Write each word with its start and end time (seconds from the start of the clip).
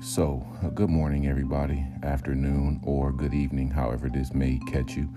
so 0.00 0.46
uh, 0.62 0.68
good 0.68 0.90
morning, 0.90 1.26
everybody, 1.26 1.84
afternoon, 2.04 2.80
or 2.84 3.12
good 3.12 3.34
evening, 3.34 3.68
however 3.68 4.08
this 4.08 4.32
may 4.32 4.60
catch 4.68 4.96
you. 4.96 5.08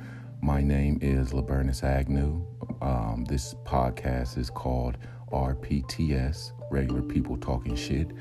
My 0.42 0.62
name 0.62 0.97
is 1.01 1.33
Laburnus 1.33 1.83
Agnew. 1.83 2.44
Um, 2.81 3.25
this 3.29 3.54
podcast 3.63 4.39
is 4.39 4.49
called 4.49 4.97
RPTS, 5.31 6.53
Regular 6.71 7.03
People 7.03 7.38
Talking 7.38 7.75
Shit. 7.75 8.12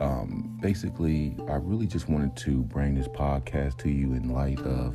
Um, 0.00 0.58
basically, 0.60 1.34
I 1.48 1.54
really 1.54 1.86
just 1.86 2.10
wanted 2.10 2.36
to 2.38 2.62
bring 2.62 2.94
this 2.94 3.08
podcast 3.08 3.78
to 3.78 3.88
you 3.88 4.12
in 4.12 4.28
light 4.28 4.60
of 4.60 4.94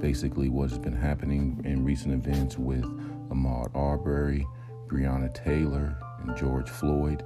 basically 0.00 0.48
what's 0.48 0.78
been 0.78 0.96
happening 0.96 1.60
in 1.64 1.84
recent 1.84 2.12
events 2.12 2.58
with 2.58 2.84
Ahmaud 3.30 3.70
Arbery, 3.74 4.44
Breonna 4.88 5.32
Taylor, 5.32 5.96
and 6.22 6.36
George 6.36 6.68
Floyd 6.68 7.24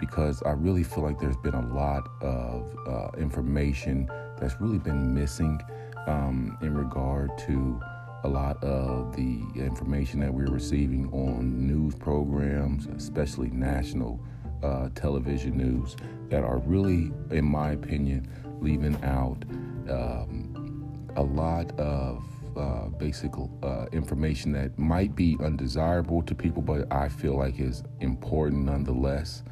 because 0.00 0.42
I 0.42 0.52
really 0.52 0.82
feel 0.82 1.04
like 1.04 1.20
there's 1.20 1.36
been 1.36 1.54
a 1.54 1.74
lot 1.74 2.08
of 2.22 2.74
uh, 2.88 3.10
information 3.18 4.10
that's 4.40 4.60
really 4.60 4.78
been 4.78 5.14
missing 5.14 5.60
um, 6.06 6.56
in 6.62 6.74
regard 6.74 7.36
to 7.46 7.80
a 8.24 8.28
lot 8.28 8.62
of 8.64 9.14
the 9.14 9.42
information 9.54 10.20
that 10.20 10.32
we're 10.32 10.50
receiving 10.50 11.10
on 11.12 11.66
news 11.66 11.94
programs, 11.94 12.86
especially 12.86 13.50
national 13.50 14.20
uh, 14.62 14.88
television 14.94 15.56
news, 15.56 15.96
that 16.28 16.42
are 16.42 16.58
really, 16.58 17.12
in 17.30 17.44
my 17.44 17.72
opinion, 17.72 18.28
leaving 18.60 18.96
out 19.04 19.44
um, 19.88 21.08
a 21.16 21.22
lot 21.22 21.78
of 21.78 22.24
uh, 22.56 22.88
basic 22.98 23.32
uh, 23.62 23.86
information 23.92 24.52
that 24.52 24.78
might 24.78 25.14
be 25.14 25.36
undesirable 25.42 26.22
to 26.22 26.34
people, 26.34 26.62
but 26.62 26.92
I 26.92 27.08
feel 27.08 27.36
like 27.36 27.58
is 27.58 27.82
important 28.00 28.64
nonetheless. 28.64 29.42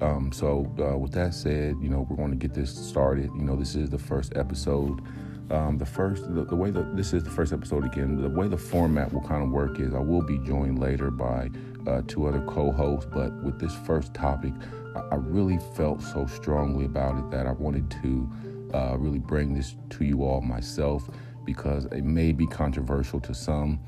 Um, 0.00 0.32
so, 0.32 0.72
uh, 0.78 0.96
with 0.96 1.12
that 1.12 1.34
said, 1.34 1.76
you 1.80 1.88
know, 1.88 2.06
we're 2.08 2.16
going 2.16 2.30
to 2.30 2.36
get 2.36 2.54
this 2.54 2.74
started. 2.74 3.30
You 3.34 3.42
know, 3.42 3.56
this 3.56 3.74
is 3.74 3.90
the 3.90 3.98
first 3.98 4.36
episode. 4.36 5.02
Um, 5.50 5.78
the 5.78 5.86
first, 5.86 6.32
the, 6.32 6.44
the 6.44 6.54
way 6.54 6.70
that 6.70 6.96
this 6.96 7.12
is 7.12 7.24
the 7.24 7.30
first 7.30 7.52
episode 7.52 7.84
again, 7.84 8.20
the 8.20 8.28
way 8.28 8.46
the 8.48 8.56
format 8.56 9.12
will 9.12 9.22
kind 9.22 9.42
of 9.42 9.50
work 9.50 9.80
is 9.80 9.94
I 9.94 9.98
will 9.98 10.22
be 10.22 10.38
joined 10.38 10.78
later 10.78 11.10
by 11.10 11.50
uh, 11.86 12.02
two 12.06 12.26
other 12.26 12.40
co 12.42 12.70
hosts. 12.70 13.10
But 13.12 13.34
with 13.42 13.58
this 13.58 13.74
first 13.74 14.14
topic, 14.14 14.52
I, 14.94 15.00
I, 15.12 15.14
really 15.16 15.58
felt 15.74 16.02
so 16.02 16.26
strongly 16.26 16.84
about 16.84 17.18
it 17.18 17.30
that 17.32 17.46
I 17.46 17.52
wanted 17.52 17.90
to 18.02 18.30
uh, 18.72 18.96
really 18.96 19.18
bring 19.18 19.52
this 19.52 19.74
to 19.90 20.04
you 20.04 20.22
all 20.22 20.40
myself 20.40 21.10
because 21.44 21.86
it 21.86 22.04
may 22.04 22.32
be 22.32 22.46
controversial 22.46 23.20
to 23.20 23.34
some. 23.34 23.80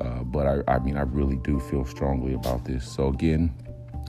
Uh, 0.00 0.22
but 0.22 0.46
I, 0.46 0.74
I 0.76 0.78
mean, 0.78 0.96
I 0.96 1.02
really 1.02 1.36
do 1.36 1.58
feel 1.58 1.84
strongly 1.84 2.34
about 2.34 2.64
this. 2.64 2.88
So, 2.88 3.08
again, 3.08 3.52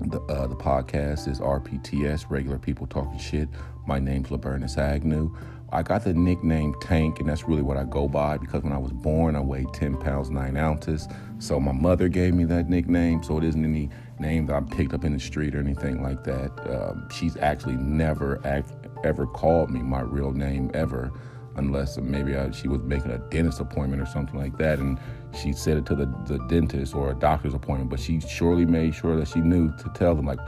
the, 0.07 0.21
uh, 0.21 0.47
the 0.47 0.55
podcast 0.55 1.27
is 1.27 1.39
RPTS, 1.39 2.29
Regular 2.29 2.57
People 2.57 2.87
Talking 2.87 3.19
Shit. 3.19 3.49
My 3.85 3.99
name's 3.99 4.29
Laburnus 4.29 4.77
Agnew. 4.77 5.35
I 5.71 5.83
got 5.83 6.03
the 6.03 6.13
nickname 6.13 6.73
Tank, 6.81 7.19
and 7.19 7.29
that's 7.29 7.47
really 7.47 7.61
what 7.61 7.77
I 7.77 7.83
go 7.83 8.07
by 8.07 8.37
because 8.37 8.63
when 8.63 8.73
I 8.73 8.77
was 8.77 8.91
born, 8.91 9.35
I 9.35 9.41
weighed 9.41 9.71
10 9.73 9.97
pounds, 9.97 10.29
9 10.29 10.57
ounces. 10.57 11.07
So 11.37 11.59
my 11.59 11.73
mother 11.73 12.07
gave 12.07 12.33
me 12.33 12.45
that 12.45 12.69
nickname, 12.69 13.21
so 13.21 13.37
it 13.37 13.43
isn't 13.43 13.63
any 13.63 13.89
name 14.19 14.47
that 14.47 14.55
I 14.55 14.61
picked 14.61 14.93
up 14.93 15.03
in 15.03 15.13
the 15.13 15.19
street 15.19 15.53
or 15.53 15.59
anything 15.59 16.01
like 16.01 16.23
that. 16.23 16.51
Um, 16.69 17.07
she's 17.11 17.37
actually 17.37 17.75
never 17.75 18.41
act, 18.45 18.71
ever 19.03 19.27
called 19.27 19.69
me 19.69 19.81
my 19.81 20.01
real 20.01 20.31
name 20.31 20.71
ever 20.73 21.11
unless 21.55 21.97
maybe 21.97 22.35
I, 22.35 22.51
she 22.51 22.67
was 22.67 22.81
making 22.81 23.11
a 23.11 23.17
dentist 23.17 23.59
appointment 23.59 24.01
or 24.01 24.05
something 24.05 24.39
like 24.39 24.57
that, 24.57 24.79
and 24.79 24.99
she 25.33 25.53
said 25.53 25.77
it 25.77 25.85
to 25.87 25.95
the, 25.95 26.05
the 26.25 26.39
dentist 26.47 26.95
or 26.95 27.11
a 27.11 27.15
doctor's 27.15 27.53
appointment. 27.53 27.89
But 27.89 27.99
she 27.99 28.19
surely 28.19 28.65
made 28.65 28.95
sure 28.95 29.15
that 29.17 29.27
she 29.27 29.39
knew 29.39 29.71
to 29.77 29.89
tell 29.93 30.15
them 30.15 30.25
like, 30.25 30.39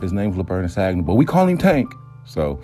his 0.00 0.12
name's 0.12 0.36
Laburnus 0.36 0.78
Agnew, 0.78 1.02
but 1.02 1.14
we 1.14 1.24
call 1.24 1.48
him 1.48 1.58
Tank. 1.58 1.92
So, 2.24 2.60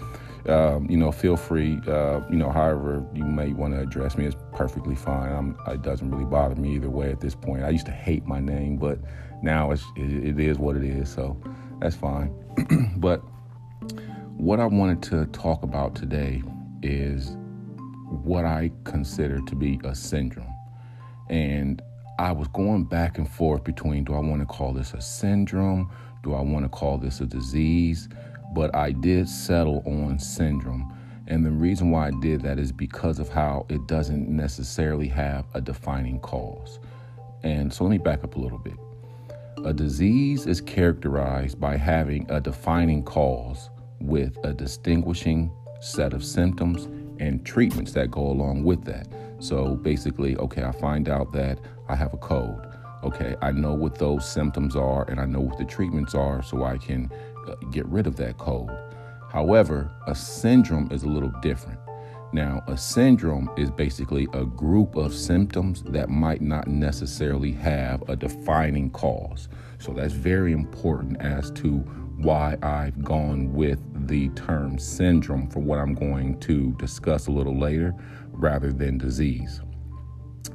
um, 0.49 0.89
you 0.89 0.97
know, 0.97 1.11
feel 1.11 1.37
free. 1.37 1.81
Uh, 1.87 2.21
you 2.31 2.37
know, 2.37 2.51
however 2.51 3.05
you 3.15 3.25
may 3.25 3.53
want 3.53 3.75
to 3.75 3.81
address 3.81 4.17
me 4.17 4.27
is 4.27 4.37
perfectly 4.53 4.95
fine. 4.95 5.33
I'm, 5.33 5.59
it 5.73 5.83
doesn't 5.83 6.11
really 6.11 6.27
bother 6.27 6.55
me 6.55 6.75
either 6.77 6.91
way 6.91 7.11
at 7.11 7.21
this 7.21 7.35
point. 7.35 7.65
I 7.65 7.71
used 7.71 7.87
to 7.87 7.93
hate 7.93 8.27
my 8.27 8.41
name, 8.41 8.77
but 8.77 8.99
now 9.43 9.71
it's, 9.71 9.85
it, 9.97 10.39
it 10.39 10.41
is 10.41 10.59
what 10.59 10.77
it 10.77 10.85
is. 10.85 11.09
So 11.11 11.41
that's 11.81 11.97
fine. 11.97 12.33
but 12.99 13.23
what 14.37 14.61
I 14.61 14.67
wanted 14.67 15.03
to 15.05 15.27
talk 15.27 15.63
about 15.63 15.95
today 15.95 16.43
is 16.83 17.37
what 18.23 18.45
I 18.45 18.71
consider 18.85 19.41
to 19.41 19.57
be 19.57 19.81
a 19.85 19.95
syndrome. 19.95 20.54
And 21.29 21.83
I 22.19 22.33
was 22.33 22.49
going 22.49 22.85
back 22.85 23.19
and 23.19 23.29
forth 23.29 23.65
between 23.65 24.05
do 24.05 24.15
I 24.15 24.21
want 24.21 24.41
to 24.41 24.47
call 24.47 24.73
this 24.73 24.95
a 24.95 25.01
syndrome? 25.01 25.91
Do 26.23 26.35
I 26.35 26.41
want 26.41 26.65
to 26.65 26.69
call 26.69 26.99
this 26.99 27.21
a 27.21 27.27
disease? 27.27 28.09
But 28.55 28.75
I 28.75 28.93
did 28.93 29.29
settle 29.29 29.83
on 29.87 30.19
syndrome. 30.19 30.93
And 31.27 31.45
the 31.45 31.51
reason 31.51 31.91
why 31.91 32.09
I 32.09 32.11
did 32.21 32.43
that 32.43 32.59
is 32.59 32.71
because 32.71 33.19
of 33.19 33.29
how 33.29 33.67
it 33.69 33.87
doesn't 33.87 34.29
necessarily 34.29 35.09
have 35.09 35.47
a 35.55 35.61
defining 35.61 36.21
cause. 36.21 36.79
And 37.43 37.73
so 37.73 37.85
let 37.85 37.91
me 37.91 37.99
back 37.99 38.25
up 38.25 38.37
a 38.37 38.39
little 38.39 38.59
bit. 38.59 38.75
A 39.65 39.73
disease 39.73 40.47
is 40.47 40.61
characterized 40.61 41.59
by 41.59 41.77
having 41.77 42.31
a 42.31 42.41
defining 42.41 43.03
cause 43.03 43.71
with 44.01 44.37
a 44.45 44.53
distinguishing 44.53 45.51
set 45.81 46.13
of 46.13 46.25
symptoms 46.25 46.87
and 47.21 47.45
treatments 47.45 47.93
that 47.93 48.11
go 48.11 48.21
along 48.21 48.65
with 48.65 48.85
that. 48.85 49.07
So 49.45 49.75
basically, 49.77 50.39
okay, 50.39 50.65
I 50.65 50.73
find 50.73 51.07
out 51.07 51.31
that 51.35 51.59
I 51.91 51.97
have 51.97 52.15
a 52.15 52.17
cold. 52.17 52.67
Okay, 53.03 53.37
I 53.43 53.53
know 53.53 53.75
what 53.75 53.99
those 53.99 54.27
symptoms 54.27 54.75
are 54.75 55.05
and 55.11 55.21
I 55.21 55.27
know 55.27 55.41
what 55.41 55.59
the 55.59 55.67
treatments 55.67 56.15
are 56.15 56.43
so 56.43 56.65
I 56.65 56.79
can 56.79 57.13
uh, 57.47 57.57
get 57.71 57.85
rid 57.85 58.07
of 58.07 58.17
that 58.17 58.39
cold. 58.39 58.71
However, 59.31 59.93
a 60.07 60.15
syndrome 60.15 60.91
is 60.91 61.03
a 61.03 61.09
little 61.09 61.33
different. 61.43 61.79
Now, 62.33 62.65
a 62.69 62.79
syndrome 62.79 63.51
is 63.59 63.71
basically 63.71 64.29
a 64.33 64.47
group 64.47 64.97
of 64.97 65.13
symptoms 65.13 65.83
that 65.89 66.09
might 66.09 66.41
not 66.41 66.67
necessarily 66.67 67.53
have 67.53 68.03
a 68.09 68.17
defining 68.17 68.91
cause. 68.93 69.51
So 69.79 69.93
that's 69.93 70.15
very 70.15 70.53
important 70.53 71.21
as 71.21 71.51
to 71.51 71.81
why 72.17 72.57
I've 72.63 73.05
gone 73.05 73.53
with 73.53 73.79
the 74.09 74.31
term 74.31 74.79
syndrome 74.79 75.51
for 75.51 75.61
what 75.61 75.79
I'm 75.79 75.95
going 75.95 76.41
to 76.41 76.73
discuss 76.79 77.27
a 77.27 77.31
little 77.31 77.59
later 77.59 77.95
rather 78.35 78.73
than 78.73 78.99
disease. 78.99 79.61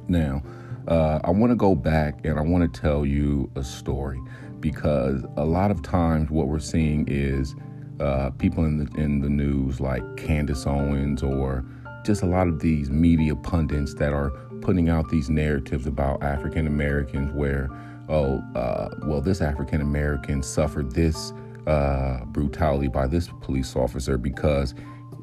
Now, 0.07 0.41
uh, 0.87 1.19
I 1.23 1.31
want 1.31 1.51
to 1.51 1.55
go 1.55 1.75
back 1.75 2.25
and 2.25 2.39
I 2.39 2.41
want 2.41 2.73
to 2.73 2.81
tell 2.81 3.05
you 3.05 3.49
a 3.55 3.63
story 3.63 4.19
because 4.59 5.23
a 5.37 5.45
lot 5.45 5.71
of 5.71 5.81
times 5.81 6.29
what 6.29 6.47
we're 6.47 6.59
seeing 6.59 7.07
is 7.07 7.55
uh, 7.99 8.31
people 8.31 8.65
in 8.65 8.77
the 8.77 9.01
in 9.01 9.19
the 9.19 9.29
news 9.29 9.79
like 9.79 10.03
Candace 10.17 10.65
Owens 10.65 11.21
or 11.21 11.65
just 12.05 12.23
a 12.23 12.25
lot 12.25 12.47
of 12.47 12.59
these 12.59 12.89
media 12.89 13.35
pundits 13.35 13.93
that 13.95 14.13
are 14.13 14.31
putting 14.61 14.89
out 14.89 15.09
these 15.09 15.29
narratives 15.29 15.85
about 15.85 16.23
African 16.23 16.65
Americans 16.65 17.31
where 17.33 17.69
oh 18.07 18.39
uh, 18.55 18.89
well 19.03 19.21
this 19.21 19.41
African 19.41 19.81
American 19.81 20.41
suffered 20.41 20.91
this 20.91 21.33
uh, 21.67 22.23
brutality 22.27 22.87
by 22.87 23.05
this 23.05 23.29
police 23.41 23.75
officer 23.75 24.17
because 24.17 24.73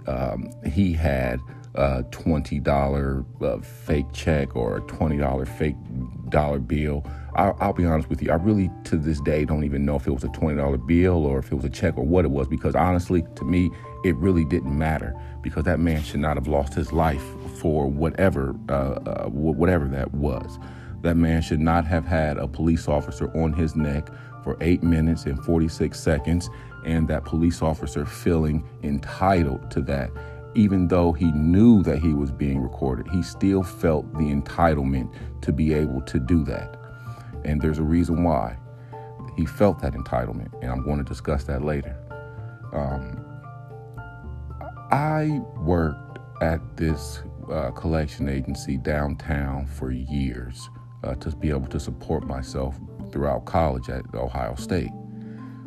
um, 0.07 0.51
he 0.65 0.93
had 0.93 1.41
a 1.77 2.03
$20 2.11 3.43
uh, 3.43 3.61
fake 3.61 4.07
check 4.13 4.57
or 4.57 4.79
a 4.79 4.81
$20 4.83 5.47
fake 5.47 5.77
dollar 6.31 6.59
bill. 6.59 7.05
I'll, 7.35 7.57
I'll, 7.61 7.73
be 7.73 7.85
honest 7.85 8.09
with 8.09 8.23
you, 8.23 8.31
I 8.31 8.35
really 8.35 8.71
to 8.85 8.97
this 8.97 9.21
day 9.21 9.45
don't 9.45 9.65
even 9.65 9.85
know 9.85 9.97
if 9.97 10.07
it 10.07 10.11
was 10.11 10.25
a 10.25 10.29
$20 10.29 10.87
bill 10.87 11.27
or 11.27 11.39
if 11.39 11.53
it 11.53 11.55
was 11.55 11.65
a 11.65 11.71
check 11.71 11.97
or 11.99 12.05
what 12.05 12.25
it 12.25 12.31
was 12.31 12.49
because 12.49 12.75
honestly, 12.75 13.25
to 13.37 13.45
me, 13.45 13.71
it 14.05 14.17
really 14.17 14.45
didn't 14.45 14.77
matter 14.77 15.15
because 15.43 15.65
that 15.65 15.79
man 15.79 16.03
should 16.03 16.21
not 16.21 16.37
have 16.37 16.49
lost 16.49 16.75
his 16.75 16.93
life 16.93 17.23
for 17.61 17.87
whatever, 17.87 18.55
uh, 18.69 18.73
uh, 18.73 19.27
whatever 19.29 19.87
that 19.89 20.13
was. 20.15 20.59
That 21.03 21.17
man 21.17 21.43
should 21.43 21.61
not 21.61 21.85
have 21.87 22.05
had 22.05 22.39
a 22.39 22.49
police 22.49 22.89
officer 22.89 23.31
on 23.37 23.53
his 23.53 23.77
neck 23.77 24.09
for 24.43 24.57
eight 24.61 24.83
minutes 24.83 25.27
and 25.27 25.43
46 25.45 25.99
seconds, 25.99 26.49
and 26.85 27.09
that 27.09 27.25
police 27.25 27.63
officer 27.63 28.07
feeling 28.07 28.65
entitled 28.83 29.71
to 29.73 29.81
that. 29.83 30.11
Even 30.57 30.89
though 30.89 31.13
he 31.13 31.31
knew 31.33 31.83
that 31.83 31.99
he 31.99 32.15
was 32.15 32.33
being 32.33 32.63
recorded, 32.63 33.07
he 33.13 33.23
still 33.23 33.63
felt 33.63 34.11
the 34.15 34.33
entitlement 34.35 35.15
to 35.43 35.53
be 35.53 35.75
able 35.75 36.01
to 36.01 36.19
do 36.19 36.45
that. 36.45 36.81
And 37.45 37.61
there's 37.61 37.79
a 37.79 37.83
reason 37.83 38.25
why 38.25 38.57
he 39.37 39.45
felt 39.45 39.81
that 39.83 39.93
entitlement, 39.93 40.51
and 40.63 40.73
I'm 40.73 40.83
going 40.83 40.97
to 40.97 41.05
discuss 41.05 41.45
that 41.45 41.63
later. 41.63 41.95
Um, 42.73 43.23
I 44.91 45.43
worked 45.59 46.21
at 46.43 46.61
this 46.79 47.23
uh, 47.53 47.71
collection 47.73 48.27
agency 48.27 48.79
downtown 48.79 49.67
for 49.67 49.91
years 49.91 50.71
uh, 51.05 51.15
to 51.17 51.37
be 51.37 51.51
able 51.51 51.67
to 51.67 51.79
support 51.79 52.27
myself 52.27 52.81
throughout 53.13 53.45
college 53.45 53.91
at 53.91 54.03
Ohio 54.15 54.55
State. 54.55 54.91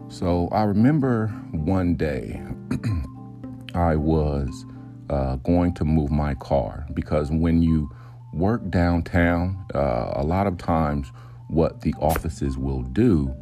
So 0.07 0.49
I 0.51 0.63
remember 0.63 1.27
one 1.51 1.95
day 1.95 2.41
I 3.75 3.95
was 3.95 4.65
uh, 5.09 5.35
going 5.37 5.73
to 5.73 5.85
move 5.85 6.11
my 6.11 6.33
car 6.35 6.85
because 6.93 7.31
when 7.31 7.61
you 7.61 7.89
work 8.33 8.69
downtown, 8.69 9.65
uh, 9.73 10.13
a 10.15 10.23
lot 10.23 10.47
of 10.47 10.57
times 10.57 11.11
what 11.49 11.81
the 11.81 11.93
offices 11.99 12.57
will 12.57 12.83
do 12.83 13.33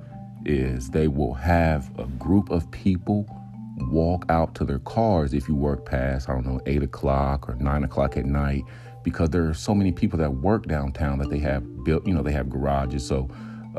is 0.45 0.89
they 0.89 1.07
will 1.07 1.33
have 1.33 1.91
a 1.99 2.05
group 2.05 2.49
of 2.49 2.69
people 2.71 3.25
walk 3.91 4.25
out 4.29 4.55
to 4.55 4.65
their 4.65 4.79
cars 4.79 5.33
if 5.33 5.47
you 5.47 5.55
work 5.55 5.85
past, 5.85 6.29
I 6.29 6.33
don't 6.33 6.45
know, 6.45 6.61
eight 6.65 6.83
o'clock 6.83 7.49
or 7.49 7.55
nine 7.55 7.83
o'clock 7.83 8.17
at 8.17 8.25
night, 8.25 8.63
because 9.03 9.29
there 9.29 9.47
are 9.47 9.53
so 9.53 9.75
many 9.75 9.91
people 9.91 10.17
that 10.19 10.31
work 10.35 10.67
downtown 10.67 11.19
that 11.19 11.29
they 11.29 11.39
have 11.39 11.83
built, 11.83 12.07
you 12.07 12.13
know, 12.13 12.23
they 12.23 12.31
have 12.31 12.49
garages. 12.49 13.05
So 13.05 13.29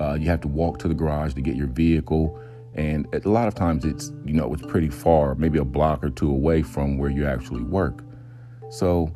uh, 0.01 0.15
you 0.15 0.27
have 0.27 0.41
to 0.43 0.49
walk 0.49 0.79
to 0.81 0.89
the 0.89 0.95
garage 0.95 1.35
to 1.35 1.41
get 1.41 1.57
your 1.57 1.67
vehicle. 1.67 2.39
And 2.79 3.13
a 3.13 3.29
lot 3.29 3.49
of 3.49 3.57
times 3.57 3.85
it's, 3.85 4.13
you 4.25 4.35
know, 4.35 4.55
it's 4.55 4.65
pretty 4.65 4.89
far, 4.89 5.35
maybe 5.35 5.59
a 5.59 5.65
block 5.65 6.05
or 6.05 6.11
two 6.11 6.31
away 6.31 6.63
from 6.63 6.97
where 6.97 7.11
you 7.11 7.27
actually 7.27 7.63
work. 7.63 8.05
So 8.71 9.13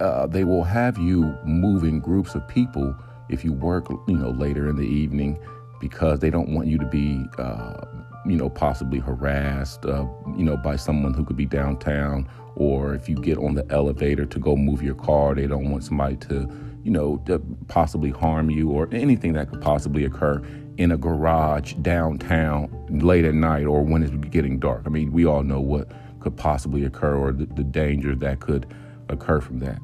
uh, 0.00 0.26
they 0.26 0.44
will 0.44 0.64
have 0.64 0.98
you 0.98 1.34
move 1.46 1.82
in 1.82 2.00
groups 2.00 2.34
of 2.34 2.46
people 2.46 2.94
if 3.30 3.42
you 3.42 3.54
work, 3.54 3.88
you 4.06 4.18
know, 4.18 4.30
later 4.30 4.68
in 4.68 4.76
the 4.76 4.86
evening 4.86 5.38
because 5.80 6.20
they 6.20 6.28
don't 6.28 6.50
want 6.50 6.68
you 6.68 6.76
to 6.76 6.84
be, 6.84 7.24
uh, 7.38 7.86
you 8.26 8.36
know, 8.36 8.50
possibly 8.50 8.98
harassed, 8.98 9.86
uh, 9.86 10.04
you 10.36 10.44
know, 10.44 10.58
by 10.58 10.76
someone 10.76 11.14
who 11.14 11.24
could 11.24 11.38
be 11.38 11.46
downtown. 11.46 12.28
Or 12.54 12.94
if 12.94 13.08
you 13.08 13.14
get 13.14 13.38
on 13.38 13.54
the 13.54 13.64
elevator 13.70 14.26
to 14.26 14.38
go 14.38 14.56
move 14.56 14.82
your 14.82 14.94
car, 14.94 15.34
they 15.34 15.46
don't 15.46 15.70
want 15.70 15.84
somebody 15.84 16.16
to, 16.16 16.50
you 16.84 16.90
know, 16.90 17.16
to 17.24 17.38
possibly 17.68 18.10
harm 18.10 18.50
you 18.50 18.70
or 18.70 18.90
anything 18.92 19.32
that 19.32 19.48
could 19.48 19.62
possibly 19.62 20.04
occur 20.04 20.42
in 20.78 20.92
a 20.92 20.96
garage 20.96 21.74
downtown 21.74 22.70
late 22.88 23.24
at 23.24 23.34
night 23.34 23.66
or 23.66 23.82
when 23.82 24.02
it's 24.02 24.14
getting 24.28 24.58
dark. 24.58 24.82
I 24.86 24.88
mean, 24.88 25.12
we 25.12 25.26
all 25.26 25.42
know 25.42 25.60
what 25.60 25.90
could 26.20 26.36
possibly 26.36 26.84
occur 26.84 27.16
or 27.16 27.32
the, 27.32 27.46
the 27.46 27.64
danger 27.64 28.14
that 28.14 28.40
could 28.40 28.66
occur 29.08 29.40
from 29.40 29.58
that. 29.60 29.78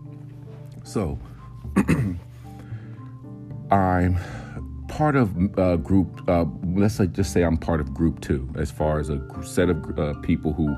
So, 0.85 1.19
I'm 3.71 4.19
part 4.89 5.17
of 5.17 5.37
a 5.59 5.61
uh, 5.61 5.77
group. 5.77 6.23
Uh, 6.29 6.45
let's 6.65 6.99
just 6.99 7.33
say 7.33 7.43
I'm 7.43 7.57
part 7.57 7.81
of 7.81 7.93
group 7.93 8.21
two, 8.21 8.49
as 8.57 8.71
far 8.71 9.01
as 9.01 9.11
a 9.11 9.21
set 9.43 9.69
of 9.69 9.99
uh, 9.99 10.15
people 10.21 10.53
who 10.53 10.77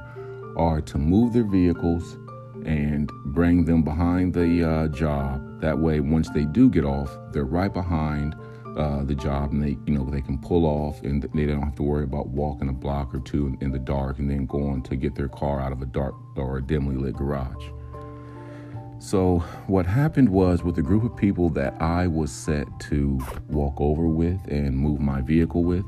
are 0.57 0.81
to 0.81 0.99
move 0.99 1.35
their 1.35 1.45
vehicles 1.45 2.17
and 2.65 3.11
bring 3.27 3.65
them 3.65 3.83
behind 3.83 4.35
the 4.35 4.69
uh, 4.69 4.89
job. 4.89 5.61
That 5.61 5.79
way, 5.79 6.01
once 6.01 6.31
they 6.31 6.45
do 6.45 6.71
get 6.71 6.85
off, 6.85 7.17
they're 7.33 7.45
right 7.45 7.73
behind 7.73 8.35
uh, 8.79 9.03
the 9.05 9.15
job, 9.15 9.51
and 9.53 9.63
they, 9.63 9.77
you 9.87 9.99
know, 9.99 10.09
they 10.09 10.21
can 10.21 10.39
pull 10.39 10.65
off, 10.65 11.03
and 11.03 11.23
they 11.35 11.47
don't 11.47 11.63
have 11.63 11.75
to 11.75 11.83
worry 11.83 12.05
about 12.05 12.29
walking 12.29 12.69
a 12.69 12.73
block 12.73 13.15
or 13.15 13.19
two 13.21 13.49
in, 13.49 13.59
in 13.61 13.73
the 13.73 13.79
dark, 13.79 14.19
and 14.19 14.31
then 14.31 14.47
going 14.47 14.83
to 14.83 14.97
get 14.97 15.15
their 15.17 15.29
car 15.29 15.61
out 15.61 15.73
of 15.73 15.83
a 15.83 15.87
dark 15.87 16.15
or 16.37 16.59
a 16.59 16.63
dimly 16.63 16.97
lit 16.97 17.17
garage. 17.17 17.65
So, 19.01 19.39
what 19.67 19.87
happened 19.87 20.29
was 20.29 20.63
with 20.63 20.79
a 20.79 20.83
group 20.83 21.05
of 21.05 21.17
people 21.17 21.51
that 21.51 21.81
I 21.81 22.07
was 22.07 22.31
set 22.31 22.67
to 22.81 23.21
walk 23.49 23.81
over 23.81 24.07
with 24.07 24.41
and 24.49 24.77
move 24.77 25.01
my 25.01 25.21
vehicle 25.23 25.65
with, 25.65 25.85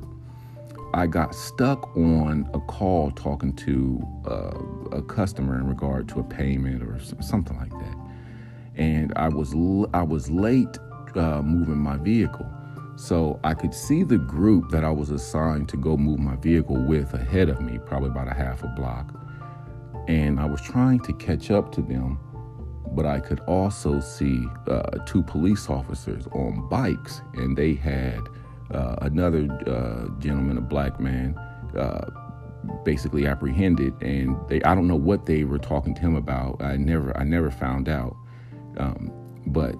I 0.92 1.06
got 1.06 1.34
stuck 1.34 1.96
on 1.96 2.50
a 2.54 2.60
call 2.60 3.12
talking 3.12 3.54
to 3.54 4.02
uh, 4.26 4.96
a 4.96 5.02
customer 5.02 5.56
in 5.56 5.68
regard 5.68 6.08
to 6.10 6.20
a 6.20 6.24
payment 6.24 6.82
or 6.82 7.00
something 7.22 7.56
like 7.56 7.70
that, 7.70 7.96
and 8.74 9.12
I 9.14 9.28
was 9.28 9.54
I 9.94 10.02
was 10.02 10.28
late 10.28 10.76
uh, 11.14 11.42
moving 11.42 11.78
my 11.78 11.96
vehicle, 11.96 12.46
so 13.00 13.40
I 13.44 13.54
could 13.54 13.74
see 13.74 14.02
the 14.02 14.18
group 14.18 14.70
that 14.70 14.84
I 14.84 14.90
was 14.90 15.10
assigned 15.10 15.68
to 15.70 15.76
go 15.76 15.96
move 15.96 16.18
my 16.20 16.36
vehicle 16.36 16.76
with 16.76 17.14
ahead 17.14 17.48
of 17.48 17.60
me, 17.60 17.78
probably 17.86 18.10
about 18.10 18.28
a 18.28 18.34
half 18.34 18.62
a 18.62 18.68
block, 18.68 19.14
and 20.08 20.38
I 20.38 20.44
was 20.44 20.60
trying 20.60 21.00
to 21.00 21.12
catch 21.14 21.50
up 21.50 21.72
to 21.72 21.82
them 21.82 22.18
but 22.92 23.06
I 23.06 23.20
could 23.20 23.40
also 23.40 24.00
see 24.00 24.44
uh, 24.66 24.98
two 25.06 25.22
police 25.22 25.68
officers 25.68 26.26
on 26.32 26.68
bikes, 26.68 27.22
and 27.34 27.56
they 27.56 27.74
had 27.74 28.20
uh, 28.72 28.96
another 29.02 29.48
uh, 29.66 30.08
gentleman, 30.20 30.58
a 30.58 30.60
black 30.60 30.98
man, 30.98 31.36
uh, 31.76 32.10
basically 32.84 33.26
apprehended. 33.26 33.94
And 34.02 34.36
they, 34.48 34.60
I 34.62 34.74
don't 34.74 34.88
know 34.88 34.96
what 34.96 35.26
they 35.26 35.44
were 35.44 35.58
talking 35.58 35.94
to 35.94 36.00
him 36.00 36.16
about. 36.16 36.62
I 36.62 36.76
never, 36.76 37.16
I 37.16 37.24
never 37.24 37.50
found 37.50 37.88
out. 37.88 38.16
Um, 38.76 39.12
but 39.46 39.76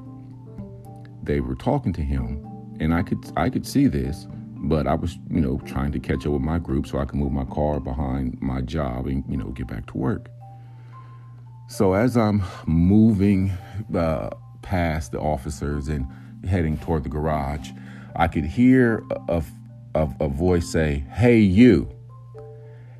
they 1.23 1.41
were 1.41 1.57
talking 1.57 1.93
to 1.95 2.03
him, 2.03 2.47
and 2.81 2.93
I 2.95 3.03
could, 3.03 3.25
I 3.37 3.51
could 3.51 3.67
see 3.67 3.87
this. 3.87 4.27
But 4.63 4.87
I 4.87 4.95
was, 4.95 5.19
you 5.31 5.41
know, 5.41 5.59
trying 5.65 5.93
to 5.93 5.99
catch 5.99 6.27
up 6.27 6.33
with 6.33 6.43
my 6.43 6.59
group 6.59 6.87
so 6.87 6.99
I 6.99 7.07
could 7.07 7.19
move 7.19 7.33
my 7.33 7.47
car 7.47 7.81
behind 7.81 8.39
my 8.43 8.61
job 8.61 9.07
and, 9.07 9.25
you 9.27 9.39
know, 9.39 9.51
get 9.51 9.69
back 9.69 9.87
to 9.87 9.97
work. 9.97 10.29
So 11.69 11.95
as 11.95 12.17
I'm 12.17 12.43
moving 12.67 13.53
uh, 13.95 14.31
past 14.61 15.13
the 15.13 15.21
officers 15.21 15.89
and 15.89 16.07
heading 16.47 16.77
toward 16.77 17.05
the 17.05 17.09
garage, 17.09 17.71
I 18.17 18.29
could 18.29 18.45
hear 18.45 19.03
a, 19.29 19.43
a, 19.95 20.09
a 20.21 20.29
voice 20.29 20.71
say, 20.71 21.05
Hey, 21.13 21.39
you. 21.39 21.89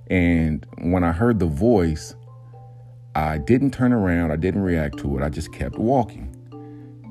And 0.09 0.65
when 0.79 1.05
I 1.05 1.13
heard 1.13 1.41
the 1.41 1.47
voice, 1.47 2.15
I 3.15 3.39
didn't 3.39 3.73
turn 3.73 3.93
around, 3.93 4.31
I 4.31 4.37
didn't 4.37 4.63
react 4.63 4.99
to 5.01 5.19
it, 5.19 5.23
I 5.23 5.29
just 5.29 5.53
kept 5.53 5.79
walking. 5.79 6.30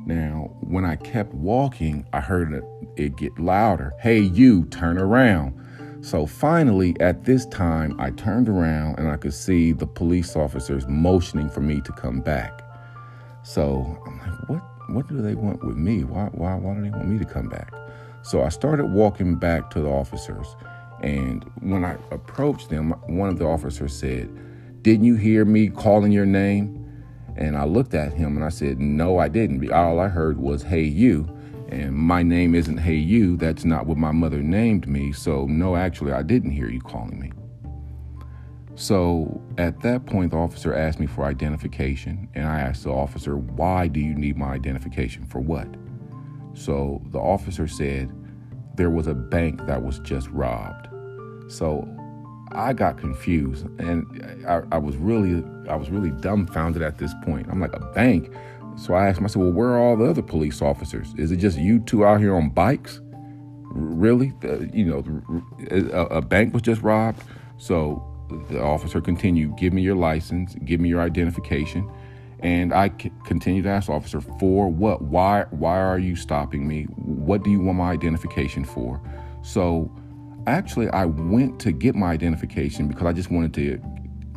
Now, 0.09 0.49
when 0.61 0.85
I 0.85 0.95
kept 0.95 1.35
walking, 1.35 2.03
I 2.13 2.19
heard 2.19 2.51
it, 2.51 2.63
it 2.95 3.15
get 3.15 3.37
louder. 3.37 3.93
Hey, 3.99 4.17
you, 4.17 4.65
turn 4.65 4.97
around. 4.97 5.53
So 6.01 6.25
finally, 6.25 6.95
at 6.99 7.25
this 7.25 7.45
time, 7.45 7.95
I 7.99 8.09
turned 8.09 8.49
around 8.49 8.97
and 8.97 9.07
I 9.07 9.17
could 9.17 9.35
see 9.35 9.71
the 9.71 9.85
police 9.85 10.35
officers 10.35 10.87
motioning 10.87 11.47
for 11.47 11.61
me 11.61 11.79
to 11.81 11.91
come 11.91 12.21
back. 12.21 12.59
So 13.43 14.01
I'm 14.07 14.17
like, 14.17 14.49
what? 14.49 14.63
What 14.89 15.07
do 15.07 15.21
they 15.21 15.35
want 15.35 15.63
with 15.63 15.77
me? 15.77 16.03
Why? 16.03 16.29
Why? 16.31 16.55
Why 16.55 16.73
do 16.73 16.81
they 16.81 16.89
want 16.89 17.07
me 17.07 17.19
to 17.19 17.25
come 17.25 17.47
back? 17.47 17.71
So 18.23 18.41
I 18.41 18.49
started 18.49 18.85
walking 18.85 19.35
back 19.35 19.69
to 19.69 19.79
the 19.79 19.89
officers, 19.89 20.55
and 21.03 21.43
when 21.59 21.85
I 21.85 21.97
approached 22.09 22.69
them, 22.69 22.95
one 23.05 23.29
of 23.29 23.37
the 23.37 23.45
officers 23.45 23.93
said, 23.93 24.27
"Didn't 24.81 25.05
you 25.05 25.17
hear 25.17 25.45
me 25.45 25.67
calling 25.67 26.11
your 26.11 26.25
name?" 26.25 26.78
And 27.39 27.57
I 27.57 27.63
looked 27.63 27.95
at 27.95 28.13
him 28.13 28.35
and 28.35 28.45
I 28.45 28.49
said, 28.49 28.79
"No, 28.79 29.17
I 29.17 29.29
didn't. 29.29 29.71
All 29.71 29.99
I 29.99 30.09
heard 30.09 30.37
was, 30.37 30.61
hey, 30.61 30.83
you.'" 30.83 31.27
And 31.71 31.93
my 31.95 32.23
name 32.23 32.55
isn't 32.55 32.77
Hey 32.77 32.95
You. 32.95 33.37
That's 33.37 33.63
not 33.63 33.85
what 33.85 33.97
my 33.97 34.11
mother 34.11 34.41
named 34.41 34.87
me. 34.87 35.11
So, 35.11 35.45
no, 35.45 35.75
actually, 35.75 36.11
I 36.13 36.23
didn't 36.23 36.51
hear 36.51 36.67
you 36.67 36.81
calling 36.81 37.19
me. 37.19 37.31
So, 38.73 39.41
at 39.57 39.79
that 39.81 40.05
point, 40.07 40.31
the 40.31 40.37
officer 40.37 40.73
asked 40.73 40.99
me 40.99 41.05
for 41.05 41.25
identification. 41.25 42.27
And 42.33 42.47
I 42.47 42.61
asked 42.61 42.85
the 42.85 42.91
officer, 42.91 43.37
Why 43.37 43.87
do 43.87 43.99
you 43.99 44.15
need 44.15 44.35
my 44.35 44.53
identification? 44.53 45.25
For 45.25 45.39
what? 45.39 45.67
So, 46.55 47.03
the 47.11 47.19
officer 47.19 47.67
said, 47.67 48.11
There 48.75 48.89
was 48.89 49.05
a 49.05 49.13
bank 49.13 49.65
that 49.67 49.83
was 49.83 49.99
just 49.99 50.27
robbed. 50.29 50.87
So, 51.51 51.87
I 52.51 52.73
got 52.73 52.97
confused 52.97 53.67
and 53.79 54.05
I, 54.47 54.61
I 54.71 54.77
was 54.77 54.95
really 54.97 55.43
I 55.69 55.75
was 55.75 55.89
really 55.89 56.09
dumbfounded 56.09 56.81
at 56.81 56.97
this 56.97 57.13
point. 57.23 57.47
I'm 57.49 57.59
like, 57.59 57.73
a 57.73 57.79
bank? 57.93 58.31
So 58.75 58.93
I 58.93 59.07
asked 59.07 59.19
said, 59.19 59.35
well, 59.35 59.51
where 59.51 59.69
are 59.69 59.79
all 59.79 59.97
the 59.97 60.05
other 60.05 60.21
police 60.21 60.61
officers? 60.61 61.13
Is 61.17 61.31
it 61.31 61.37
just 61.37 61.57
you 61.57 61.79
two 61.79 62.05
out 62.05 62.19
here 62.19 62.35
on 62.35 62.49
bikes? 62.49 63.01
Really? 63.71 64.33
The, 64.41 64.69
you 64.73 64.85
know, 64.85 65.03
a, 65.69 66.17
a 66.17 66.21
bank 66.21 66.53
was 66.53 66.63
just 66.63 66.81
robbed. 66.81 67.21
So 67.57 68.03
the 68.49 68.61
officer 68.61 69.01
continued, 69.01 69.57
give 69.57 69.73
me 69.73 69.81
your 69.81 69.95
license, 69.95 70.55
give 70.65 70.79
me 70.79 70.89
your 70.89 71.01
identification. 71.01 71.89
And 72.39 72.73
I 72.73 72.89
c- 73.01 73.11
continued 73.25 73.63
to 73.63 73.69
ask 73.69 73.87
the 73.87 73.93
officer, 73.93 74.21
for 74.21 74.69
what? 74.69 75.01
Why, 75.01 75.43
why 75.49 75.77
are 75.77 75.99
you 75.99 76.15
stopping 76.15 76.67
me? 76.67 76.83
What 76.83 77.43
do 77.43 77.51
you 77.51 77.59
want 77.59 77.77
my 77.79 77.91
identification 77.91 78.63
for? 78.63 79.01
So 79.41 79.91
actually, 80.47 80.89
I 80.89 81.05
went 81.05 81.59
to 81.61 81.71
get 81.71 81.95
my 81.95 82.11
identification 82.11 82.87
because 82.87 83.05
I 83.05 83.13
just 83.13 83.31
wanted 83.31 83.53
to 83.55 83.81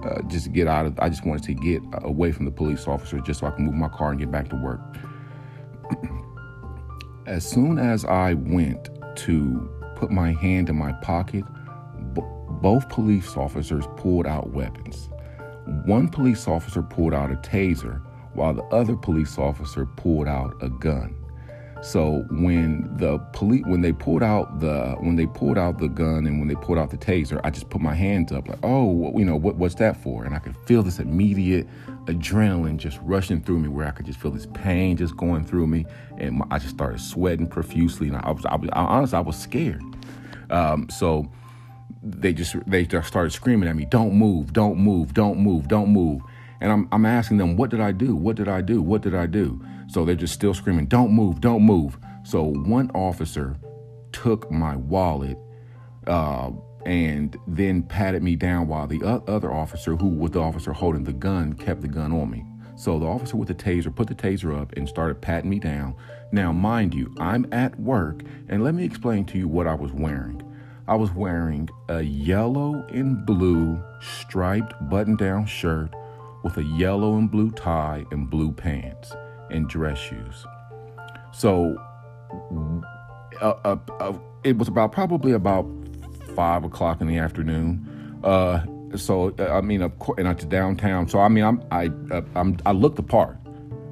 uh, 0.04 0.22
just 0.22 0.52
get 0.52 0.66
out 0.66 0.86
of. 0.86 0.98
I 0.98 1.08
just 1.08 1.24
wanted 1.24 1.44
to 1.44 1.54
get 1.54 1.82
away 2.02 2.32
from 2.32 2.44
the 2.44 2.50
police 2.50 2.86
officer 2.86 3.20
just 3.20 3.40
so 3.40 3.46
I 3.46 3.50
can 3.52 3.66
move 3.66 3.74
my 3.74 3.88
car 3.88 4.10
and 4.10 4.18
get 4.18 4.30
back 4.30 4.48
to 4.50 4.56
work. 4.56 4.80
as 7.26 7.48
soon 7.48 7.78
as 7.78 8.04
I 8.04 8.34
went 8.34 8.88
to 9.16 9.70
put 9.96 10.10
my 10.10 10.32
hand 10.32 10.68
in 10.68 10.76
my 10.76 10.92
pocket, 10.92 11.44
b- 12.14 12.22
both 12.60 12.88
police 12.88 13.36
officers 13.36 13.84
pulled 13.96 14.26
out 14.26 14.50
weapons. 14.50 15.08
One 15.84 16.08
police 16.08 16.48
officer 16.48 16.82
pulled 16.82 17.14
out 17.14 17.30
a 17.30 17.36
taser, 17.36 18.02
while 18.34 18.54
the 18.54 18.64
other 18.64 18.96
police 18.96 19.38
officer 19.38 19.86
pulled 19.86 20.26
out 20.26 20.56
a 20.60 20.68
gun. 20.68 21.14
So 21.82 22.24
when 22.30 22.88
the 22.96 23.18
police 23.32 23.64
when 23.66 23.80
they 23.80 23.92
pulled 23.92 24.22
out 24.22 24.60
the 24.60 24.94
when 25.00 25.16
they 25.16 25.26
pulled 25.26 25.58
out 25.58 25.78
the 25.78 25.88
gun 25.88 26.26
and 26.28 26.38
when 26.38 26.46
they 26.46 26.54
pulled 26.54 26.78
out 26.78 26.90
the 26.90 26.96
taser, 26.96 27.40
I 27.42 27.50
just 27.50 27.70
put 27.70 27.80
my 27.80 27.94
hands 27.94 28.30
up 28.30 28.46
like, 28.46 28.60
oh, 28.62 29.12
you 29.18 29.24
know, 29.24 29.34
what, 29.34 29.56
what's 29.56 29.74
that 29.76 29.96
for? 29.96 30.24
And 30.24 30.32
I 30.32 30.38
could 30.38 30.56
feel 30.58 30.84
this 30.84 31.00
immediate 31.00 31.66
adrenaline 32.04 32.76
just 32.76 33.00
rushing 33.02 33.40
through 33.40 33.58
me, 33.58 33.68
where 33.68 33.88
I 33.88 33.90
could 33.90 34.06
just 34.06 34.20
feel 34.20 34.30
this 34.30 34.46
pain 34.54 34.96
just 34.96 35.16
going 35.16 35.44
through 35.44 35.66
me, 35.66 35.84
and 36.18 36.38
my, 36.38 36.46
I 36.52 36.58
just 36.58 36.74
started 36.74 37.00
sweating 37.00 37.48
profusely. 37.48 38.06
And 38.06 38.16
I 38.16 38.30
was, 38.30 38.46
I 38.46 38.54
was, 38.54 38.70
I, 38.72 38.80
honestly, 38.84 39.18
I 39.18 39.20
was 39.20 39.36
scared. 39.36 39.82
Um, 40.50 40.88
so 40.88 41.28
they 42.00 42.32
just 42.32 42.54
they 42.64 42.84
just 42.84 43.08
started 43.08 43.30
screaming 43.32 43.68
at 43.68 43.74
me, 43.74 43.86
"Don't 43.86 44.14
move! 44.14 44.52
Don't 44.52 44.78
move! 44.78 45.14
Don't 45.14 45.38
move! 45.38 45.66
Don't 45.66 45.88
move!" 45.88 46.22
And 46.60 46.70
I'm 46.70 46.88
I'm 46.92 47.06
asking 47.06 47.38
them, 47.38 47.56
"What 47.56 47.70
did 47.70 47.80
I 47.80 47.90
do? 47.90 48.14
What 48.14 48.36
did 48.36 48.46
I 48.46 48.60
do? 48.60 48.80
What 48.80 49.02
did 49.02 49.16
I 49.16 49.26
do?" 49.26 49.60
So 49.92 50.06
they're 50.06 50.14
just 50.14 50.32
still 50.32 50.54
screaming, 50.54 50.86
don't 50.86 51.12
move, 51.12 51.42
don't 51.42 51.60
move. 51.60 51.98
So 52.22 52.44
one 52.44 52.90
officer 52.94 53.58
took 54.10 54.50
my 54.50 54.74
wallet, 54.74 55.36
uh, 56.06 56.50
and 56.86 57.36
then 57.46 57.82
patted 57.82 58.22
me 58.22 58.34
down 58.34 58.68
while 58.68 58.86
the 58.86 59.04
other 59.04 59.52
officer, 59.52 59.94
who 59.94 60.08
was 60.08 60.30
the 60.30 60.40
officer 60.40 60.72
holding 60.72 61.04
the 61.04 61.12
gun, 61.12 61.52
kept 61.52 61.82
the 61.82 61.88
gun 61.88 62.10
on 62.10 62.30
me. 62.30 62.42
So 62.74 62.98
the 62.98 63.04
officer 63.04 63.36
with 63.36 63.48
the 63.48 63.54
taser 63.54 63.94
put 63.94 64.08
the 64.08 64.14
taser 64.14 64.58
up 64.58 64.72
and 64.78 64.88
started 64.88 65.20
patting 65.20 65.50
me 65.50 65.58
down. 65.58 65.94
Now, 66.32 66.52
mind 66.52 66.94
you, 66.94 67.14
I'm 67.20 67.46
at 67.52 67.78
work, 67.78 68.22
and 68.48 68.64
let 68.64 68.74
me 68.74 68.84
explain 68.84 69.26
to 69.26 69.38
you 69.38 69.46
what 69.46 69.66
I 69.66 69.74
was 69.74 69.92
wearing. 69.92 70.42
I 70.88 70.94
was 70.94 71.12
wearing 71.12 71.68
a 71.90 72.00
yellow 72.00 72.86
and 72.88 73.26
blue 73.26 73.78
striped 74.00 74.72
button 74.88 75.16
down 75.16 75.44
shirt 75.44 75.94
with 76.42 76.56
a 76.56 76.64
yellow 76.64 77.18
and 77.18 77.30
blue 77.30 77.50
tie 77.50 78.06
and 78.10 78.30
blue 78.30 78.52
pants 78.52 79.14
and 79.52 79.68
dress 79.68 79.98
shoes. 79.98 80.46
So 81.32 81.76
uh, 83.40 83.54
uh, 83.64 83.76
uh, 84.00 84.18
it 84.44 84.58
was 84.58 84.68
about 84.68 84.92
probably 84.92 85.32
about 85.32 85.66
five 86.34 86.64
o'clock 86.64 87.00
in 87.00 87.06
the 87.06 87.18
afternoon. 87.18 88.20
Uh, 88.24 88.64
so 88.96 89.34
uh, 89.38 89.52
I 89.52 89.60
mean, 89.60 89.82
of 89.82 89.98
course, 89.98 90.18
and 90.18 90.28
it's 90.28 90.44
downtown. 90.44 91.08
So 91.08 91.20
I 91.20 91.28
mean, 91.28 91.44
I'm 91.44 91.62
I 91.70 91.90
uh, 92.10 92.22
I'm 92.34 92.56
I 92.66 92.72
the 92.96 93.02
part. 93.02 93.36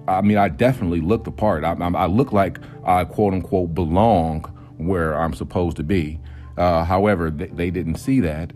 I 0.08 0.22
mean, 0.22 0.38
I 0.38 0.48
definitely 0.48 1.00
look 1.00 1.24
the 1.24 1.30
part. 1.30 1.62
I, 1.62 1.72
I 1.72 2.06
look 2.06 2.32
like 2.32 2.58
I 2.84 3.04
quote 3.04 3.32
unquote 3.32 3.74
belong 3.74 4.42
where 4.78 5.14
I'm 5.14 5.34
supposed 5.34 5.76
to 5.76 5.82
be. 5.82 6.18
However, 6.56 7.30
they, 7.30 7.70
didn't 7.70 7.94
see 7.94 8.20
that, 8.20 8.52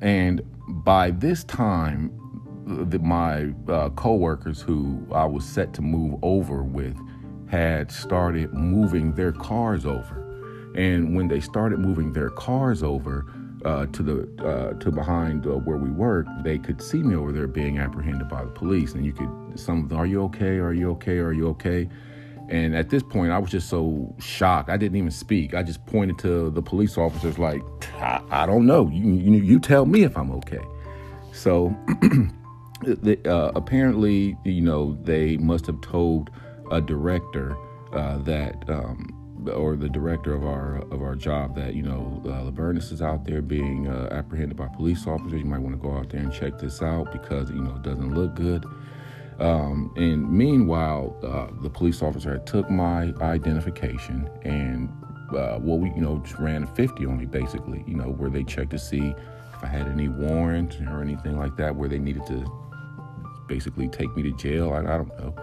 and 0.00 0.42
by 0.68 1.10
this 1.10 1.42
time, 1.42 2.12
the, 2.68 2.98
my 2.98 3.52
uh, 3.68 3.90
coworkers 3.90 4.60
who 4.60 5.06
I 5.12 5.24
was 5.24 5.44
set 5.44 5.72
to 5.74 5.82
move 5.82 6.18
over 6.22 6.62
with 6.62 6.96
had 7.48 7.90
started 7.90 8.52
moving 8.52 9.12
their 9.14 9.32
cars 9.32 9.86
over, 9.86 10.72
and 10.74 11.16
when 11.16 11.28
they 11.28 11.40
started 11.40 11.78
moving 11.78 12.12
their 12.12 12.30
cars 12.30 12.82
over, 12.82 13.26
uh, 13.64 13.86
to 13.86 14.02
the 14.02 14.46
uh, 14.46 14.72
to 14.78 14.92
behind 14.92 15.46
uh, 15.46 15.50
where 15.50 15.78
we 15.78 15.90
work, 15.90 16.26
they 16.42 16.58
could 16.58 16.80
see 16.80 17.02
me 17.02 17.16
over 17.16 17.32
there 17.32 17.48
being 17.48 17.78
apprehended 17.78 18.28
by 18.28 18.44
the 18.44 18.50
police, 18.50 18.94
and 18.94 19.04
you 19.04 19.12
could 19.12 19.28
some, 19.58 19.90
are 19.92 20.06
you 20.06 20.22
okay? 20.24 20.58
Are 20.58 20.72
you 20.72 20.90
okay? 20.92 21.18
Are 21.18 21.32
you 21.32 21.48
okay? 21.48 21.88
And 22.48 22.74
at 22.74 22.88
this 22.88 23.02
point, 23.02 23.30
I 23.30 23.38
was 23.38 23.50
just 23.50 23.68
so 23.68 24.14
shocked. 24.18 24.70
I 24.70 24.76
didn't 24.78 24.96
even 24.96 25.10
speak. 25.10 25.54
I 25.54 25.62
just 25.62 25.84
pointed 25.84 26.18
to 26.20 26.50
the 26.50 26.62
police 26.62 26.96
officers, 26.96 27.38
like, 27.38 27.62
I, 27.96 28.22
I 28.30 28.46
don't 28.46 28.64
know. 28.64 28.88
You, 28.88 29.12
you, 29.12 29.42
you 29.42 29.60
tell 29.60 29.84
me 29.84 30.02
if 30.04 30.16
I'm 30.16 30.30
okay. 30.32 30.64
So, 31.32 31.76
the, 32.82 33.18
uh, 33.28 33.52
apparently, 33.54 34.36
you 34.44 34.60
know, 34.62 34.98
they 35.02 35.36
must 35.38 35.66
have 35.66 35.80
told 35.80 36.30
a 36.70 36.80
director 36.80 37.56
uh, 37.92 38.18
that 38.18 38.62
um, 38.68 39.18
or 39.54 39.76
the 39.76 39.88
director 39.88 40.34
of 40.34 40.44
our 40.44 40.78
of 40.92 41.02
our 41.02 41.14
job 41.14 41.54
that 41.54 41.74
you 41.74 41.82
know 41.82 42.22
uh, 42.26 42.50
Lavernus 42.50 42.92
is 42.92 43.02
out 43.02 43.24
there 43.24 43.42
being 43.42 43.88
uh, 43.88 44.08
apprehended 44.10 44.56
by 44.56 44.68
police 44.68 45.06
officers. 45.06 45.40
You 45.40 45.46
might 45.46 45.60
want 45.60 45.74
to 45.74 45.80
go 45.80 45.96
out 45.96 46.10
there 46.10 46.20
and 46.20 46.32
check 46.32 46.58
this 46.58 46.82
out 46.82 47.12
because 47.12 47.50
you 47.50 47.60
know 47.60 47.76
it 47.76 47.82
doesn't 47.82 48.14
look 48.14 48.34
good. 48.34 48.64
Um, 49.38 49.92
and 49.96 50.28
meanwhile, 50.30 51.16
uh, 51.22 51.62
the 51.62 51.70
police 51.70 52.02
officer 52.02 52.32
had 52.32 52.46
took 52.46 52.68
my 52.68 53.12
identification 53.20 54.28
and 54.42 54.88
uh, 55.30 55.58
well, 55.60 55.78
we 55.78 55.90
you 55.90 56.00
know 56.00 56.18
just 56.18 56.38
ran 56.38 56.64
a 56.64 56.66
50 56.66 57.06
on 57.06 57.18
me 57.18 57.26
basically. 57.26 57.84
You 57.86 57.94
know 57.94 58.10
where 58.10 58.30
they 58.30 58.44
checked 58.44 58.70
to 58.70 58.78
see 58.78 59.14
if 59.54 59.64
I 59.64 59.66
had 59.66 59.88
any 59.88 60.08
warrants 60.08 60.76
or 60.76 61.02
anything 61.02 61.38
like 61.38 61.56
that, 61.56 61.74
where 61.74 61.88
they 61.88 61.98
needed 61.98 62.26
to 62.26 62.67
basically 63.48 63.88
take 63.88 64.14
me 64.16 64.22
to 64.22 64.32
jail. 64.36 64.72
I, 64.72 64.80
I 64.80 64.96
don't 64.98 65.18
know, 65.18 65.34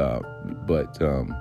uh, 0.00 0.20
but. 0.66 1.00
Um, 1.02 1.34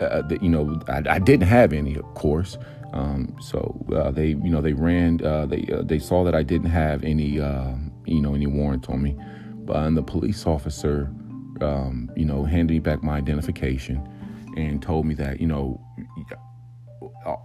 uh, 0.00 0.22
that, 0.22 0.42
you 0.42 0.48
know, 0.48 0.80
I, 0.88 1.02
I, 1.08 1.18
didn't 1.20 1.46
have 1.46 1.72
any, 1.72 1.94
of 1.94 2.04
course. 2.14 2.58
Um, 2.92 3.36
so 3.40 3.86
uh, 3.94 4.10
they, 4.10 4.28
you 4.28 4.50
know, 4.50 4.60
they 4.60 4.72
ran. 4.72 5.24
Uh, 5.24 5.46
they 5.46 5.68
uh, 5.72 5.82
they 5.82 6.00
saw 6.00 6.24
that 6.24 6.34
I 6.34 6.42
didn't 6.42 6.70
have 6.70 7.04
any, 7.04 7.22
you 7.24 8.20
know, 8.20 8.34
any 8.34 8.48
warrants 8.48 8.88
on 8.88 9.02
me. 9.02 9.16
But 9.64 9.76
and 9.76 9.96
the 9.96 10.02
police 10.02 10.46
officer, 10.46 11.12
um, 11.60 12.10
you 12.16 12.24
know, 12.24 12.44
handed 12.44 12.72
me 12.72 12.80
back 12.80 13.02
my 13.02 13.16
identification 13.16 14.02
and 14.56 14.82
told 14.82 15.06
me 15.06 15.14
that, 15.14 15.40
you 15.40 15.46
know, 15.46 15.80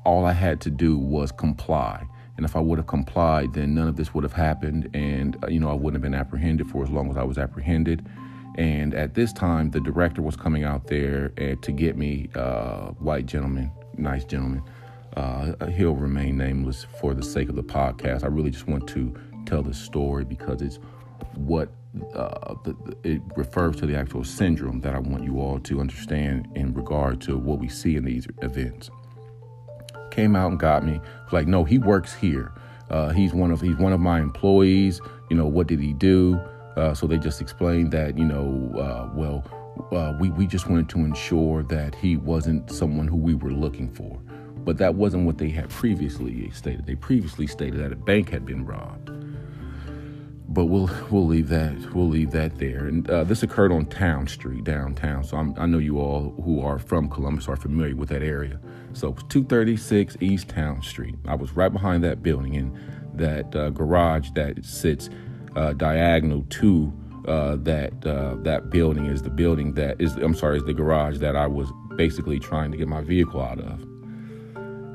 all 0.05 0.25
I 0.25 0.33
had 0.33 0.61
to 0.61 0.69
do 0.69 0.97
was 0.97 1.31
comply. 1.31 2.05
And 2.39 2.45
if 2.45 2.55
I 2.55 2.61
would 2.61 2.77
have 2.77 2.87
complied, 2.87 3.51
then 3.51 3.75
none 3.75 3.89
of 3.89 3.97
this 3.97 4.13
would 4.13 4.23
have 4.23 4.31
happened, 4.31 4.89
and 4.93 5.35
uh, 5.43 5.49
you 5.49 5.59
know, 5.59 5.69
I 5.69 5.73
wouldn't 5.73 5.95
have 5.95 6.01
been 6.01 6.17
apprehended 6.17 6.69
for 6.69 6.81
as 6.83 6.89
long 6.89 7.09
as 7.09 7.17
I 7.17 7.23
was 7.23 7.37
apprehended. 7.37 8.07
And 8.55 8.93
at 8.93 9.13
this 9.13 9.33
time, 9.33 9.71
the 9.71 9.81
director 9.81 10.21
was 10.21 10.37
coming 10.37 10.63
out 10.63 10.87
there 10.87 11.33
to 11.35 11.71
get 11.73 11.97
me, 11.97 12.29
uh, 12.35 12.91
white 12.91 13.25
gentleman, 13.25 13.73
nice 13.97 14.23
gentleman. 14.23 14.63
Uh, 15.17 15.65
he'll 15.65 15.97
remain 15.97 16.37
nameless 16.37 16.85
for 17.01 17.13
the 17.13 17.23
sake 17.23 17.49
of 17.49 17.57
the 17.57 17.63
podcast. 17.63 18.23
I 18.23 18.27
really 18.27 18.51
just 18.51 18.69
want 18.69 18.87
to 18.87 19.13
tell 19.45 19.61
this 19.61 19.77
story 19.77 20.23
because 20.23 20.61
it's 20.61 20.79
what 21.35 21.67
uh, 22.13 22.55
the, 22.63 22.73
it 23.03 23.21
refers 23.35 23.75
to 23.75 23.85
the 23.85 23.97
actual 23.97 24.23
syndrome 24.23 24.79
that 24.79 24.95
I 24.95 24.99
want 24.99 25.25
you 25.25 25.41
all 25.41 25.59
to 25.59 25.81
understand 25.81 26.47
in 26.55 26.73
regard 26.73 27.19
to 27.23 27.37
what 27.37 27.59
we 27.59 27.67
see 27.67 27.97
in 27.97 28.05
these 28.05 28.29
events. 28.41 28.89
Came 30.11 30.35
out 30.35 30.51
and 30.51 30.59
got 30.59 30.83
me. 30.83 31.01
like, 31.31 31.47
no, 31.47 31.63
he 31.63 31.77
works 31.77 32.13
here. 32.13 32.51
Uh, 32.89 33.09
he's 33.09 33.33
one 33.33 33.51
of 33.51 33.61
he's 33.61 33.77
one 33.77 33.93
of 33.93 33.99
my 33.99 34.19
employees. 34.19 34.99
You 35.29 35.37
know, 35.37 35.45
what 35.45 35.67
did 35.67 35.79
he 35.79 35.93
do? 35.93 36.39
Uh, 36.75 36.93
so 36.93 37.07
they 37.07 37.17
just 37.17 37.41
explained 37.41 37.91
that, 37.91 38.17
you 38.17 38.25
know, 38.25 38.71
uh, 38.79 39.09
well, 39.13 39.43
uh, 39.91 40.15
we, 40.19 40.29
we 40.31 40.47
just 40.47 40.69
wanted 40.69 40.87
to 40.89 40.99
ensure 40.99 41.63
that 41.63 41.95
he 41.95 42.15
wasn't 42.15 42.71
someone 42.71 43.07
who 43.07 43.17
we 43.17 43.33
were 43.33 43.51
looking 43.51 43.89
for. 43.89 44.19
But 44.57 44.77
that 44.77 44.95
wasn't 44.95 45.25
what 45.25 45.37
they 45.37 45.49
had 45.49 45.69
previously 45.69 46.49
stated. 46.51 46.85
They 46.85 46.95
previously 46.95 47.47
stated 47.47 47.79
that 47.81 47.91
a 47.91 47.95
bank 47.95 48.29
had 48.29 48.45
been 48.45 48.65
robbed. 48.65 49.11
But 50.51 50.65
we'll 50.65 50.89
we'll 51.11 51.27
leave 51.27 51.49
that 51.49 51.93
we'll 51.93 52.07
leave 52.07 52.31
that 52.31 52.57
there. 52.57 52.85
And 52.87 53.09
uh, 53.09 53.23
this 53.23 53.43
occurred 53.43 53.71
on 53.71 53.85
Town 53.85 54.27
Street 54.27 54.63
downtown. 54.63 55.23
So 55.23 55.37
I'm, 55.37 55.53
i 55.57 55.65
know 55.65 55.77
you 55.77 55.99
all 55.99 56.33
who 56.43 56.61
are 56.61 56.79
from 56.79 57.07
Columbus 57.09 57.47
are 57.47 57.55
familiar 57.55 57.95
with 57.95 58.09
that 58.09 58.23
area. 58.23 58.59
So 58.93 59.09
it 59.09 59.15
was 59.15 59.23
236 59.29 60.17
East 60.19 60.49
Town 60.49 60.81
Street. 60.81 61.15
I 61.27 61.35
was 61.35 61.51
right 61.53 61.71
behind 61.71 62.03
that 62.03 62.23
building 62.23 62.55
in 62.55 62.79
that 63.13 63.55
uh, 63.55 63.69
garage 63.69 64.29
that 64.35 64.63
sits 64.65 65.09
uh, 65.55 65.73
diagonal 65.73 66.43
to 66.49 66.93
uh, 67.27 67.57
that 67.57 67.93
uh, 68.05 68.35
that 68.43 68.69
building 68.69 69.05
is 69.05 69.21
the 69.21 69.29
building 69.29 69.73
that 69.73 69.99
is 70.01 70.15
I'm 70.15 70.33
sorry 70.33 70.57
is 70.57 70.63
the 70.63 70.73
garage 70.73 71.19
that 71.19 71.35
I 71.35 71.47
was 71.47 71.71
basically 71.95 72.39
trying 72.39 72.71
to 72.71 72.77
get 72.77 72.87
my 72.87 73.01
vehicle 73.01 73.41
out 73.41 73.59
of. 73.59 73.81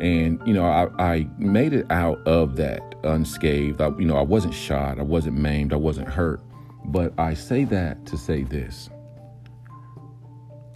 And 0.01 0.41
you 0.47 0.53
know 0.53 0.65
I, 0.65 0.89
I 0.99 1.27
made 1.39 1.73
it 1.73 1.87
out 1.91 2.27
of 2.27 2.57
that 2.57 2.95
unscathed. 3.05 3.81
I, 3.81 3.89
you 3.99 4.07
know 4.07 4.17
I 4.17 4.23
wasn't 4.23 4.55
shot, 4.55 4.99
I 4.99 5.03
wasn't 5.03 5.39
maimed, 5.39 5.73
I 5.73 5.77
wasn't 5.77 6.09
hurt. 6.09 6.41
But 6.87 7.13
I 7.19 7.35
say 7.35 7.65
that 7.65 8.05
to 8.07 8.19
say 8.19 8.43
this: 8.43 8.91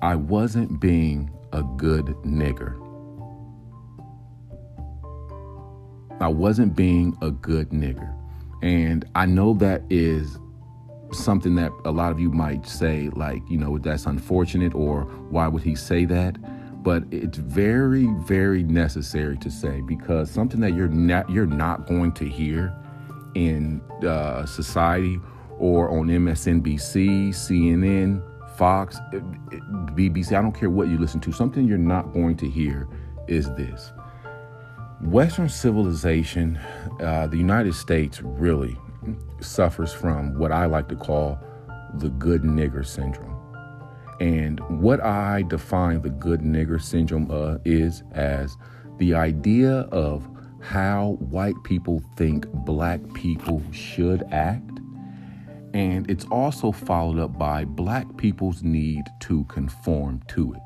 I 0.01 0.15
wasn't 0.15 0.81
being 0.81 1.31
a 1.53 1.63
good 1.77 2.07
nigger. 2.25 2.88
I 6.21 6.29
wasn't 6.29 6.75
being 6.75 7.17
a 7.23 7.31
good 7.31 7.71
nigger. 7.71 8.15
And 8.63 9.05
I 9.15 9.27
know 9.27 9.55
that 9.55 9.83
is 9.89 10.39
something 11.13 11.55
that 11.55 11.71
a 11.85 11.91
lot 11.91 12.11
of 12.11 12.19
you 12.19 12.31
might 12.31 12.67
say, 12.67 13.09
like, 13.15 13.43
you 13.49 13.57
know, 13.57 13.79
that's 13.79 14.07
unfortunate 14.07 14.75
or 14.75 15.03
why 15.31 15.47
would 15.47 15.63
he 15.63 15.75
say 15.75 16.05
that? 16.07 16.37
But 16.83 17.05
it's 17.11 17.39
very, 17.39 18.07
very 18.27 18.63
necessary 18.63 19.37
to 19.39 19.51
say 19.51 19.81
because 19.83 20.31
something 20.31 20.61
that 20.61 20.75
you're 20.75 20.89
not 20.89 21.29
you're 21.31 21.47
not 21.47 21.87
going 21.87 22.13
to 22.13 22.29
hear 22.29 22.75
in 23.35 23.81
uh, 24.07 24.47
society 24.47 25.21
or 25.59 25.91
on 25.91 26.07
MSNBC, 26.07 27.31
CNN, 27.31 28.23
Fox, 28.57 28.99
BBC. 29.95 30.37
I 30.37 30.43
don't 30.43 30.53
care 30.53 30.71
what 30.71 30.89
you 30.89 30.99
listen 30.99 31.21
to. 31.21 31.33
Something 31.33 31.67
you're 31.67 31.79
not 31.79 32.13
going 32.13 32.37
to 32.39 32.49
hear 32.49 32.89
is 33.27 33.47
this 33.55 33.93
Western 35.03 35.49
civilization, 35.49 36.57
uh, 37.01 37.29
the 37.29 37.37
United 37.37 37.75
States 37.75 38.21
really 38.21 38.77
suffers 39.41 39.93
from 39.93 40.37
what 40.37 40.51
I 40.51 40.67
like 40.67 40.89
to 40.89 40.97
call 40.97 41.39
the 41.95 42.09
good 42.09 42.43
nigger 42.43 42.85
syndrome. 42.85 43.37
And 44.21 44.59
what 44.83 45.01
I 45.01 45.43
define 45.43 46.03
the 46.03 46.11
good 46.11 46.41
nigger 46.41 46.83
syndrome 46.83 47.31
uh, 47.31 47.59
is 47.65 48.03
as 48.13 48.57
the 48.97 49.15
idea 49.15 49.83
of 49.93 50.29
how 50.61 51.17
white 51.21 51.55
people 51.63 52.03
think 52.17 52.49
black 52.49 53.01
people 53.15 53.63
should 53.71 54.25
act. 54.33 54.81
And 55.75 56.11
it's 56.11 56.25
also 56.25 56.73
followed 56.73 57.21
up 57.21 57.39
by 57.39 57.65
black 57.65 58.17
people's 58.17 58.65
need 58.65 59.05
to 59.21 59.45
conform 59.45 60.23
to 60.29 60.55
it 60.55 60.61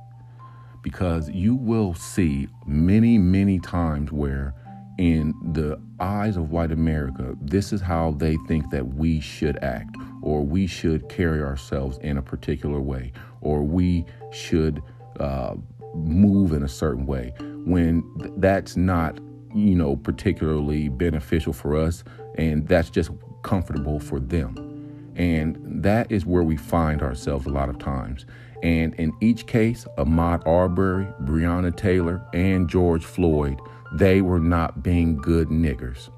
because 0.83 1.31
you 1.31 1.55
will 1.55 1.95
see 1.95 2.49
many, 2.67 3.19
many 3.19 3.59
times 3.59 4.13
where, 4.13 4.55
in 4.99 5.33
the 5.53 5.81
eyes 6.01 6.37
of 6.37 6.51
white 6.51 6.71
America, 6.71 7.35
this 7.41 7.73
is 7.73 7.81
how 7.81 8.13
they 8.19 8.37
think 8.47 8.69
that 8.71 8.95
we 8.95 9.21
should 9.21 9.57
act, 9.63 9.97
or 10.21 10.45
we 10.45 10.67
should 10.67 11.09
carry 11.09 11.43
ourselves 11.43 11.99
in 11.99 12.19
a 12.19 12.23
particular 12.23 12.81
way, 12.81 13.13
or 13.41 13.63
we 13.63 14.05
should 14.31 14.83
uh, 15.19 15.55
move 15.95 16.53
in 16.53 16.63
a 16.63 16.69
certain 16.69 17.07
way, 17.07 17.33
when 17.65 18.03
that's 18.37 18.77
not 18.77 19.19
you 19.55 19.75
know, 19.75 19.97
particularly 19.97 20.89
beneficial 20.89 21.53
for 21.53 21.77
us, 21.77 22.05
and 22.37 22.67
that's 22.69 22.91
just 22.91 23.11
comfortable 23.43 24.01
for 24.01 24.19
them. 24.19 25.13
And 25.15 25.59
that 25.83 26.11
is 26.11 26.25
where 26.25 26.43
we 26.43 26.57
find 26.57 27.03
ourselves 27.03 27.47
a 27.47 27.51
lot 27.51 27.69
of 27.69 27.79
times. 27.79 28.25
And 28.63 28.95
in 28.95 29.13
each 29.21 29.47
case, 29.47 29.87
Ahmaud 29.99 30.47
Arbery, 30.47 31.07
Breonna 31.23 31.77
Taylor, 31.77 32.25
and 32.33 32.69
George 32.69 33.05
Floyd, 33.05 33.61
they 33.93 34.23
were 34.23 34.39
not 34.39 34.83
being 34.83 35.17
good 35.17 35.49
niggers. 35.49 36.11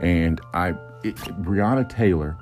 And 0.00 0.40
I, 0.54 0.70
it, 1.02 1.16
Breonna 1.42 1.88
Taylor 1.88 2.36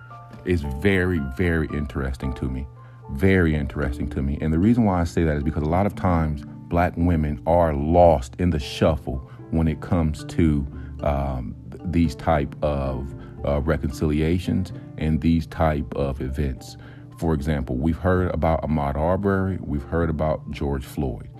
is 0.44 0.62
very, 0.80 1.20
very 1.36 1.68
interesting 1.72 2.32
to 2.34 2.48
me. 2.48 2.66
Very 3.12 3.54
interesting 3.54 4.08
to 4.10 4.22
me. 4.22 4.38
And 4.40 4.52
the 4.52 4.58
reason 4.58 4.84
why 4.84 5.00
I 5.00 5.04
say 5.04 5.24
that 5.24 5.36
is 5.36 5.42
because 5.42 5.62
a 5.62 5.68
lot 5.68 5.86
of 5.86 5.94
times 5.94 6.44
black 6.68 6.92
women 6.96 7.40
are 7.46 7.72
lost 7.72 8.34
in 8.38 8.50
the 8.50 8.58
shuffle 8.58 9.30
when 9.50 9.68
it 9.68 9.80
comes 9.80 10.24
to 10.24 10.66
um, 11.02 11.54
these 11.84 12.14
type 12.14 12.54
of 12.62 13.14
uh, 13.46 13.60
reconciliations 13.60 14.72
and 14.98 15.20
these 15.20 15.46
type 15.46 15.94
of 15.94 16.20
events. 16.20 16.76
For 17.18 17.32
example, 17.32 17.76
we've 17.76 17.96
heard 17.96 18.34
about 18.34 18.62
Ahmaud 18.62 18.96
Arbery, 18.96 19.58
we've 19.62 19.82
heard 19.82 20.10
about 20.10 20.50
George 20.50 20.84
Floyd, 20.84 21.30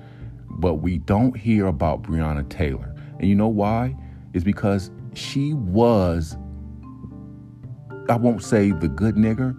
but 0.49 0.77
we 0.77 0.99
don't 0.99 1.37
hear 1.37 1.67
about 1.67 2.03
Breonna 2.03 2.49
Taylor. 2.49 2.95
And 3.19 3.29
you 3.29 3.35
know 3.35 3.49
why? 3.49 3.95
Is 4.33 4.43
because 4.43 4.91
she 5.15 5.53
was, 5.53 6.37
I 8.09 8.17
won't 8.17 8.43
say 8.43 8.73
the 8.73 8.89
good 8.89 9.17
nigger, 9.17 9.55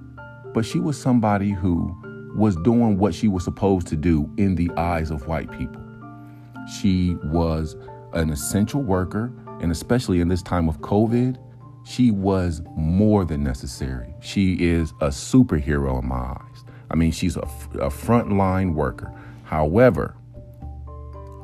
but 0.53 0.65
she 0.65 0.79
was 0.79 0.99
somebody 0.99 1.51
who 1.51 1.95
was 2.35 2.55
doing 2.57 2.97
what 2.97 3.13
she 3.13 3.27
was 3.27 3.43
supposed 3.43 3.87
to 3.87 3.95
do 3.95 4.29
in 4.37 4.55
the 4.55 4.71
eyes 4.77 5.11
of 5.11 5.27
white 5.27 5.51
people. 5.51 5.81
She 6.79 7.15
was 7.25 7.75
an 8.13 8.29
essential 8.31 8.81
worker, 8.81 9.31
and 9.61 9.71
especially 9.71 10.19
in 10.19 10.27
this 10.27 10.41
time 10.41 10.67
of 10.67 10.79
COVID, 10.81 11.37
she 11.87 12.11
was 12.11 12.61
more 12.75 13.23
than 13.23 13.43
necessary. 13.43 14.13
She 14.19 14.55
is 14.55 14.91
a 14.99 15.07
superhero 15.07 16.01
in 16.01 16.09
my 16.09 16.17
eyes. 16.17 16.65
I 16.91 16.95
mean, 16.95 17.11
she's 17.11 17.37
a, 17.37 17.47
a 17.75 17.89
frontline 17.89 18.73
worker. 18.73 19.13
However, 19.43 20.15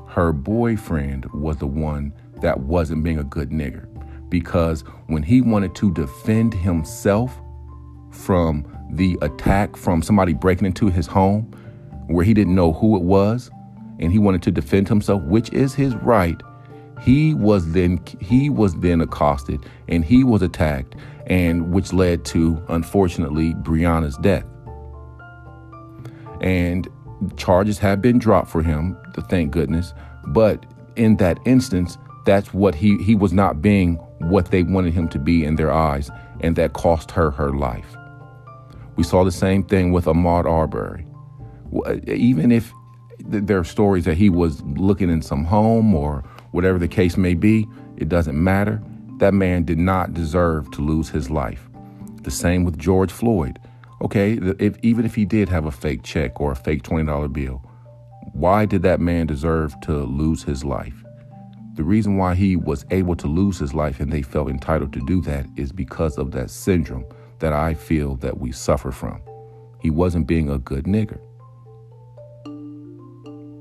her 0.10 0.34
boyfriend 0.34 1.26
was 1.34 1.58
the 1.58 1.68
one 1.68 2.14
that 2.42 2.60
wasn't 2.60 3.04
being 3.04 3.20
a 3.20 3.24
good 3.24 3.52
nigger 3.52 3.88
because 4.30 4.82
when 5.08 5.24
he 5.24 5.40
wanted 5.40 5.76
to 5.76 5.94
defend 5.94 6.54
himself 6.54 7.40
from 8.12 8.68
the 8.92 9.18
attack 9.22 9.78
from 9.78 10.02
somebody 10.02 10.34
breaking 10.34 10.66
into 10.66 10.90
his 10.90 11.08
home 11.08 11.44
where 12.08 12.26
he 12.26 12.34
didn't 12.34 12.54
know 12.54 12.74
who 12.74 12.98
it 12.98 13.02
was 13.02 13.50
and 14.00 14.12
he 14.12 14.20
wanted 14.20 14.42
to 14.44 14.52
defend 14.52 14.90
himself, 14.90 15.24
which 15.24 15.52
is 15.54 15.74
his 15.74 15.96
right, 15.96 16.42
he 17.02 17.34
was 17.34 17.72
then 17.72 18.00
he 18.20 18.50
was 18.50 18.76
then 18.76 19.02
accosted 19.02 19.66
and 19.88 20.06
he 20.06 20.24
was 20.24 20.42
attacked 20.42 20.96
and 21.28 21.74
which 21.74 21.94
led 21.94 22.26
to 22.26 22.62
unfortunately 22.70 23.54
Breonna's 23.56 24.18
death. 24.18 24.46
And 26.42 26.88
charges 27.38 27.80
have 27.80 28.02
been 28.02 28.20
dropped 28.20 28.50
for 28.50 28.62
him, 28.62 28.98
thank 29.30 29.52
goodness, 29.52 29.94
but 30.28 30.66
in 30.96 31.18
that 31.18 31.40
instance 31.46 31.98
that's 32.26 32.54
what 32.54 32.76
he 32.76 32.98
he 33.04 33.16
was 33.16 33.34
not 33.34 33.62
being 33.62 33.96
what 34.20 34.52
they 34.52 34.64
wanted 34.64 34.94
him 34.94 35.08
to 35.10 35.20
be 35.20 35.44
in 35.44 35.56
their 35.56 35.72
eyes 35.72 36.10
and 36.40 36.56
that 36.56 36.74
cost 36.74 37.12
her 37.12 37.32
her 37.32 37.52
life. 37.52 37.98
We 38.96 39.04
saw 39.04 39.24
the 39.24 39.32
same 39.32 39.64
thing 39.64 39.92
with 39.92 40.06
Ahmaud 40.06 40.46
Arbery. 40.46 41.06
Uh, 41.86 41.96
even 42.06 42.52
if 42.52 42.72
there 43.20 43.58
are 43.58 43.64
stories 43.64 44.06
that 44.06 44.16
he 44.16 44.30
was 44.30 44.62
looking 44.62 45.10
in 45.10 45.22
some 45.22 45.44
home 45.44 45.96
or 45.96 46.24
Whatever 46.54 46.78
the 46.78 46.88
case 46.88 47.18
may 47.18 47.34
be, 47.34 47.68
it 47.98 48.10
doesn't 48.10 48.42
matter. 48.42 48.82
That 49.18 49.34
man 49.34 49.64
did 49.64 49.80
not 49.80 50.14
deserve 50.14 50.70
to 50.72 50.82
lose 50.82 51.10
his 51.10 51.30
life. 51.30 51.68
The 52.22 52.32
same 52.32 52.64
with 52.64 52.78
George 52.78 53.12
Floyd. 53.12 53.60
Okay, 54.04 54.34
if, 54.60 54.78
even 54.84 55.04
if 55.04 55.16
he 55.16 55.26
did 55.26 55.50
have 55.50 55.66
a 55.66 55.72
fake 55.72 56.04
check 56.04 56.40
or 56.40 56.52
a 56.52 56.56
fake 56.56 56.84
$20 56.84 57.34
bill, 57.34 57.58
why 58.34 58.66
did 58.66 58.84
that 58.84 59.00
man 59.00 59.26
deserve 59.26 59.74
to 59.82 60.04
lose 60.04 60.44
his 60.44 60.64
life? 60.64 61.04
The 61.74 61.84
reason 61.84 62.18
why 62.18 62.36
he 62.36 62.56
was 62.56 62.86
able 62.92 63.16
to 63.16 63.28
lose 63.28 63.58
his 63.58 63.74
life 63.74 64.00
and 64.00 64.12
they 64.12 64.22
felt 64.22 64.50
entitled 64.50 64.94
to 64.94 65.06
do 65.08 65.22
that 65.22 65.48
is 65.56 65.72
because 65.72 66.20
of 66.20 66.32
that 66.34 66.52
syndrome 66.52 67.06
that 67.40 67.52
I 67.52 67.74
feel 67.74 68.16
that 68.18 68.38
we 68.38 68.52
suffer 68.52 68.92
from. 68.92 69.20
He 69.82 69.90
wasn't 69.90 70.28
being 70.28 70.52
a 70.52 70.60
good 70.60 70.86
nigger. 70.86 71.20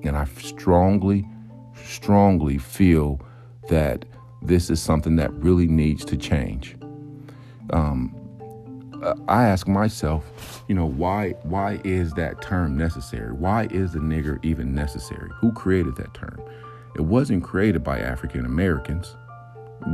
And 0.04 0.14
I 0.14 0.26
strongly 0.26 1.26
strongly 1.84 2.58
feel 2.58 3.20
that 3.68 4.04
this 4.42 4.70
is 4.70 4.82
something 4.82 5.16
that 5.16 5.32
really 5.34 5.66
needs 5.66 6.04
to 6.06 6.16
change. 6.16 6.76
Um, 7.70 8.18
I 9.26 9.44
ask 9.46 9.66
myself, 9.66 10.64
you 10.68 10.74
know, 10.74 10.86
why 10.86 11.30
why 11.42 11.80
is 11.84 12.12
that 12.14 12.40
term 12.40 12.76
necessary? 12.76 13.32
Why 13.32 13.66
is 13.70 13.92
the 13.92 13.98
nigger 13.98 14.42
even 14.44 14.74
necessary? 14.74 15.30
Who 15.40 15.52
created 15.52 15.96
that 15.96 16.14
term? 16.14 16.40
It 16.94 17.02
wasn't 17.02 17.42
created 17.42 17.82
by 17.82 17.98
African 17.98 18.44
Americans. 18.44 19.16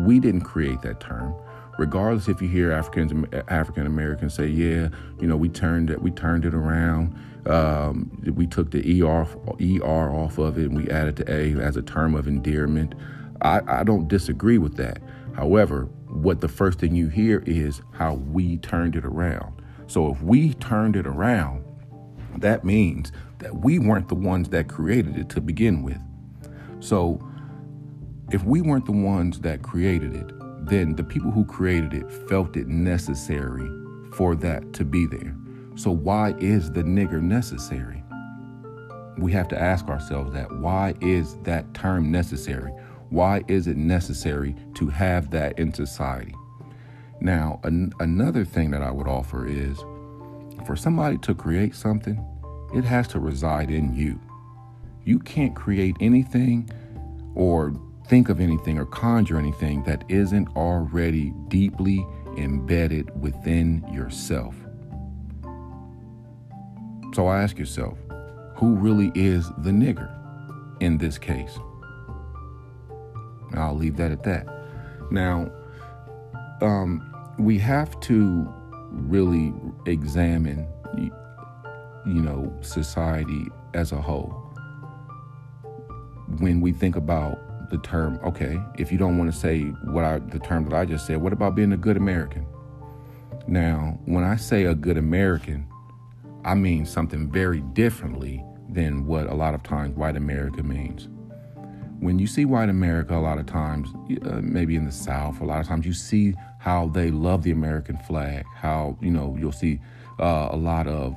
We 0.04 0.20
didn't 0.20 0.42
create 0.42 0.82
that 0.82 1.00
term. 1.00 1.34
Regardless 1.78 2.28
if 2.28 2.42
you 2.42 2.48
hear 2.48 2.72
Africans 2.72 3.12
African 3.48 3.86
Americans 3.86 4.34
say, 4.34 4.48
"Yeah, 4.48 4.88
you 5.20 5.26
know, 5.26 5.36
we 5.36 5.48
turned 5.48 5.90
it 5.90 6.02
we 6.02 6.10
turned 6.10 6.44
it 6.44 6.54
around." 6.54 7.14
Um, 7.46 8.10
we 8.34 8.46
took 8.46 8.72
the 8.72 9.00
ER, 9.00 9.26
ER 9.58 10.10
off 10.12 10.36
of 10.36 10.58
it 10.58 10.66
and 10.66 10.76
we 10.76 10.90
added 10.90 11.16
the 11.16 11.32
A 11.32 11.54
as 11.54 11.78
a 11.78 11.82
term 11.82 12.14
of 12.14 12.28
endearment. 12.28 12.94
I, 13.40 13.60
I 13.66 13.84
don't 13.84 14.06
disagree 14.06 14.58
with 14.58 14.76
that. 14.76 15.00
However, 15.34 15.84
what 16.08 16.40
the 16.40 16.48
first 16.48 16.78
thing 16.78 16.94
you 16.94 17.08
hear 17.08 17.42
is 17.46 17.80
how 17.92 18.14
we 18.14 18.58
turned 18.58 18.96
it 18.96 19.04
around. 19.04 19.62
So 19.86 20.12
if 20.12 20.20
we 20.20 20.54
turned 20.54 20.96
it 20.96 21.06
around, 21.06 21.64
that 22.36 22.64
means 22.64 23.12
that 23.38 23.60
we 23.62 23.78
weren't 23.78 24.08
the 24.08 24.14
ones 24.14 24.50
that 24.50 24.68
created 24.68 25.16
it 25.16 25.28
to 25.30 25.40
begin 25.40 25.82
with. 25.82 25.98
So 26.80 27.26
if 28.30 28.44
we 28.44 28.60
weren't 28.60 28.84
the 28.84 28.92
ones 28.92 29.40
that 29.40 29.62
created 29.62 30.14
it, 30.14 30.30
then 30.68 30.94
the 30.94 31.04
people 31.04 31.30
who 31.30 31.44
created 31.44 31.94
it 31.94 32.10
felt 32.28 32.56
it 32.56 32.68
necessary 32.68 33.70
for 34.12 34.34
that 34.36 34.72
to 34.74 34.84
be 34.84 35.06
there. 35.06 35.36
So, 35.76 35.90
why 35.90 36.34
is 36.38 36.70
the 36.72 36.82
nigger 36.82 37.22
necessary? 37.22 38.02
We 39.16 39.32
have 39.32 39.48
to 39.48 39.60
ask 39.60 39.86
ourselves 39.86 40.32
that. 40.32 40.50
Why 40.58 40.94
is 41.00 41.36
that 41.42 41.72
term 41.74 42.10
necessary? 42.10 42.72
Why 43.10 43.42
is 43.48 43.66
it 43.66 43.76
necessary 43.76 44.54
to 44.74 44.88
have 44.88 45.30
that 45.30 45.58
in 45.58 45.72
society? 45.72 46.34
Now, 47.20 47.60
an- 47.64 47.92
another 48.00 48.44
thing 48.44 48.70
that 48.72 48.82
I 48.82 48.90
would 48.90 49.08
offer 49.08 49.46
is 49.46 49.78
for 50.66 50.76
somebody 50.76 51.18
to 51.18 51.34
create 51.34 51.74
something, 51.74 52.24
it 52.74 52.84
has 52.84 53.08
to 53.08 53.20
reside 53.20 53.70
in 53.70 53.94
you. 53.94 54.20
You 55.04 55.18
can't 55.18 55.56
create 55.56 55.96
anything 56.00 56.68
or 57.34 57.72
think 58.08 58.30
of 58.30 58.40
anything 58.40 58.78
or 58.78 58.86
conjure 58.86 59.38
anything 59.38 59.82
that 59.84 60.02
isn't 60.08 60.48
already 60.56 61.30
deeply 61.48 62.04
embedded 62.38 63.20
within 63.20 63.86
yourself. 63.92 64.54
So 67.14 67.28
ask 67.30 67.58
yourself, 67.58 67.98
who 68.56 68.76
really 68.76 69.12
is 69.14 69.48
the 69.58 69.70
nigger 69.70 70.10
in 70.80 70.98
this 70.98 71.18
case? 71.18 71.58
I'll 73.54 73.76
leave 73.76 73.96
that 73.96 74.10
at 74.10 74.22
that. 74.24 74.46
Now, 75.10 75.50
um, 76.60 77.02
we 77.38 77.58
have 77.58 77.98
to 78.00 78.52
really 78.90 79.52
examine, 79.86 80.66
you 80.96 82.22
know, 82.22 82.56
society 82.62 83.46
as 83.74 83.92
a 83.92 84.00
whole. 84.00 84.30
When 86.38 86.60
we 86.60 86.72
think 86.72 86.96
about 86.96 87.38
the 87.70 87.78
term, 87.78 88.18
okay, 88.24 88.58
if 88.78 88.90
you 88.90 88.98
don't 88.98 89.18
want 89.18 89.32
to 89.32 89.38
say 89.38 89.62
what 89.84 90.04
I, 90.04 90.18
the 90.18 90.38
term 90.38 90.64
that 90.68 90.74
I 90.74 90.84
just 90.84 91.06
said, 91.06 91.20
what 91.20 91.32
about 91.32 91.54
being 91.54 91.72
a 91.72 91.76
good 91.76 91.96
American? 91.96 92.46
Now, 93.46 93.98
when 94.04 94.24
I 94.24 94.36
say 94.36 94.64
a 94.64 94.74
good 94.74 94.98
American, 94.98 95.66
I 96.44 96.54
mean 96.54 96.86
something 96.86 97.30
very 97.30 97.60
differently 97.60 98.44
than 98.68 99.06
what 99.06 99.26
a 99.26 99.34
lot 99.34 99.54
of 99.54 99.62
times 99.62 99.96
white 99.96 100.16
America 100.16 100.62
means. 100.62 101.08
When 102.00 102.18
you 102.18 102.26
see 102.26 102.44
white 102.44 102.68
America, 102.68 103.16
a 103.16 103.18
lot 103.18 103.38
of 103.38 103.46
times, 103.46 103.88
uh, 104.24 104.40
maybe 104.42 104.76
in 104.76 104.84
the 104.84 104.92
South, 104.92 105.40
a 105.40 105.44
lot 105.44 105.60
of 105.60 105.66
times 105.66 105.84
you 105.84 105.92
see 105.92 106.34
how 106.58 106.88
they 106.88 107.10
love 107.10 107.42
the 107.42 107.50
American 107.50 107.96
flag. 107.98 108.44
How 108.54 108.96
you 109.00 109.10
know 109.10 109.36
you'll 109.38 109.50
see 109.50 109.80
uh, 110.20 110.48
a 110.52 110.56
lot 110.56 110.86
of 110.86 111.16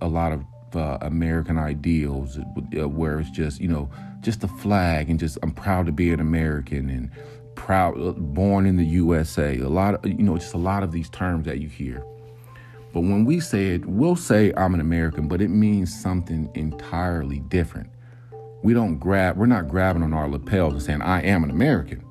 a 0.00 0.06
lot 0.06 0.32
of 0.32 0.44
uh, 0.76 0.98
American 1.00 1.58
ideals 1.58 2.38
uh, 2.38 2.88
where 2.88 3.20
it's 3.20 3.30
just 3.30 3.60
you 3.60 3.68
know 3.68 3.90
just 4.20 4.40
the 4.40 4.48
flag 4.48 5.10
and 5.10 5.18
just 5.18 5.38
I'm 5.42 5.52
proud 5.52 5.86
to 5.86 5.92
be 5.92 6.12
an 6.12 6.20
American 6.20 6.90
and 6.90 7.10
proud 7.54 8.00
uh, 8.00 8.12
born 8.12 8.66
in 8.66 8.76
the 8.76 8.86
USA. 8.86 9.58
A 9.58 9.68
lot 9.68 9.94
of 9.94 10.06
you 10.06 10.22
know 10.22 10.36
just 10.36 10.54
a 10.54 10.58
lot 10.58 10.82
of 10.82 10.92
these 10.92 11.08
terms 11.10 11.46
that 11.46 11.58
you 11.58 11.68
hear. 11.68 12.04
But 12.96 13.02
when 13.02 13.26
we 13.26 13.40
say 13.40 13.74
it, 13.74 13.84
we'll 13.84 14.16
say 14.16 14.54
I'm 14.56 14.72
an 14.72 14.80
American, 14.80 15.28
but 15.28 15.42
it 15.42 15.48
means 15.48 15.94
something 15.94 16.50
entirely 16.54 17.40
different. 17.40 17.90
We 18.62 18.72
don't 18.72 18.98
grab, 18.98 19.36
we're 19.36 19.44
not 19.44 19.68
grabbing 19.68 20.02
on 20.02 20.14
our 20.14 20.28
lapels 20.28 20.72
and 20.72 20.82
saying, 20.82 21.02
I 21.02 21.20
am 21.22 21.44
an 21.44 21.50
American. 21.50 22.02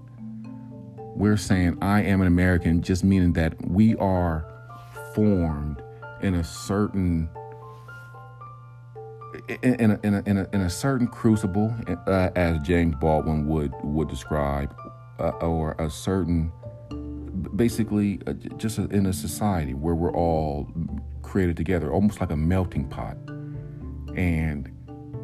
we're 1.15 1.37
saying 1.37 1.79
I 1.81 2.03
am 2.03 2.21
an 2.21 2.27
American, 2.27 2.83
just 2.83 3.03
meaning 3.03 3.33
that 3.33 3.55
we 3.67 3.95
are 3.95 4.45
formed 5.15 5.81
in 6.21 6.35
a 6.35 6.43
certain 6.43 7.29
in 9.61 9.91
a, 9.91 9.99
in 10.03 10.13
a, 10.13 10.23
in 10.25 10.37
a, 10.37 10.47
in 10.53 10.61
a 10.61 10.69
certain 10.69 11.07
crucible, 11.07 11.73
uh, 12.07 12.29
as 12.35 12.59
James 12.59 12.95
Baldwin 12.99 13.47
would 13.47 13.73
would 13.83 14.07
describe, 14.07 14.75
uh, 15.19 15.29
or 15.41 15.75
a 15.79 15.89
certain, 15.89 16.51
basically, 17.55 18.19
uh, 18.27 18.33
just 18.57 18.77
in 18.79 19.05
a 19.05 19.13
society 19.13 19.73
where 19.73 19.95
we're 19.95 20.13
all 20.13 20.67
created 21.21 21.57
together, 21.57 21.91
almost 21.91 22.19
like 22.21 22.31
a 22.31 22.35
melting 22.35 22.87
pot, 22.87 23.17
and 24.15 24.71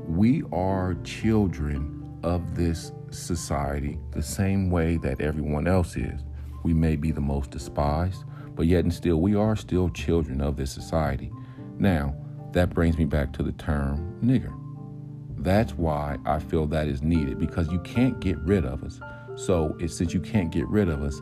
we 0.07 0.43
are 0.51 0.95
children 1.03 2.19
of 2.23 2.55
this 2.55 2.91
society 3.09 3.97
the 4.11 4.23
same 4.23 4.69
way 4.69 4.97
that 4.97 5.21
everyone 5.21 5.67
else 5.67 5.95
is. 5.95 6.21
We 6.63 6.73
may 6.73 6.95
be 6.95 7.11
the 7.11 7.21
most 7.21 7.51
despised, 7.51 8.23
but 8.55 8.67
yet 8.67 8.83
and 8.83 8.93
still, 8.93 9.17
we 9.17 9.35
are 9.35 9.55
still 9.55 9.89
children 9.89 10.41
of 10.41 10.55
this 10.55 10.71
society. 10.71 11.31
Now, 11.79 12.15
that 12.53 12.73
brings 12.73 12.97
me 12.97 13.05
back 13.05 13.31
to 13.33 13.43
the 13.43 13.51
term 13.53 14.17
nigger. 14.23 14.53
That's 15.37 15.73
why 15.73 16.17
I 16.25 16.39
feel 16.39 16.67
that 16.67 16.87
is 16.87 17.01
needed 17.01 17.39
because 17.39 17.71
you 17.71 17.79
can't 17.79 18.19
get 18.19 18.37
rid 18.39 18.65
of 18.65 18.83
us. 18.83 18.99
So, 19.35 19.75
since 19.87 20.13
you 20.13 20.19
can't 20.19 20.51
get 20.51 20.67
rid 20.67 20.89
of 20.89 21.01
us, 21.01 21.19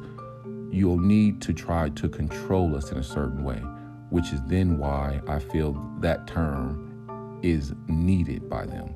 you'll 0.71 0.99
need 0.99 1.41
to 1.43 1.53
try 1.53 1.89
to 1.89 2.09
control 2.09 2.75
us 2.75 2.91
in 2.91 2.97
a 2.97 3.03
certain 3.03 3.43
way, 3.43 3.61
which 4.09 4.33
is 4.33 4.41
then 4.47 4.77
why 4.77 5.21
I 5.27 5.39
feel 5.39 5.79
that 5.99 6.27
term 6.27 7.39
is 7.43 7.73
needed 7.87 8.49
by 8.49 8.65
them. 8.65 8.93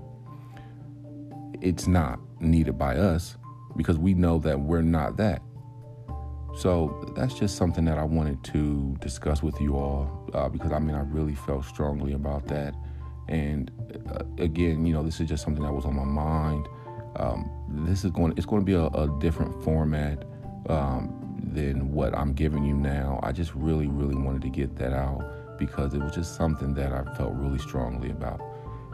It's 1.62 1.88
not 1.88 2.20
needed 2.42 2.78
by 2.78 2.98
us 2.98 3.38
because 3.78 3.98
we 3.98 4.14
know 4.14 4.40
that 4.40 4.60
we're 4.60 4.82
not 4.82 5.18
that. 5.18 5.42
So 6.56 7.12
that's 7.16 7.34
just 7.34 7.56
something 7.56 7.86
that 7.86 7.98
I 7.98 8.04
wanted 8.04 8.44
to 8.46 8.96
discuss 9.00 9.42
with 9.42 9.60
you 9.60 9.76
all 9.76 10.30
uh, 10.34 10.50
because 10.50 10.72
I 10.72 10.80
mean, 10.80 10.96
I 10.96 11.02
really 11.02 11.36
felt 11.36 11.66
strongly 11.66 12.14
about 12.14 12.48
that. 12.48 12.76
And 13.28 13.72
uh, 14.12 14.24
again, 14.38 14.86
you 14.86 14.94
know, 14.94 15.04
this 15.04 15.20
is 15.20 15.28
just 15.28 15.44
something 15.44 15.64
that 15.64 15.74
was 15.74 15.86
on 15.86 15.96
my 15.96 16.04
mind. 16.04 16.68
Um, 17.16 17.50
this 17.86 18.04
is 18.04 18.12
going, 18.12 18.34
it's 18.38 18.46
going 18.46 18.62
to 18.62 18.66
be 18.66 18.74
a, 18.74 18.86
a 18.86 19.20
different 19.20 19.64
format 19.64 20.26
um, 20.70 21.40
than 21.54 21.92
what 21.92 22.16
I'm 22.16 22.34
giving 22.34 22.64
you 22.64 22.76
now. 22.76 23.20
I 23.24 23.32
just 23.32 23.54
really, 23.56 23.88
really 23.88 24.16
wanted 24.16 24.44
to 24.44 24.50
get 24.50 24.76
that 24.78 24.94
out 24.94 25.58
because 25.58 25.94
it 25.94 26.02
was 26.02 26.14
just 26.14 26.36
something 26.36 26.74
that 26.76 26.92
I 26.92 27.04
felt 27.16 27.34
really 27.34 27.60
strongly 27.60 28.12
about. 28.12 28.42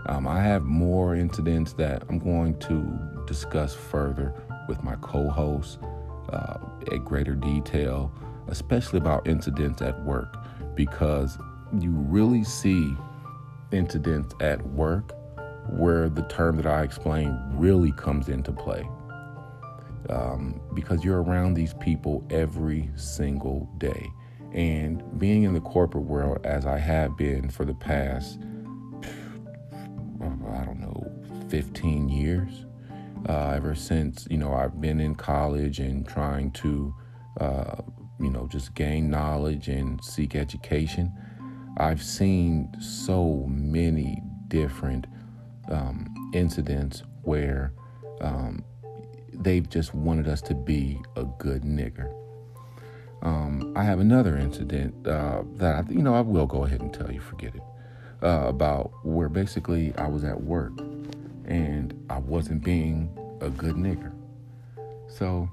Um, 0.05 0.27
I 0.27 0.41
have 0.41 0.63
more 0.63 1.15
incidents 1.15 1.73
that 1.73 2.03
I'm 2.09 2.19
going 2.19 2.57
to 2.59 2.99
discuss 3.27 3.75
further 3.75 4.33
with 4.67 4.81
my 4.81 4.95
co 5.01 5.29
hosts 5.29 5.77
uh, 6.31 6.57
at 6.91 7.03
greater 7.03 7.35
detail, 7.35 8.11
especially 8.47 8.97
about 8.97 9.27
incidents 9.27 9.81
at 9.81 10.03
work, 10.03 10.37
because 10.75 11.37
you 11.79 11.91
really 11.91 12.43
see 12.43 12.95
incidents 13.71 14.33
at 14.41 14.65
work 14.67 15.13
where 15.69 16.09
the 16.09 16.23
term 16.23 16.57
that 16.57 16.65
I 16.65 16.83
explained 16.83 17.37
really 17.53 17.91
comes 17.91 18.29
into 18.29 18.51
play. 18.51 18.87
Um, 20.09 20.59
because 20.73 21.03
you're 21.03 21.21
around 21.21 21.53
these 21.53 21.73
people 21.75 22.25
every 22.29 22.89
single 22.95 23.69
day. 23.77 24.09
And 24.53 25.03
being 25.19 25.43
in 25.43 25.53
the 25.53 25.59
corporate 25.61 26.05
world, 26.05 26.39
as 26.45 26.65
I 26.65 26.79
have 26.79 27.15
been 27.17 27.49
for 27.49 27.65
the 27.65 27.75
past, 27.75 28.39
I 30.21 30.65
don't 30.65 30.79
know, 30.79 31.11
15 31.49 32.09
years, 32.09 32.65
uh, 33.27 33.53
ever 33.55 33.75
since 33.75 34.27
you 34.29 34.37
know 34.37 34.53
I've 34.53 34.79
been 34.79 34.99
in 34.99 35.15
college 35.15 35.79
and 35.79 36.07
trying 36.07 36.51
to 36.51 36.93
uh, 37.39 37.75
you 38.19 38.29
know 38.29 38.47
just 38.47 38.75
gain 38.75 39.09
knowledge 39.09 39.67
and 39.67 40.03
seek 40.03 40.35
education. 40.35 41.13
I've 41.77 42.03
seen 42.03 42.73
so 42.79 43.45
many 43.47 44.21
different 44.47 45.07
um, 45.69 46.13
incidents 46.33 47.03
where 47.23 47.73
um, 48.21 48.63
they've 49.33 49.69
just 49.69 49.93
wanted 49.93 50.27
us 50.27 50.41
to 50.43 50.55
be 50.55 51.01
a 51.15 51.23
good 51.23 51.63
nigger. 51.63 52.13
Um, 53.21 53.73
I 53.75 53.83
have 53.83 53.99
another 53.99 54.37
incident 54.37 55.05
uh, 55.05 55.43
that 55.55 55.75
I, 55.75 55.91
you 55.91 56.01
know 56.01 56.15
I 56.15 56.21
will 56.21 56.45
go 56.45 56.63
ahead 56.63 56.81
and 56.81 56.93
tell 56.93 57.11
you. 57.11 57.19
Forget 57.19 57.55
it 57.55 57.61
uh, 58.23 58.45
about 58.47 58.91
where 59.03 59.29
basically 59.29 59.93
I 59.97 60.07
was 60.07 60.23
at 60.23 60.41
work 60.41 60.73
and 61.49 61.93
I 62.09 62.19
wasn't 62.19 62.63
being 62.63 63.09
a 63.41 63.49
good 63.49 63.75
nigger. 63.75 64.13
So 65.07 65.49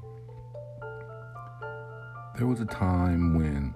there 2.36 2.46
was 2.46 2.60
a 2.60 2.66
time 2.66 3.34
when 3.34 3.74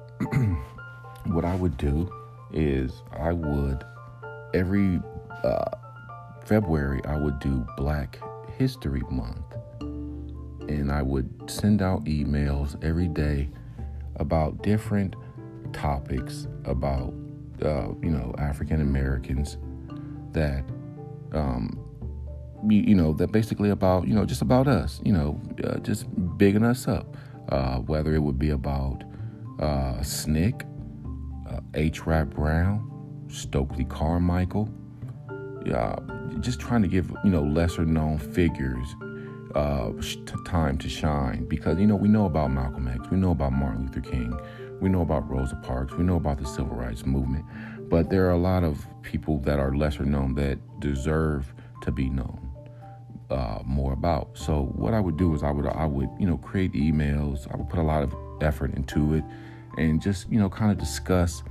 what 1.32 1.44
I 1.44 1.56
would 1.56 1.76
do 1.78 2.12
is 2.52 3.02
I 3.18 3.32
would 3.32 3.84
every 4.52 5.00
uh, 5.42 5.70
February 6.44 7.00
I 7.06 7.16
would 7.16 7.38
do 7.38 7.66
Black 7.76 8.20
History 8.58 9.02
Month, 9.10 9.56
and 9.80 10.92
I 10.92 11.00
would 11.00 11.50
send 11.50 11.80
out 11.80 12.04
emails 12.04 12.82
every 12.84 13.08
day 13.08 13.48
about 14.16 14.62
different 14.62 15.16
topics 15.72 16.46
about 16.66 17.14
uh, 17.62 17.88
you 18.02 18.10
know 18.10 18.34
African 18.38 18.82
Americans 18.82 19.56
that 20.32 20.64
um, 21.32 21.79
you, 22.68 22.94
know 22.94 23.12
that 23.14 23.32
basically 23.32 23.70
about 23.70 24.06
you 24.06 24.14
know 24.14 24.24
just 24.24 24.42
about 24.42 24.68
us 24.68 25.00
you 25.04 25.12
know 25.12 25.40
uh, 25.64 25.78
just 25.78 26.06
bigging 26.36 26.64
us 26.64 26.86
up 26.88 27.16
uh, 27.50 27.78
whether 27.78 28.14
it 28.14 28.20
would 28.20 28.38
be 28.38 28.50
about 28.50 29.02
uh, 29.60 29.98
SNCC, 30.00 30.62
uh, 31.50 31.60
H. 31.74 32.06
Rap 32.06 32.28
Brown, 32.28 33.26
Stokely 33.28 33.84
Carmichael, 33.84 34.68
just 36.40 36.60
trying 36.60 36.82
to 36.82 36.88
give 36.88 37.12
you 37.24 37.30
know 37.30 37.42
lesser 37.42 37.84
known 37.84 38.18
figures 38.18 38.86
uh, 39.54 39.90
time 40.46 40.78
to 40.78 40.88
shine 40.88 41.44
because 41.46 41.78
you 41.78 41.86
know 41.86 41.96
we 41.96 42.08
know 42.08 42.24
about 42.24 42.50
Malcolm 42.50 42.88
X, 42.88 43.10
we 43.10 43.16
know 43.16 43.32
about 43.32 43.52
Martin 43.52 43.86
Luther 43.86 44.00
King, 44.00 44.38
we 44.80 44.88
know 44.88 45.02
about 45.02 45.28
Rosa 45.28 45.56
Parks, 45.56 45.94
we 45.94 46.04
know 46.04 46.16
about 46.16 46.38
the 46.38 46.46
Civil 46.46 46.74
Rights 46.74 47.04
Movement, 47.04 47.44
but 47.90 48.10
there 48.10 48.26
are 48.26 48.32
a 48.32 48.38
lot 48.38 48.64
of 48.64 48.86
people 49.02 49.38
that 49.40 49.58
are 49.58 49.74
lesser 49.74 50.04
known 50.04 50.34
that 50.36 50.58
deserve 50.80 51.52
to 51.82 51.90
be 51.90 52.08
known 52.08 52.39
uh, 53.30 53.60
more 53.64 53.92
about. 53.92 54.30
So 54.34 54.72
what 54.74 54.94
I 54.94 55.00
would 55.00 55.16
do 55.16 55.34
is 55.34 55.42
I 55.42 55.50
would 55.50 55.66
I 55.66 55.86
would 55.86 56.10
you 56.18 56.26
know 56.26 56.36
create 56.38 56.72
emails. 56.72 57.52
I 57.52 57.56
would 57.56 57.68
put 57.68 57.78
a 57.78 57.82
lot 57.82 58.02
of 58.02 58.14
effort 58.40 58.74
into 58.74 59.14
it, 59.14 59.24
and 59.78 60.00
just 60.00 60.30
you 60.30 60.38
know 60.38 60.48
kind 60.48 60.70
of 60.70 60.78
discuss 60.78 61.42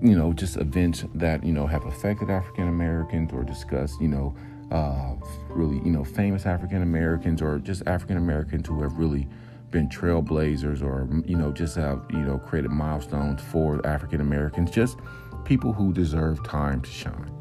you 0.00 0.16
know 0.16 0.32
just 0.32 0.56
events 0.56 1.04
that 1.14 1.44
you 1.44 1.52
know 1.52 1.66
have 1.66 1.84
affected 1.84 2.30
African 2.30 2.68
Americans 2.68 3.32
or 3.32 3.44
discuss 3.44 3.96
you 4.00 4.08
know 4.08 4.34
uh, 4.70 5.14
really 5.48 5.76
you 5.84 5.92
know 5.92 6.04
famous 6.04 6.46
African 6.46 6.82
Americans 6.82 7.42
or 7.42 7.58
just 7.58 7.86
African 7.86 8.16
Americans 8.16 8.66
who 8.66 8.82
have 8.82 8.98
really 8.98 9.28
been 9.70 9.88
trailblazers 9.88 10.82
or 10.82 11.08
you 11.26 11.36
know 11.36 11.50
just 11.52 11.76
have 11.76 12.04
you 12.10 12.18
know 12.18 12.38
created 12.38 12.70
milestones 12.70 13.40
for 13.42 13.84
African 13.86 14.20
Americans, 14.20 14.70
just 14.70 14.98
people 15.44 15.72
who 15.72 15.92
deserve 15.92 16.42
time 16.44 16.80
to 16.80 16.90
shine. 16.90 17.31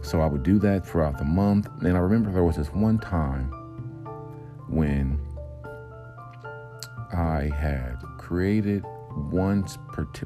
So 0.00 0.20
I 0.20 0.26
would 0.26 0.42
do 0.42 0.58
that 0.60 0.86
throughout 0.86 1.18
the 1.18 1.24
month. 1.24 1.68
And 1.80 1.96
I 1.96 2.00
remember 2.00 2.30
there 2.32 2.44
was 2.44 2.56
this 2.56 2.68
one 2.68 2.98
time 2.98 3.52
when 4.68 5.20
I 7.12 7.50
had 7.54 7.96
created 8.18 8.84
one, 9.30 9.62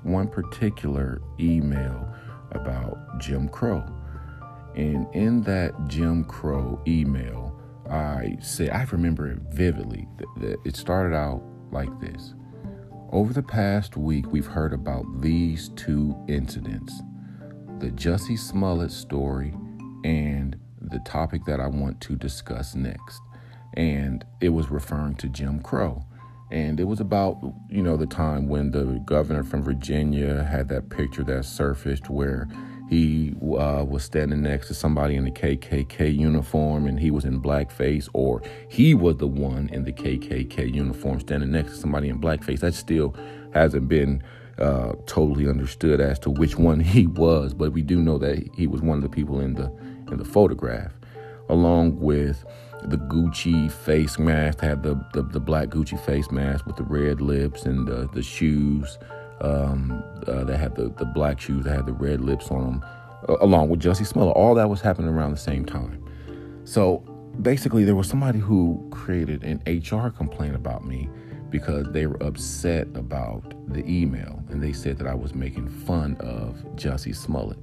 one 0.03 0.29
particular 0.29 1.23
email 1.41 2.09
about 2.51 3.19
Jim 3.19 3.49
Crow. 3.49 3.85
And 4.75 5.07
in 5.15 5.43
that 5.43 5.73
Jim 5.89 6.25
Crow 6.25 6.81
email, 6.87 7.59
I 7.91 8.37
say, 8.41 8.69
I 8.69 8.85
remember 8.85 9.31
it 9.31 9.39
vividly. 9.51 10.09
It 10.41 10.77
started 10.77 11.15
out 11.15 11.43
like 11.71 12.01
this 12.01 12.35
Over 13.11 13.33
the 13.33 13.43
past 13.43 13.97
week, 13.97 14.31
we've 14.31 14.47
heard 14.47 14.73
about 14.73 15.05
these 15.21 15.71
two 15.71 16.17
incidents 16.29 17.01
the 17.79 17.91
Jussie 17.91 18.39
Smollett 18.39 18.93
story 18.93 19.53
and 20.05 20.59
the 20.81 20.99
topic 21.01 21.45
that 21.45 21.61
I 21.61 21.67
want 21.67 22.01
to 22.03 22.17
discuss 22.17 22.75
next. 22.75 23.21
And 23.75 24.25
it 24.41 24.51
was 24.51 24.71
referring 24.71 25.15
to 25.17 25.29
Jim 25.29 25.61
Crow. 25.61 26.05
And 26.51 26.79
it 26.79 26.85
was 26.85 27.01
about, 27.01 27.39
you 27.71 27.83
know, 27.83 27.97
the 27.97 28.07
time 28.07 28.49
when 28.49 28.73
the 28.73 29.03
governor 29.07 29.43
from 29.43 29.63
Virginia 29.63 30.45
had 30.45 30.69
that 30.69 30.91
picture 30.91 31.25
that 31.25 31.45
surfaced 31.47 32.11
where 32.11 32.47
he 32.91 33.35
uh, 33.41 33.85
was 33.89 34.05
standing 34.05 34.43
next 34.43 34.69
to 34.69 34.75
somebody 34.75 35.17
in 35.17 35.25
the 35.25 35.31
KKK 35.31 36.15
uniform 36.15 36.87
and 36.87 37.01
he 37.01 37.11
was 37.11 37.25
in 37.25 37.41
blackface, 37.41 38.07
or 38.13 38.43
he 38.69 38.95
was 38.95 39.17
the 39.17 39.27
one 39.27 39.71
in 39.71 39.85
the 39.85 39.93
KKK 39.93 40.75
uniform 40.75 41.21
standing 41.21 41.51
next 41.51 41.73
to 41.73 41.79
somebody 41.79 42.11
in 42.11 42.21
blackface. 42.21 42.61
That 42.61 42.75
still 42.75 43.17
hasn't 43.55 43.89
been 43.89 44.23
uh, 44.59 44.93
totally 45.07 45.49
understood 45.49 46.03
as 46.03 46.19
to 46.19 46.31
which 46.31 46.59
one 46.59 46.81
he 46.81 47.07
was, 47.07 47.55
but 47.55 47.73
we 47.73 47.81
do 47.81 48.03
know 48.03 48.19
that 48.19 48.47
he 48.55 48.67
was 48.67 48.83
one 48.83 48.99
of 48.99 49.03
the 49.03 49.09
people 49.09 49.41
in 49.41 49.55
the 49.55 49.73
in 50.13 50.19
the 50.19 50.25
photograph, 50.25 50.93
along 51.49 51.99
with 51.99 52.45
the 52.85 52.97
Gucci 52.97 53.71
face 53.71 54.19
mask, 54.19 54.61
had 54.61 54.83
the, 54.83 54.95
the, 55.13 55.23
the 55.23 55.41
black 55.41 55.69
Gucci 55.69 55.99
face 56.05 56.31
mask 56.31 56.67
with 56.67 56.77
the 56.77 56.85
red 56.85 57.21
lips 57.21 57.65
and 57.65 57.87
the, 57.87 58.09
the 58.13 58.23
shoes 58.23 58.99
um, 59.41 60.03
uh, 60.27 60.45
that 60.45 60.59
had 60.59 60.75
the, 60.77 60.93
the 60.99 61.05
black 61.05 61.41
shoes 61.41 61.65
that 61.65 61.75
had 61.75 61.87
the 61.87 61.93
red 61.93 62.21
lips 62.21 62.51
on 62.51 62.65
them, 62.65 62.85
uh, 63.29 63.37
along 63.41 63.69
with 63.69 63.81
Jussie 63.81 64.07
Smollett. 64.07 64.37
All 64.37 64.55
that 64.55 64.69
was 64.69 64.81
happening 64.81 65.09
around 65.09 65.33
the 65.33 65.37
same 65.37 65.65
time. 65.65 66.03
So 66.65 66.99
basically, 67.41 67.85
there 67.85 67.97
was 67.97 68.09
somebody 68.09 68.39
who 68.39 68.87
created 68.91 69.43
an 69.43 69.63
HR 69.67 70.11
complaint 70.11 70.55
about 70.55 70.85
me 70.85 71.09
because 71.51 71.87
they 71.93 72.07
were 72.07 72.21
upset 72.23 72.89
about 72.95 73.55
the 73.73 73.85
email 73.87 74.43
and 74.49 74.63
they 74.63 74.73
said 74.73 74.97
that 74.99 75.07
I 75.07 75.15
was 75.15 75.35
making 75.35 75.69
fun 75.69 76.17
of 76.21 76.57
Jussie 76.77 77.15
Smollett. 77.15 77.59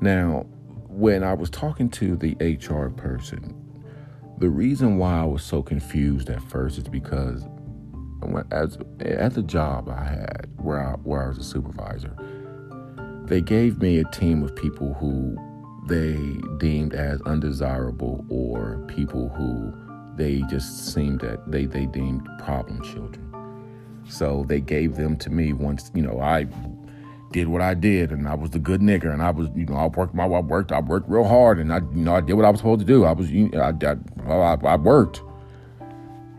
Now, 0.00 0.44
when 0.94 1.24
I 1.24 1.34
was 1.34 1.50
talking 1.50 1.88
to 1.90 2.14
the 2.14 2.36
HR 2.40 2.88
person, 2.88 3.52
the 4.38 4.48
reason 4.48 4.96
why 4.96 5.20
I 5.20 5.24
was 5.24 5.42
so 5.42 5.60
confused 5.60 6.30
at 6.30 6.40
first 6.40 6.78
is 6.78 6.84
because 6.84 7.44
as 8.52 8.78
at 9.00 9.34
the 9.34 9.42
job 9.42 9.88
I 9.88 10.04
had 10.04 10.48
where 10.56 10.80
I, 10.80 10.92
where 10.92 11.24
I 11.24 11.26
was 11.26 11.38
a 11.38 11.44
supervisor, 11.44 12.16
they 13.24 13.40
gave 13.40 13.82
me 13.82 13.98
a 13.98 14.04
team 14.04 14.44
of 14.44 14.54
people 14.54 14.94
who 14.94 15.36
they 15.88 16.16
deemed 16.58 16.94
as 16.94 17.20
undesirable 17.22 18.24
or 18.28 18.84
people 18.86 19.30
who 19.30 19.74
they 20.16 20.42
just 20.48 20.94
seemed 20.94 21.20
that 21.20 21.50
they, 21.50 21.66
they 21.66 21.86
deemed 21.86 22.26
problem 22.38 22.80
children. 22.82 23.20
So 24.08 24.44
they 24.46 24.60
gave 24.60 24.94
them 24.94 25.16
to 25.18 25.30
me 25.30 25.52
once, 25.52 25.90
you 25.92 26.02
know, 26.02 26.20
I 26.20 26.46
did 27.34 27.48
what 27.48 27.60
I 27.60 27.74
did 27.74 28.12
and 28.12 28.28
I 28.28 28.34
was 28.34 28.50
the 28.50 28.60
good 28.60 28.80
nigger 28.80 29.12
and 29.12 29.20
I 29.20 29.32
was, 29.32 29.48
you 29.56 29.66
know, 29.66 29.74
I 29.74 29.86
worked 29.86 30.14
my, 30.14 30.24
I 30.24 30.40
worked, 30.40 30.70
I 30.70 30.78
worked 30.78 31.10
real 31.10 31.24
hard 31.24 31.58
and 31.58 31.72
I, 31.72 31.78
you 31.78 32.04
know, 32.04 32.14
I 32.14 32.20
did 32.20 32.34
what 32.34 32.44
I 32.44 32.50
was 32.50 32.60
supposed 32.60 32.78
to 32.78 32.86
do. 32.86 33.04
I 33.04 33.12
was, 33.12 33.28
I, 33.28 33.74
I, 33.84 34.32
I, 34.32 34.54
I 34.54 34.76
worked. 34.76 35.20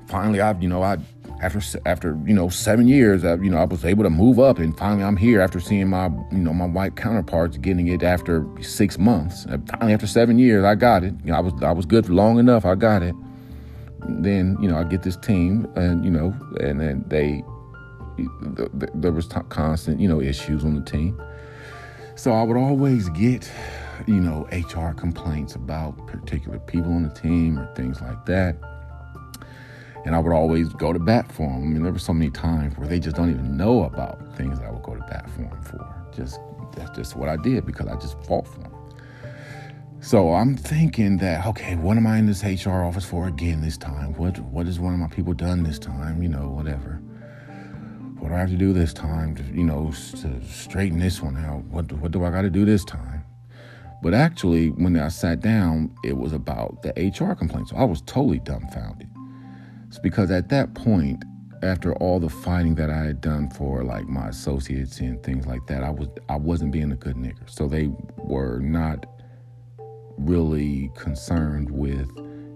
Finally, 0.07 0.39
I, 0.39 0.57
you 0.57 0.69
know, 0.69 0.83
I, 0.83 0.97
after, 1.41 1.59
after, 1.85 2.17
you 2.25 2.33
know, 2.33 2.47
seven 2.47 2.87
years, 2.87 3.25
I, 3.25 3.35
you 3.35 3.49
know, 3.49 3.57
I 3.57 3.65
was 3.65 3.83
able 3.83 4.05
to 4.05 4.09
move 4.09 4.39
up 4.39 4.57
and 4.57 4.75
finally 4.77 5.03
I'm 5.03 5.17
here 5.17 5.41
after 5.41 5.59
seeing 5.59 5.89
my, 5.89 6.07
you 6.31 6.37
know, 6.37 6.53
my 6.53 6.65
white 6.65 6.95
counterparts 6.95 7.57
getting 7.57 7.89
it 7.89 8.01
after 8.01 8.47
six 8.61 8.97
months. 8.97 9.45
Finally, 9.69 9.91
after 9.93 10.07
seven 10.07 10.39
years, 10.39 10.63
I 10.63 10.75
got 10.75 11.03
it. 11.03 11.13
You 11.25 11.33
know, 11.33 11.37
I 11.37 11.41
was, 11.41 11.53
I 11.61 11.71
was 11.73 11.85
good 11.85 12.05
for 12.05 12.13
long 12.13 12.39
enough. 12.39 12.63
I 12.63 12.75
got 12.75 13.03
it 13.03 13.15
then 14.07 14.55
you 14.61 14.69
know 14.69 14.77
I 14.77 14.83
get 14.83 15.03
this 15.03 15.17
team, 15.17 15.67
and 15.75 16.05
you 16.05 16.11
know, 16.11 16.35
and 16.59 16.79
then 16.79 17.03
they 17.07 17.43
there 18.93 19.11
was 19.11 19.27
constant 19.49 19.99
you 19.99 20.07
know 20.07 20.21
issues 20.21 20.63
on 20.63 20.75
the 20.75 20.81
team. 20.81 21.21
So 22.15 22.31
I 22.31 22.43
would 22.43 22.57
always 22.57 23.09
get 23.09 23.51
you 24.07 24.15
know 24.15 24.47
HR 24.51 24.93
complaints 24.93 25.55
about 25.55 26.07
particular 26.07 26.59
people 26.59 26.93
on 26.93 27.03
the 27.03 27.09
team 27.09 27.59
or 27.59 27.73
things 27.75 28.01
like 28.01 28.25
that. 28.25 28.57
And 30.05 30.15
I 30.15 30.19
would 30.19 30.33
always 30.33 30.69
go 30.69 30.93
to 30.93 30.99
bat 30.99 31.31
for 31.31 31.47
them. 31.47 31.63
I 31.63 31.65
mean, 31.65 31.81
there 31.81 31.91
were 31.91 31.97
so 31.97 32.13
many 32.13 32.29
times 32.29 32.77
where 32.77 32.87
they 32.87 32.99
just 32.99 33.15
don't 33.15 33.31
even 33.31 33.57
know 33.57 33.85
about 33.85 34.19
things 34.37 34.59
I 34.59 34.69
would 34.69 34.83
go 34.83 34.93
to 34.93 35.01
bat 35.01 35.27
for 35.31 35.41
them 35.41 35.61
for. 35.63 35.95
Just 36.15 36.39
that's 36.75 36.95
just 36.95 37.15
what 37.15 37.27
I 37.27 37.37
did 37.37 37.65
because 37.65 37.87
I 37.87 37.95
just 37.95 38.21
fought 38.23 38.47
for 38.47 38.59
them. 38.59 38.71
So 40.01 40.35
I'm 40.35 40.55
thinking 40.55 41.17
that 41.17 41.45
okay, 41.47 41.75
what 41.75 41.97
am 41.97 42.05
I 42.05 42.19
in 42.19 42.27
this 42.27 42.43
HR 42.43 42.83
office 42.83 43.05
for 43.05 43.27
again 43.27 43.61
this 43.61 43.77
time? 43.77 44.13
What 44.13 44.37
what 44.39 44.67
has 44.67 44.79
one 44.79 44.93
of 44.93 44.99
my 44.99 45.07
people 45.07 45.33
done 45.33 45.63
this 45.63 45.79
time? 45.79 46.21
You 46.21 46.29
know, 46.29 46.49
whatever. 46.49 47.01
What 48.25 48.29
do 48.29 48.37
I 48.37 48.39
have 48.39 48.49
to 48.49 48.55
do 48.55 48.73
this 48.73 48.91
time 48.91 49.35
to 49.35 49.43
you 49.43 49.63
know 49.63 49.93
to 50.21 50.43
straighten 50.47 50.97
this 50.97 51.21
one 51.21 51.37
out? 51.37 51.63
What 51.65 51.91
what 51.91 52.09
do 52.09 52.25
I 52.25 52.31
got 52.31 52.41
to 52.41 52.49
do 52.49 52.65
this 52.65 52.83
time? 52.83 53.23
But 54.01 54.15
actually, 54.15 54.69
when 54.69 54.97
I 54.97 55.09
sat 55.09 55.41
down, 55.41 55.95
it 56.03 56.17
was 56.17 56.33
about 56.33 56.81
the 56.81 56.89
HR 56.89 57.35
complaint. 57.35 57.69
So 57.69 57.75
I 57.75 57.83
was 57.83 58.01
totally 58.01 58.39
dumbfounded. 58.39 59.07
It's 59.89 59.99
because 59.99 60.31
at 60.31 60.49
that 60.49 60.73
point, 60.73 61.23
after 61.61 61.93
all 61.97 62.19
the 62.19 62.31
fighting 62.31 62.73
that 62.75 62.89
I 62.89 63.03
had 63.03 63.21
done 63.21 63.47
for 63.51 63.83
like 63.83 64.07
my 64.07 64.29
associates 64.29 64.99
and 65.01 65.21
things 65.21 65.45
like 65.45 65.67
that, 65.67 65.83
I 65.83 65.91
was 65.91 66.07
I 66.27 66.37
wasn't 66.37 66.71
being 66.71 66.91
a 66.91 66.95
good 66.95 67.17
nigger. 67.17 67.47
So 67.47 67.67
they 67.67 67.91
were 68.17 68.57
not 68.57 69.05
really 70.17 70.89
concerned 70.95 71.69
with, 71.69 72.09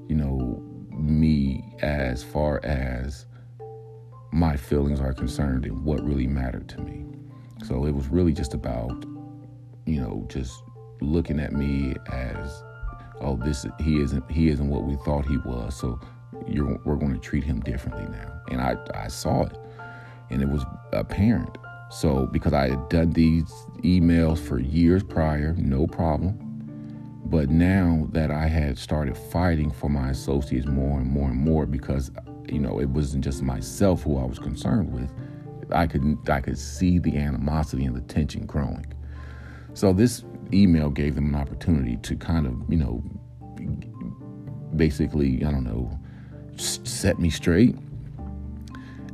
you 0.07 0.15
know, 0.15 0.63
me 0.89 1.63
as 1.83 2.23
far 2.23 2.59
as 2.65 3.27
my 4.31 4.55
feelings 4.55 4.99
are 4.99 5.13
concerned 5.13 5.65
and 5.65 5.83
what 5.83 6.03
really 6.03 6.27
mattered 6.27 6.69
to 6.69 6.81
me. 6.81 7.05
So 7.65 7.85
it 7.85 7.91
was 7.91 8.07
really 8.07 8.33
just 8.33 8.53
about, 8.53 9.05
you 9.85 9.99
know, 9.99 10.25
just 10.29 10.63
looking 11.01 11.39
at 11.39 11.51
me 11.51 11.95
as, 12.11 12.63
oh, 13.21 13.37
this 13.37 13.65
he 13.79 14.01
isn't 14.01 14.29
he 14.31 14.49
isn't 14.49 14.69
what 14.69 14.83
we 14.83 14.95
thought 14.97 15.25
he 15.25 15.37
was. 15.37 15.75
So 15.75 15.99
you're 16.47 16.79
we're 16.85 16.95
going 16.95 17.13
to 17.13 17.19
treat 17.19 17.43
him 17.43 17.59
differently 17.61 18.05
now. 18.05 18.41
And 18.49 18.61
I 18.61 18.77
I 18.93 19.07
saw 19.07 19.43
it, 19.43 19.57
and 20.29 20.41
it 20.41 20.47
was 20.47 20.63
apparent. 20.93 21.57
So 21.91 22.27
because 22.27 22.53
I 22.53 22.69
had 22.69 22.89
done 22.89 23.11
these 23.11 23.51
emails 23.79 24.37
for 24.37 24.59
years 24.59 25.03
prior, 25.03 25.53
no 25.57 25.87
problem. 25.87 26.45
But 27.25 27.49
now 27.49 28.07
that 28.11 28.31
I 28.31 28.47
had 28.47 28.77
started 28.77 29.15
fighting 29.15 29.69
for 29.71 29.89
my 29.89 30.09
associates 30.09 30.65
more 30.65 30.99
and 30.99 31.07
more 31.07 31.29
and 31.29 31.37
more 31.37 31.65
because 31.65 32.11
you 32.51 32.59
know 32.59 32.79
it 32.79 32.89
wasn't 32.89 33.23
just 33.23 33.41
myself 33.41 34.03
who 34.03 34.17
I 34.17 34.25
was 34.25 34.39
concerned 34.39 34.91
with, 34.93 35.11
I 35.71 35.87
could 35.87 36.17
I 36.29 36.41
could 36.41 36.57
see 36.57 36.99
the 36.99 37.17
animosity 37.17 37.85
and 37.85 37.95
the 37.95 38.01
tension 38.01 38.45
growing. 38.45 38.85
So 39.73 39.93
this 39.93 40.23
email 40.51 40.89
gave 40.89 41.15
them 41.15 41.33
an 41.33 41.35
opportunity 41.35 41.97
to 41.97 42.15
kind 42.15 42.47
of 42.47 42.53
you 42.69 42.77
know 42.77 43.03
basically 44.75 45.43
I 45.45 45.51
don't 45.51 45.63
know 45.63 45.99
set 46.59 47.19
me 47.19 47.29
straight. 47.29 47.75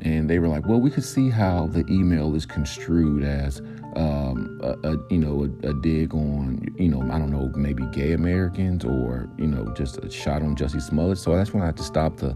And 0.02 0.30
they 0.30 0.39
were 0.39 0.48
like, 0.48 0.67
well, 0.67 0.80
we 0.80 0.91
could 0.91 1.04
see 1.04 1.30
how 1.30 1.67
the 1.67 1.84
email 1.89 2.36
is 2.36 2.45
construed 2.45 3.24
as 3.24 3.60
um, 3.95 4.60
a, 4.62 4.89
a, 4.89 4.98
you 5.10 5.17
know 5.17 5.45
a, 5.45 5.69
a, 5.69 5.74
dig 5.74 6.13
on 6.13 6.62
you 6.78 6.89
know 6.89 7.02
I 7.13 7.17
don't 7.17 7.32
know 7.32 7.50
maybe 7.56 7.84
gay 7.93 8.12
Americans 8.12 8.84
or 8.84 9.30
you 9.38 9.48
know 9.48 9.71
just 9.74 9.98
a 10.00 10.10
shot 10.12 10.41
on 10.41 10.56
Jussie 10.56 10.82
Smollett. 10.82 11.17
So 11.17 11.34
that's 11.36 11.54
when 11.54 11.63
I 11.63 11.67
had 11.67 11.78
to 11.78 11.84
stop 11.84 12.17
the 12.17 12.36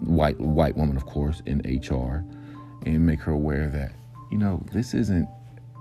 white 0.00 0.38
white 0.40 0.76
woman, 0.76 0.96
of 0.96 1.06
course, 1.06 1.42
in 1.46 1.60
HR, 1.60 2.24
and 2.86 3.06
make 3.06 3.20
her 3.20 3.32
aware 3.32 3.68
that 3.68 3.92
you 4.30 4.38
know 4.38 4.62
this 4.72 4.94
isn't 4.94 5.28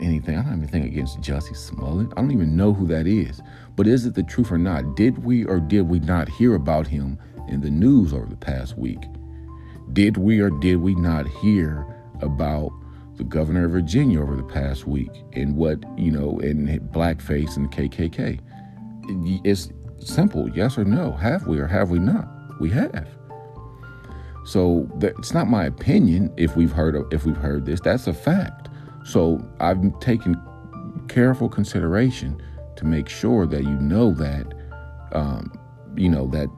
anything. 0.02 0.36
I 0.36 0.42
don't 0.42 0.52
have 0.52 0.60
anything 0.60 0.86
against 0.86 1.20
Jussie 1.22 1.56
Smollett. 1.56 2.10
I 2.16 2.22
don't 2.22 2.32
even 2.32 2.56
know 2.56 2.74
who 2.74 2.88
that 2.88 3.08
is. 3.08 3.42
But 3.76 3.88
is 3.88 4.06
it 4.06 4.16
the 4.16 4.24
truth 4.24 4.52
or 4.52 4.58
not? 4.58 4.96
Did 4.96 5.24
we 5.24 5.46
or 5.46 5.60
did 5.60 5.84
we 5.84 6.00
not 6.00 6.30
hear 6.30 6.56
about 6.56 6.88
him 6.88 7.18
in 7.48 7.62
the 7.62 7.70
news 7.70 8.14
over 8.14 8.26
the 8.26 8.36
past 8.36 8.78
week? 8.78 9.02
Did 9.94 10.18
we 10.18 10.40
or 10.40 10.50
did 10.50 10.78
we 10.78 10.96
not 10.96 11.28
hear 11.28 11.86
about 12.22 12.72
the 13.20 13.24
governor 13.26 13.66
of 13.66 13.72
Virginia 13.72 14.22
over 14.22 14.36
the 14.36 14.44
past 14.44 14.88
week 14.88 15.12
and 15.34 15.56
what, 15.58 15.78
you 16.00 16.10
know, 16.10 16.40
in 16.40 16.80
blackface 16.94 17.58
and 17.58 17.70
the 17.70 17.76
KKK. 17.76 18.40
It's 19.46 19.70
simple 20.00 20.50
yes 20.50 20.78
or 20.78 20.86
no. 20.86 21.12
Have 21.12 21.46
we 21.46 21.60
or 21.60 21.68
have 21.68 21.90
we 21.90 22.00
not? 22.00 22.28
We 22.62 22.70
have. 22.70 23.08
So 24.50 24.90
it's 25.00 25.32
not 25.32 25.48
my 25.48 25.66
opinion 25.66 26.34
if 26.36 26.56
we've 26.56 26.72
heard 26.72 26.96
of, 26.96 27.06
if 27.14 27.24
we've 27.24 27.38
heard 27.38 27.68
this. 27.68 27.80
That's 27.80 28.08
a 28.08 28.14
fact. 28.14 28.68
So 29.06 29.40
I've 29.60 29.78
taken 30.00 30.42
careful 31.08 31.50
consideration 31.50 32.42
to 32.76 32.86
make 32.86 33.10
sure 33.10 33.46
that 33.46 33.62
you 33.62 33.76
know 33.76 34.12
that, 34.16 34.52
um, 35.12 35.54
you 35.96 36.10
know 36.10 36.26
that 36.30 36.50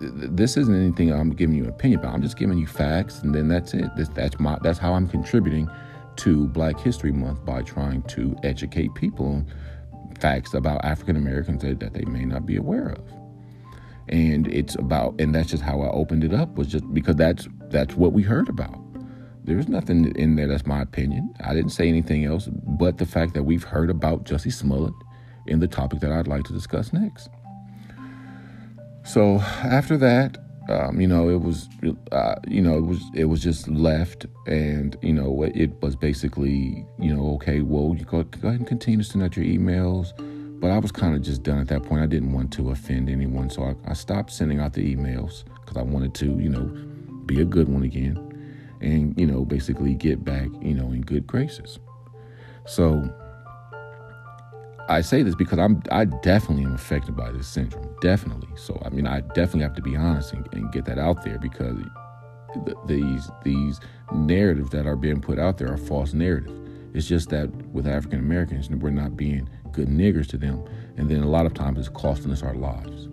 this 0.00 0.56
isn't 0.56 0.74
anything 0.74 1.12
I'm 1.12 1.30
giving 1.30 1.54
you 1.54 1.62
an 1.62 1.68
opinion 1.68 2.00
about. 2.00 2.12
I'm 2.12 2.22
just 2.22 2.36
giving 2.36 2.58
you 2.58 2.66
facts, 2.66 3.20
and 3.20 3.32
then 3.32 3.46
that's 3.46 3.72
it. 3.72 3.84
This, 3.96 4.08
that's 4.08 4.40
my 4.40 4.58
that's 4.60 4.80
how 4.80 4.94
I'm 4.94 5.06
contributing 5.06 5.70
to 6.16 6.48
Black 6.48 6.76
History 6.80 7.12
Month 7.12 7.44
by 7.44 7.62
trying 7.62 8.02
to 8.02 8.34
educate 8.42 8.96
people 8.96 9.26
on 9.26 9.46
facts 10.18 10.54
about 10.54 10.84
African 10.84 11.14
Americans 11.14 11.62
that, 11.62 11.78
that 11.78 11.94
they 11.94 12.04
may 12.04 12.24
not 12.24 12.46
be 12.46 12.56
aware 12.56 12.88
of. 12.88 13.21
And 14.12 14.46
it's 14.48 14.74
about, 14.74 15.18
and 15.18 15.34
that's 15.34 15.50
just 15.50 15.62
how 15.62 15.80
I 15.80 15.88
opened 15.88 16.22
it 16.22 16.34
up 16.34 16.56
was 16.56 16.68
just 16.68 16.84
because 16.92 17.16
that's 17.16 17.48
that's 17.70 17.94
what 17.96 18.12
we 18.12 18.22
heard 18.22 18.48
about. 18.48 18.78
There's 19.42 19.68
nothing 19.68 20.14
in 20.16 20.36
there 20.36 20.46
that's 20.46 20.66
my 20.66 20.82
opinion. 20.82 21.34
I 21.42 21.54
didn't 21.54 21.70
say 21.70 21.88
anything 21.88 22.24
else 22.26 22.48
but 22.52 22.98
the 22.98 23.06
fact 23.06 23.32
that 23.34 23.44
we've 23.44 23.64
heard 23.64 23.90
about 23.90 24.24
Jussie 24.24 24.52
Smollett 24.52 24.94
in 25.46 25.60
the 25.60 25.66
topic 25.66 26.00
that 26.00 26.12
I'd 26.12 26.28
like 26.28 26.44
to 26.44 26.52
discuss 26.52 26.92
next. 26.92 27.30
So 29.04 29.38
after 29.64 29.96
that, 29.96 30.38
um, 30.68 31.00
you 31.00 31.08
know, 31.08 31.28
it 31.28 31.40
was, 31.40 31.68
uh, 32.12 32.36
you 32.46 32.62
know, 32.62 32.76
it 32.76 32.82
was, 32.82 33.00
it 33.14 33.24
was 33.24 33.42
just 33.42 33.66
left, 33.66 34.26
and 34.46 34.96
you 35.02 35.12
know, 35.12 35.42
it 35.42 35.72
was 35.82 35.96
basically, 35.96 36.86
you 37.00 37.14
know, 37.14 37.34
okay, 37.34 37.62
well, 37.62 37.96
you 37.98 38.04
go, 38.04 38.22
go 38.22 38.48
ahead 38.48 38.60
and 38.60 38.68
continue 38.68 39.02
to 39.02 39.10
send 39.10 39.24
out 39.24 39.36
your 39.36 39.44
emails. 39.44 40.12
But 40.62 40.70
I 40.70 40.78
was 40.78 40.92
kind 40.92 41.16
of 41.16 41.22
just 41.22 41.42
done 41.42 41.58
at 41.58 41.66
that 41.68 41.82
point. 41.82 42.02
I 42.02 42.06
didn't 42.06 42.32
want 42.32 42.52
to 42.52 42.70
offend 42.70 43.10
anyone, 43.10 43.50
so 43.50 43.64
I, 43.64 43.74
I 43.90 43.94
stopped 43.94 44.30
sending 44.30 44.60
out 44.60 44.74
the 44.74 44.94
emails 44.94 45.42
because 45.60 45.76
I 45.76 45.82
wanted 45.82 46.14
to, 46.14 46.26
you 46.38 46.48
know, 46.48 46.66
be 47.26 47.40
a 47.40 47.44
good 47.44 47.68
one 47.68 47.82
again, 47.82 48.16
and 48.80 49.18
you 49.18 49.26
know, 49.26 49.44
basically 49.44 49.94
get 49.96 50.24
back, 50.24 50.48
you 50.60 50.74
know, 50.74 50.92
in 50.92 51.00
good 51.00 51.26
graces. 51.26 51.80
So 52.64 53.12
I 54.88 55.00
say 55.00 55.24
this 55.24 55.34
because 55.34 55.58
I'm 55.58 55.82
I 55.90 56.04
definitely 56.04 56.64
am 56.64 56.74
affected 56.74 57.16
by 57.16 57.32
this 57.32 57.48
syndrome. 57.48 57.96
Definitely. 58.00 58.50
So 58.54 58.80
I 58.84 58.90
mean, 58.90 59.08
I 59.08 59.20
definitely 59.20 59.62
have 59.62 59.74
to 59.74 59.82
be 59.82 59.96
honest 59.96 60.32
and, 60.32 60.48
and 60.54 60.70
get 60.70 60.84
that 60.84 60.96
out 60.96 61.24
there 61.24 61.40
because 61.40 61.76
th- 62.64 62.76
these 62.86 63.28
these 63.42 63.80
narratives 64.12 64.70
that 64.70 64.86
are 64.86 64.94
being 64.94 65.20
put 65.20 65.40
out 65.40 65.58
there 65.58 65.72
are 65.72 65.76
false 65.76 66.12
narratives. 66.12 66.54
It's 66.94 67.08
just 67.08 67.30
that 67.30 67.50
with 67.72 67.88
African 67.88 68.20
Americans, 68.20 68.70
we're 68.70 68.90
not 68.90 69.16
being 69.16 69.48
good 69.72 69.88
niggers 69.88 70.26
to 70.28 70.38
them, 70.38 70.64
and 70.96 71.08
then 71.08 71.22
a 71.22 71.28
lot 71.28 71.46
of 71.46 71.54
times 71.54 71.78
it's 71.78 71.88
costing 71.88 72.30
us 72.30 72.42
our 72.42 72.54
lives. 72.54 73.08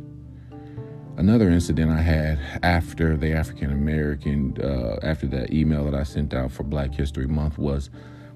Another 1.17 1.49
incident 1.49 1.91
I 1.91 2.01
had 2.01 2.39
after 2.63 3.17
the 3.17 3.33
African 3.33 3.71
American, 3.71 4.55
uh, 4.63 4.99
after 5.03 5.27
that 5.27 5.51
email 5.51 5.83
that 5.85 5.93
I 5.93 6.03
sent 6.03 6.33
out 6.33 6.51
for 6.51 6.63
Black 6.63 6.93
History 6.93 7.27
Month 7.27 7.57
was 7.57 7.89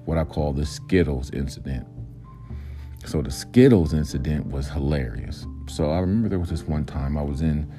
what 0.05 0.17
I 0.17 0.25
call 0.25 0.51
the 0.51 0.65
Skittles 0.65 1.31
incident. 1.31 1.87
So 3.05 3.21
the 3.21 3.31
Skittles 3.31 3.93
incident 3.93 4.47
was 4.47 4.67
hilarious. 4.69 5.45
So 5.67 5.91
I 5.91 5.99
remember 5.99 6.29
there 6.29 6.39
was 6.39 6.49
this 6.49 6.63
one 6.63 6.85
time 6.85 7.17
I 7.17 7.21
was 7.21 7.41
in 7.41 7.71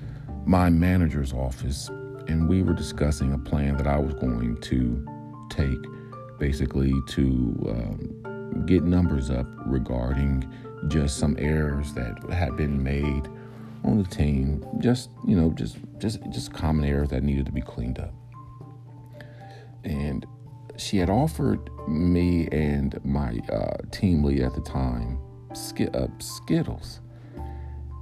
my 0.46 0.70
manager's 0.70 1.32
office 1.32 1.88
and 2.28 2.48
we 2.48 2.62
were 2.62 2.72
discussing 2.74 3.32
a 3.32 3.38
plan 3.38 3.76
that 3.76 3.86
I 3.86 3.98
was 3.98 4.14
going 4.14 4.56
to 4.62 5.06
take 5.50 6.38
basically 6.38 6.92
to 7.08 7.22
um, 7.68 8.33
get 8.66 8.82
numbers 8.84 9.30
up 9.30 9.46
regarding 9.66 10.50
just 10.88 11.18
some 11.18 11.36
errors 11.38 11.94
that 11.94 12.18
had 12.30 12.56
been 12.56 12.82
made 12.82 13.28
on 13.84 13.98
the 14.02 14.08
team 14.08 14.64
just 14.78 15.10
you 15.26 15.36
know 15.36 15.50
just 15.50 15.76
just 15.98 16.20
just 16.30 16.52
common 16.52 16.84
errors 16.84 17.10
that 17.10 17.22
needed 17.22 17.46
to 17.46 17.52
be 17.52 17.60
cleaned 17.60 17.98
up 17.98 18.14
and 19.84 20.26
she 20.76 20.96
had 20.96 21.10
offered 21.10 21.70
me 21.88 22.48
and 22.50 22.98
my 23.04 23.38
uh, 23.52 23.76
team 23.90 24.24
lead 24.24 24.40
at 24.40 24.54
the 24.54 24.60
time 24.60 25.18
sk- 25.52 25.94
uh, 25.94 26.08
Skittles. 26.18 27.00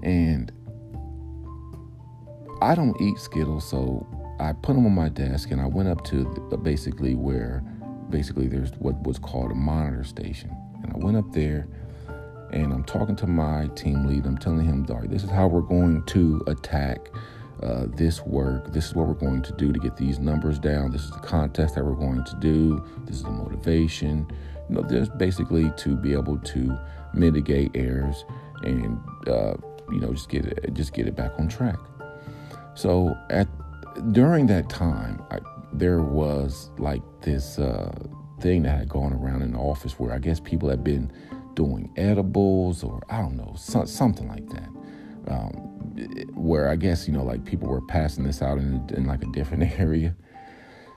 And 0.03 0.51
I 2.61 2.75
don't 2.75 2.99
eat 3.01 3.19
Skittles, 3.19 3.69
so 3.69 4.07
I 4.41 4.53
put 4.53 4.75
them 4.75 4.87
on 4.87 4.93
my 4.93 5.09
desk 5.09 5.51
and 5.51 5.61
I 5.61 5.67
went 5.67 5.89
up 5.89 6.05
to 6.05 6.49
the, 6.51 6.57
basically 6.57 7.15
where 7.15 7.63
basically 8.13 8.47
there's 8.47 8.71
what 8.79 9.03
was 9.03 9.19
called 9.19 9.51
a 9.51 9.55
monitor 9.55 10.05
station. 10.05 10.55
And 10.83 10.93
I 10.93 10.99
went 10.99 11.17
up 11.17 11.33
there 11.33 11.67
and 12.53 12.73
I'm 12.73 12.85
talking 12.85 13.17
to 13.17 13.27
my 13.27 13.67
team 13.69 14.07
lead. 14.07 14.27
I'm 14.27 14.39
telling 14.39 14.65
him, 14.65 14.87
all 14.91 15.01
right, 15.01 15.11
this 15.11 15.25
is 15.25 15.31
how 15.31 15.49
we're 15.49 15.63
going 15.63 16.05
to 16.05 16.45
attack 16.47 17.09
uh, 17.63 17.87
this 17.97 18.21
work. 18.23 18.73
This 18.73 18.89
is 18.89 18.95
what 18.95 19.09
we're 19.09 19.15
going 19.15 19.43
to 19.43 19.53
do 19.53 19.73
to 19.73 19.79
get 19.79 19.97
these 19.97 20.19
numbers 20.19 20.59
down. 20.59 20.93
This 20.93 21.03
is 21.03 21.11
the 21.11 21.21
contest 21.21 21.75
that 21.75 21.85
we're 21.85 21.95
going 21.95 22.25
to 22.25 22.37
do. 22.37 22.85
This 23.07 23.17
is 23.17 23.23
the 23.23 23.31
motivation. 23.31 24.31
You 24.69 24.77
know, 24.77 24.83
there's 24.83 25.09
basically 25.09 25.73
to 25.79 25.97
be 25.97 26.13
able 26.13 26.39
to 26.39 26.79
mitigate 27.15 27.71
errors 27.75 28.25
and 28.63 29.01
uh, 29.27 29.55
you 29.91 30.01
know 30.01 30.13
just 30.13 30.29
get 30.29 30.47
it 30.47 30.73
just 30.75 30.93
get 30.93 31.07
it 31.07 31.17
back 31.17 31.33
on 31.39 31.49
track. 31.49 31.79
So 32.75 33.17
at 33.31 33.49
during 34.13 34.47
that 34.47 34.69
time, 34.69 35.23
I, 35.31 35.39
there 35.73 36.01
was 36.01 36.71
like 36.79 37.03
this 37.23 37.59
uh, 37.59 37.93
thing 38.41 38.63
that 38.63 38.79
had 38.79 38.89
gone 38.89 39.13
around 39.13 39.43
in 39.43 39.53
the 39.53 39.59
office 39.59 39.99
where 39.99 40.13
I 40.13 40.19
guess 40.19 40.41
people 40.41 40.69
had 40.69 40.85
been 40.85 41.11
doing 41.55 41.93
edibles 41.97 42.83
or 42.83 43.03
I 43.09 43.19
don't 43.19 43.37
know 43.37 43.55
so, 43.57 43.85
something 43.85 44.29
like 44.29 44.49
that. 44.51 44.69
Um, 45.29 45.53
where 46.35 46.69
I 46.69 46.77
guess 46.77 47.07
you 47.07 47.15
know 47.15 47.23
like 47.23 47.45
people 47.45 47.69
were 47.69 47.81
passing 47.83 48.25
this 48.25 48.43
out 48.43 48.59
in, 48.59 48.89
in 48.95 49.07
like 49.07 49.23
a 49.23 49.31
different 49.33 49.63
area. 49.79 50.15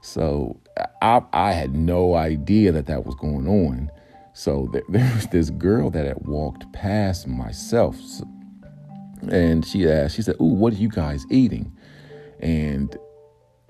So 0.02 0.60
I, 1.02 1.22
I 1.34 1.52
had 1.52 1.76
no 1.76 2.16
idea 2.16 2.72
that 2.72 2.86
that 2.88 3.06
was 3.06 3.16
going 3.16 3.48
on. 3.48 3.90
So 4.34 4.70
there, 4.72 4.84
there 4.90 5.12
was 5.16 5.28
this 5.28 5.50
girl 5.50 5.90
that 5.92 6.06
had 6.06 6.28
walked 6.28 6.72
past 6.74 7.28
myself, 7.28 7.98
and 9.30 9.66
she 9.66 9.88
asked, 9.90 10.16
she 10.16 10.22
said, 10.22 10.36
"Ooh, 10.42 10.46
what 10.46 10.74
are 10.74 10.78
you 10.78 10.90
guys 10.90 11.26
eating?" 11.30 11.72
And 12.40 12.96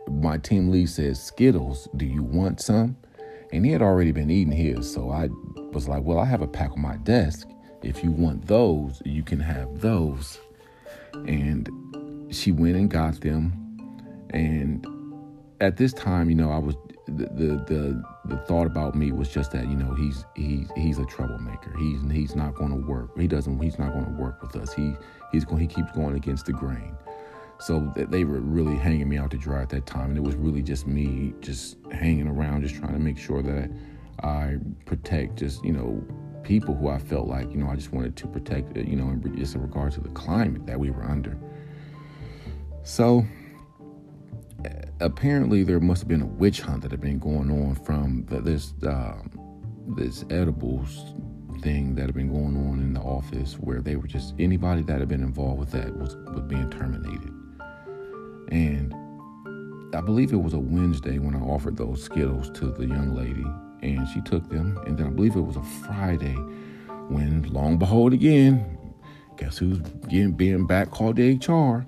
my 0.09 0.37
team 0.37 0.69
lead 0.69 0.89
says, 0.89 1.21
"Skittles. 1.21 1.87
Do 1.95 2.05
you 2.05 2.23
want 2.23 2.61
some?" 2.61 2.97
And 3.51 3.65
he 3.65 3.71
had 3.71 3.81
already 3.81 4.11
been 4.11 4.29
eating 4.29 4.53
his, 4.53 4.91
so 4.91 5.09
I 5.09 5.29
was 5.71 5.87
like, 5.87 6.03
"Well, 6.03 6.19
I 6.19 6.25
have 6.25 6.41
a 6.41 6.47
pack 6.47 6.71
on 6.71 6.81
my 6.81 6.97
desk. 6.97 7.47
If 7.83 8.03
you 8.03 8.11
want 8.11 8.47
those, 8.47 9.01
you 9.05 9.23
can 9.23 9.39
have 9.39 9.81
those." 9.81 10.39
And 11.27 11.69
she 12.29 12.51
went 12.51 12.75
and 12.75 12.89
got 12.89 13.21
them. 13.21 13.53
And 14.31 14.85
at 15.61 15.77
this 15.77 15.93
time, 15.93 16.29
you 16.29 16.35
know, 16.35 16.51
I 16.51 16.57
was 16.57 16.75
the, 17.07 17.25
the 17.25 17.65
the 17.67 18.03
the 18.25 18.37
thought 18.47 18.65
about 18.65 18.95
me 18.95 19.11
was 19.11 19.29
just 19.29 19.51
that 19.51 19.67
you 19.67 19.75
know 19.75 19.93
he's 19.93 20.25
he's 20.35 20.67
he's 20.75 20.99
a 20.99 21.05
troublemaker. 21.05 21.75
He's 21.77 22.01
he's 22.11 22.35
not 22.35 22.55
going 22.55 22.71
to 22.71 22.87
work. 22.87 23.17
He 23.17 23.27
doesn't. 23.27 23.61
He's 23.61 23.77
not 23.77 23.93
going 23.93 24.05
to 24.05 24.21
work 24.21 24.41
with 24.41 24.55
us. 24.55 24.73
He 24.73 24.93
he's 25.31 25.45
going. 25.45 25.61
He 25.61 25.67
keeps 25.67 25.91
going 25.91 26.15
against 26.15 26.45
the 26.45 26.53
grain. 26.53 26.95
So 27.59 27.91
they 27.95 28.25
were 28.25 28.41
really 28.41 28.75
hanging 28.75 29.07
me 29.07 29.17
out 29.17 29.31
to 29.31 29.37
dry 29.37 29.61
at 29.61 29.69
that 29.69 29.85
time, 29.85 30.09
and 30.09 30.17
it 30.17 30.23
was 30.23 30.35
really 30.35 30.61
just 30.61 30.87
me 30.87 31.33
just 31.39 31.77
hanging 31.91 32.27
around, 32.27 32.63
just 32.63 32.75
trying 32.75 32.93
to 32.93 32.99
make 32.99 33.17
sure 33.17 33.41
that 33.41 33.71
I 34.21 34.57
protect 34.85 35.37
just 35.37 35.63
you 35.63 35.71
know 35.71 36.03
people 36.43 36.75
who 36.75 36.89
I 36.89 36.99
felt 36.99 37.27
like 37.27 37.49
you 37.51 37.57
know 37.57 37.69
I 37.69 37.75
just 37.75 37.91
wanted 37.91 38.15
to 38.17 38.27
protect 38.27 38.75
you 38.77 38.95
know 38.95 39.09
in, 39.09 39.35
just 39.37 39.55
in 39.55 39.61
regard 39.61 39.93
to 39.93 40.01
the 40.01 40.09
climate 40.09 40.65
that 40.65 40.79
we 40.79 40.89
were 40.91 41.03
under. 41.03 41.37
So 42.83 43.25
apparently 44.99 45.63
there 45.63 45.79
must 45.79 46.01
have 46.01 46.07
been 46.07 46.21
a 46.21 46.27
witch 46.27 46.61
hunt 46.61 46.81
that 46.83 46.91
had 46.91 47.01
been 47.01 47.19
going 47.19 47.51
on 47.51 47.75
from 47.75 48.25
the, 48.29 48.41
this 48.41 48.73
um, 48.83 49.29
this 49.97 50.25
edibles 50.29 51.13
thing 51.61 51.95
that 51.95 52.07
had 52.07 52.15
been 52.15 52.31
going 52.31 52.55
on 52.69 52.79
in 52.79 52.93
the 52.93 52.99
office 52.99 53.53
where 53.53 53.81
they 53.81 53.95
were 53.95 54.07
just 54.07 54.33
anybody 54.39 54.81
that 54.81 54.99
had 54.99 55.07
been 55.07 55.23
involved 55.23 55.59
with 55.59 55.71
that 55.71 55.95
was 55.97 56.15
was 56.15 56.41
being 56.41 56.69
terminated 56.69 57.34
and 58.51 58.93
I 59.95 60.01
believe 60.01 60.33
it 60.33 60.41
was 60.41 60.53
a 60.53 60.59
Wednesday 60.59 61.19
when 61.19 61.35
I 61.35 61.39
offered 61.39 61.77
those 61.77 62.03
Skittles 62.03 62.49
to 62.51 62.71
the 62.71 62.85
young 62.85 63.15
lady 63.15 63.45
and 63.81 64.07
she 64.09 64.21
took 64.21 64.49
them. 64.49 64.77
And 64.85 64.97
then 64.97 65.07
I 65.07 65.09
believe 65.09 65.35
it 65.35 65.41
was 65.41 65.55
a 65.55 65.63
Friday 65.63 66.35
when 67.07 67.43
long 67.53 67.77
behold 67.77 68.13
again 68.13 68.93
guess 69.37 69.57
who's 69.57 69.77
getting 70.07 70.31
being 70.31 70.65
back 70.65 70.89
called 70.89 71.17
the 71.17 71.35
HR 71.35 71.87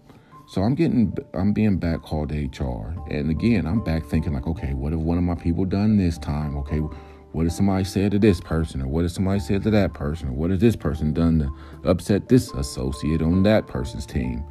so 0.50 0.62
I'm 0.64 0.76
getting, 0.76 1.14
I'm 1.34 1.52
being 1.52 1.78
back 1.78 2.04
called 2.04 2.30
to 2.30 2.36
HR, 2.36 2.96
and 3.10 3.30
again, 3.30 3.68
I'm 3.68 3.84
back 3.84 4.06
thinking 4.06 4.34
like, 4.34 4.48
okay, 4.48 4.74
what 4.74 4.94
have 4.94 5.02
one 5.02 5.18
of 5.18 5.26
my 5.26 5.36
people 5.36 5.66
done 5.66 5.98
this 5.98 6.18
time? 6.18 6.56
Okay, 6.60 6.78
what 6.78 7.44
has 7.44 7.58
somebody 7.58 7.84
said 7.84 8.12
to 8.12 8.20
this 8.20 8.40
person, 8.40 8.82
or 8.82 8.88
what 8.88 9.02
has 9.04 9.14
somebody 9.14 9.42
said 9.42 9.62
to 9.64 9.72
that 9.72 9.94
person, 9.94 10.30
or 10.30 10.32
what 10.32 10.50
has 10.50 10.62
this 10.62 10.78
person 10.78 11.14
done 11.14 11.40
to 11.40 11.90
upset 11.90 12.30
this 12.30 12.50
associate 12.54 13.22
on 13.22 13.44
that 13.44 13.68
person's 13.68 14.06
team? 14.06 14.42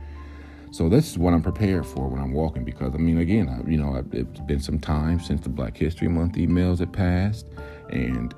So 0.77 0.91
this 0.91 1.11
is 1.11 1.17
what 1.17 1.33
I'm 1.33 1.41
prepared 1.41 1.87
for 1.87 2.07
when 2.07 2.21
I'm 2.21 2.33
walking 2.35 2.63
because 2.63 2.95
I 2.95 2.99
mean, 2.99 3.17
again, 3.17 3.49
I, 3.49 3.67
you 3.67 3.79
know, 3.79 4.05
it's 4.13 4.41
been 4.41 4.61
some 4.61 4.79
time 4.79 5.21
since 5.21 5.41
the 5.41 5.49
Black 5.49 5.75
History 5.75 6.07
Month 6.07 6.35
emails 6.35 6.81
had 6.81 6.93
passed, 6.93 7.47
and 7.89 8.35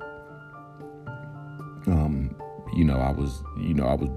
um, 1.87 2.33
you 2.73 2.85
know, 2.85 2.97
I 2.97 3.11
was, 3.11 3.43
you 3.57 3.73
know, 3.73 3.87
I 3.87 3.95
was 3.95 4.09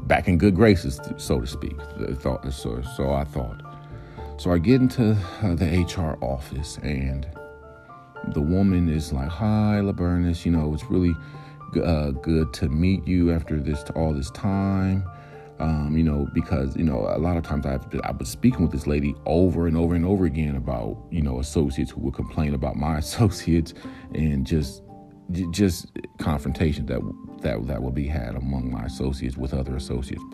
back 0.00 0.28
in 0.28 0.36
good 0.36 0.54
graces, 0.56 1.00
so 1.16 1.40
to 1.40 1.46
speak. 1.46 1.74
Thought 2.16 2.52
so. 2.52 2.82
So 2.98 3.14
I 3.14 3.24
thought. 3.24 3.62
So 4.36 4.52
I 4.52 4.58
get 4.58 4.82
into 4.82 5.16
uh, 5.42 5.54
the 5.54 5.64
HR 5.64 6.22
office, 6.22 6.76
and 6.82 7.26
the 8.34 8.42
woman 8.42 8.90
is 8.90 9.10
like, 9.10 9.30
"Hi, 9.30 9.80
Laburnus. 9.82 10.44
You 10.44 10.52
know, 10.52 10.74
it's 10.74 10.84
really 10.90 11.14
uh, 11.82 12.10
good 12.10 12.52
to 12.52 12.68
meet 12.68 13.08
you 13.08 13.32
after 13.32 13.58
this 13.58 13.82
all 13.96 14.12
this 14.12 14.30
time." 14.32 15.02
Um, 15.60 15.94
you 15.94 16.02
know, 16.02 16.26
because 16.32 16.74
you 16.74 16.84
know, 16.84 17.00
a 17.14 17.18
lot 17.18 17.36
of 17.36 17.44
times 17.44 17.66
I've 17.66 17.84
I 18.02 18.12
was 18.12 18.30
speaking 18.30 18.62
with 18.62 18.72
this 18.72 18.86
lady 18.86 19.14
over 19.26 19.66
and 19.66 19.76
over 19.76 19.94
and 19.94 20.06
over 20.06 20.24
again 20.24 20.56
about 20.56 20.96
you 21.10 21.20
know 21.20 21.38
associates 21.38 21.90
who 21.90 22.00
would 22.00 22.14
complain 22.14 22.54
about 22.54 22.76
my 22.76 22.98
associates 23.04 23.74
and 24.14 24.46
just 24.46 24.82
just 25.50 25.86
confrontation 26.18 26.86
that 26.86 27.00
that 27.42 27.66
that 27.66 27.82
will 27.82 27.92
be 27.92 28.06
had 28.06 28.36
among 28.36 28.70
my 28.70 28.84
associates 28.84 29.36
with 29.36 29.52
other 29.52 29.76
associates. 29.76 30.24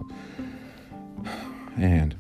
And 1.77 2.17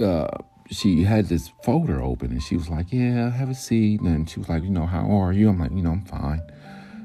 uh, 0.00 0.28
she 0.70 1.02
had 1.02 1.26
this 1.26 1.50
folder 1.64 2.00
open, 2.00 2.30
and 2.30 2.42
she 2.42 2.56
was 2.56 2.68
like, 2.68 2.92
"Yeah, 2.92 3.30
have 3.30 3.50
a 3.50 3.54
seat." 3.54 4.00
And 4.00 4.30
she 4.30 4.38
was 4.38 4.48
like, 4.48 4.62
"You 4.62 4.70
know, 4.70 4.86
how 4.86 5.10
are 5.10 5.32
you?" 5.32 5.48
I'm 5.48 5.58
like, 5.58 5.72
"You 5.72 5.82
know, 5.82 5.90
I'm 5.90 6.04
fine." 6.04 6.40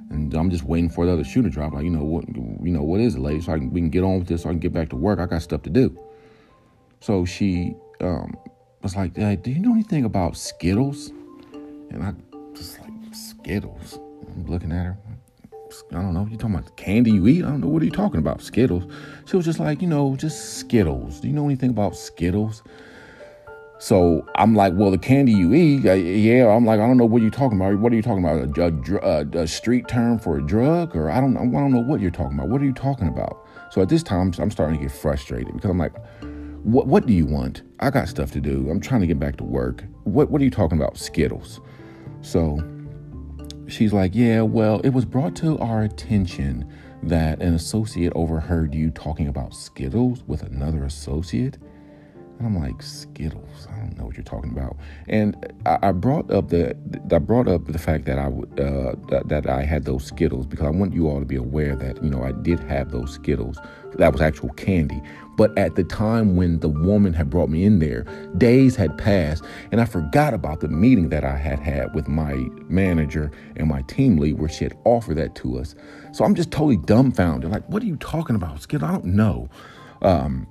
And 0.09 0.33
I'm 0.33 0.49
just 0.49 0.63
waiting 0.63 0.89
for 0.89 1.05
the 1.05 1.13
other 1.13 1.23
shoe 1.23 1.41
to 1.41 1.49
drop. 1.49 1.73
Like, 1.73 1.83
you 1.83 1.89
know 1.89 2.03
what? 2.03 2.27
You 2.29 2.71
know 2.71 2.83
what 2.83 3.01
is 3.01 3.15
it, 3.15 3.19
lady? 3.19 3.41
So 3.41 3.53
I 3.53 3.57
can, 3.57 3.71
we 3.71 3.81
can 3.81 3.89
get 3.89 4.03
on 4.03 4.19
with 4.19 4.27
this. 4.27 4.43
So 4.43 4.49
I 4.49 4.53
can 4.53 4.59
get 4.59 4.73
back 4.73 4.89
to 4.89 4.95
work. 4.95 5.19
I 5.19 5.25
got 5.25 5.41
stuff 5.41 5.63
to 5.63 5.69
do. 5.69 5.97
So 7.01 7.25
she 7.25 7.75
um, 8.01 8.35
was 8.81 8.95
like, 8.95 9.15
hey, 9.15 9.35
"Do 9.35 9.51
you 9.51 9.59
know 9.59 9.73
anything 9.73 10.05
about 10.05 10.37
Skittles?" 10.37 11.09
And 11.89 12.03
I 12.03 12.13
just 12.53 12.79
like 12.79 12.91
Skittles. 13.11 13.99
I'm 14.27 14.45
looking 14.47 14.71
at 14.71 14.85
her. 14.85 14.97
I 15.91 16.01
don't 16.01 16.13
know. 16.13 16.27
You 16.29 16.37
talking 16.37 16.55
about 16.55 16.75
candy 16.77 17.11
you 17.11 17.27
eat? 17.27 17.43
I 17.43 17.49
don't 17.49 17.61
know. 17.61 17.67
What 17.67 17.81
are 17.81 17.85
you 17.85 17.91
talking 17.91 18.19
about? 18.19 18.41
Skittles. 18.41 18.83
She 19.25 19.35
was 19.35 19.45
just 19.45 19.59
like, 19.59 19.81
you 19.81 19.87
know, 19.87 20.15
just 20.15 20.59
Skittles. 20.59 21.19
Do 21.19 21.27
you 21.27 21.33
know 21.33 21.45
anything 21.45 21.69
about 21.71 21.95
Skittles? 21.95 22.63
So 23.79 24.25
I'm 24.35 24.55
like, 24.55 24.73
well, 24.75 24.89
the 24.89 24.97
candy 24.97 25.31
you 25.33 25.53
eat, 25.53 25.85
uh, 25.85 25.93
yeah. 25.93 26.47
I'm 26.47 26.65
like, 26.65 26.79
I 26.79 26.87
don't 26.87 26.97
know 26.97 27.05
what 27.05 27.21
you're 27.21 27.29
talking 27.29 27.59
about. 27.59 27.77
What 27.77 27.91
are 27.91 27.95
you 27.95 28.01
talking 28.01 28.23
about? 28.23 28.57
A, 28.57 29.07
a, 29.07 29.43
a, 29.43 29.47
street 29.47 29.87
term 29.87 30.17
for 30.17 30.37
a 30.37 30.41
drug, 30.41 30.95
or 30.95 31.11
I 31.11 31.21
don't, 31.21 31.37
I 31.37 31.41
don't 31.41 31.71
know 31.71 31.79
what 31.79 32.01
you're 32.01 32.09
talking 32.09 32.37
about. 32.37 32.49
What 32.49 32.61
are 32.61 32.65
you 32.65 32.73
talking 32.73 33.07
about? 33.07 33.45
So 33.69 33.81
at 33.81 33.89
this 33.89 34.01
time, 34.01 34.33
I'm 34.39 34.49
starting 34.49 34.79
to 34.79 34.83
get 34.83 34.91
frustrated 34.91 35.53
because 35.53 35.69
I'm 35.69 35.77
like, 35.77 35.93
what, 36.63 36.87
what 36.87 37.05
do 37.05 37.13
you 37.13 37.25
want? 37.25 37.61
I 37.79 37.91
got 37.91 38.07
stuff 38.07 38.31
to 38.31 38.41
do. 38.41 38.67
I'm 38.69 38.81
trying 38.81 39.01
to 39.01 39.07
get 39.07 39.19
back 39.19 39.37
to 39.37 39.43
work. 39.43 39.83
What, 40.05 40.31
what 40.31 40.41
are 40.41 40.43
you 40.43 40.51
talking 40.51 40.77
about? 40.77 40.97
Skittles. 40.97 41.61
So 42.21 42.59
she's 43.67 43.93
like, 43.93 44.15
yeah. 44.15 44.41
Well, 44.41 44.79
it 44.81 44.89
was 44.89 45.05
brought 45.05 45.35
to 45.37 45.59
our 45.59 45.83
attention 45.83 46.69
that 47.03 47.41
an 47.41 47.53
associate 47.53 48.11
overheard 48.15 48.73
you 48.73 48.89
talking 48.89 49.27
about 49.27 49.53
Skittles 49.53 50.23
with 50.25 50.41
another 50.41 50.83
associate. 50.83 51.59
And 52.37 52.45
I'm 52.45 52.59
like, 52.59 52.83
Skittles. 52.83 53.67
I 53.71 53.77
don't 53.79 53.97
know 53.97 54.05
what 54.05 54.15
you're 54.15 54.23
talking 54.23 54.51
about. 54.51 54.77
And 55.07 55.35
I, 55.65 55.79
I 55.81 55.91
brought 55.91 56.29
up 56.29 56.49
the 56.49 56.75
I 57.11 57.17
brought 57.17 57.47
up 57.47 57.65
the 57.65 57.79
fact 57.79 58.05
that 58.05 58.19
I 58.19 58.27
uh, 58.27 58.95
that, 59.09 59.23
that 59.27 59.49
I 59.49 59.63
had 59.63 59.85
those 59.85 60.05
Skittles 60.05 60.45
because 60.45 60.67
I 60.67 60.69
want 60.69 60.93
you 60.93 61.07
all 61.09 61.19
to 61.19 61.25
be 61.25 61.35
aware 61.35 61.75
that 61.75 62.03
you 62.03 62.09
know 62.11 62.23
I 62.23 62.33
did 62.33 62.59
have 62.61 62.91
those 62.91 63.13
Skittles. 63.13 63.57
That 63.95 64.13
was 64.13 64.21
actual 64.21 64.49
candy. 64.49 65.01
But 65.35 65.57
at 65.57 65.75
the 65.75 65.83
time 65.83 66.35
when 66.35 66.59
the 66.59 66.69
woman 66.69 67.13
had 67.13 67.29
brought 67.29 67.49
me 67.49 67.63
in 67.63 67.79
there, 67.79 68.03
days 68.37 68.75
had 68.75 68.97
passed, 68.97 69.43
and 69.71 69.81
I 69.81 69.85
forgot 69.85 70.33
about 70.33 70.59
the 70.59 70.67
meeting 70.67 71.09
that 71.09 71.23
I 71.23 71.37
had 71.37 71.59
had 71.59 71.95
with 71.95 72.07
my 72.07 72.33
manager 72.67 73.31
and 73.55 73.67
my 73.67 73.81
team 73.83 74.17
lead 74.17 74.37
where 74.39 74.49
she 74.49 74.63
had 74.63 74.77
offered 74.83 75.17
that 75.17 75.33
to 75.35 75.57
us. 75.57 75.73
So 76.11 76.23
I'm 76.23 76.35
just 76.35 76.51
totally 76.51 76.77
dumbfounded. 76.77 77.49
Like, 77.49 77.67
what 77.67 77.81
are 77.81 77.87
you 77.87 77.97
talking 77.97 78.35
about, 78.35 78.61
Skittles? 78.61 78.89
I 78.89 78.93
don't 78.93 79.05
know. 79.05 79.49
Um, 80.03 80.47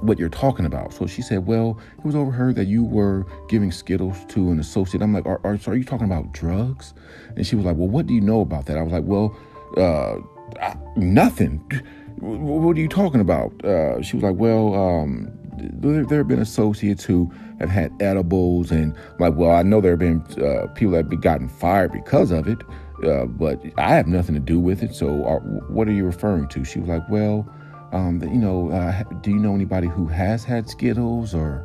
what 0.00 0.18
you're 0.18 0.28
talking 0.28 0.66
about. 0.66 0.92
So 0.92 1.06
she 1.06 1.22
said, 1.22 1.46
Well, 1.46 1.78
it 1.98 2.04
was 2.04 2.14
overheard 2.14 2.56
that 2.56 2.66
you 2.66 2.84
were 2.84 3.26
giving 3.48 3.72
Skittles 3.72 4.24
to 4.26 4.50
an 4.50 4.60
associate. 4.60 5.02
I'm 5.02 5.12
like, 5.12 5.26
Are, 5.26 5.40
are, 5.44 5.58
are 5.66 5.76
you 5.76 5.84
talking 5.84 6.06
about 6.06 6.32
drugs? 6.32 6.94
And 7.36 7.46
she 7.46 7.56
was 7.56 7.64
like, 7.64 7.76
Well, 7.76 7.88
what 7.88 8.06
do 8.06 8.14
you 8.14 8.20
know 8.20 8.40
about 8.40 8.66
that? 8.66 8.78
I 8.78 8.82
was 8.82 8.92
like, 8.92 9.04
Well, 9.04 9.36
uh, 9.76 10.16
I, 10.60 10.76
nothing. 10.96 11.62
What 12.20 12.76
are 12.76 12.80
you 12.80 12.88
talking 12.88 13.20
about? 13.20 13.52
Uh, 13.64 14.00
she 14.00 14.16
was 14.16 14.22
like, 14.22 14.36
Well, 14.36 14.72
um, 14.74 15.30
there, 15.58 16.04
there, 16.06 16.18
have 16.18 16.28
been 16.28 16.40
associates 16.40 17.04
who 17.04 17.30
have 17.58 17.68
had 17.68 17.92
edibles, 18.00 18.70
and 18.70 18.96
I'm 18.96 19.18
like, 19.18 19.34
Well, 19.34 19.50
I 19.50 19.62
know 19.62 19.80
there 19.80 19.92
have 19.92 19.98
been 19.98 20.22
uh, 20.42 20.68
people 20.74 20.92
that 20.92 21.10
have 21.10 21.20
gotten 21.20 21.48
fired 21.48 21.92
because 21.92 22.30
of 22.30 22.46
it, 22.46 22.58
uh, 23.04 23.26
but 23.26 23.60
I 23.76 23.94
have 23.94 24.06
nothing 24.06 24.34
to 24.36 24.40
do 24.40 24.60
with 24.60 24.82
it. 24.82 24.94
So, 24.94 25.24
uh, 25.24 25.40
what 25.68 25.88
are 25.88 25.92
you 25.92 26.04
referring 26.06 26.48
to? 26.48 26.64
She 26.64 26.78
was 26.78 26.88
like, 26.88 27.02
Well, 27.10 27.46
um, 27.94 28.20
you 28.22 28.38
know, 28.38 28.70
uh, 28.70 29.04
do 29.20 29.30
you 29.30 29.38
know 29.38 29.54
anybody 29.54 29.86
who 29.86 30.06
has 30.08 30.42
had 30.42 30.68
Skittles 30.68 31.32
or, 31.32 31.64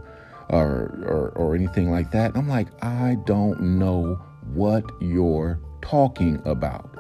or, 0.50 0.96
or, 1.04 1.34
or 1.36 1.56
anything 1.56 1.90
like 1.90 2.12
that? 2.12 2.30
And 2.30 2.38
I'm 2.38 2.48
like, 2.48 2.68
I 2.84 3.18
don't 3.26 3.60
know 3.60 4.22
what 4.54 4.84
you're 5.02 5.60
talking 5.82 6.40
about. 6.46 6.98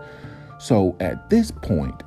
So 0.57 0.97
at 0.99 1.29
this 1.29 1.51
point, 1.51 2.01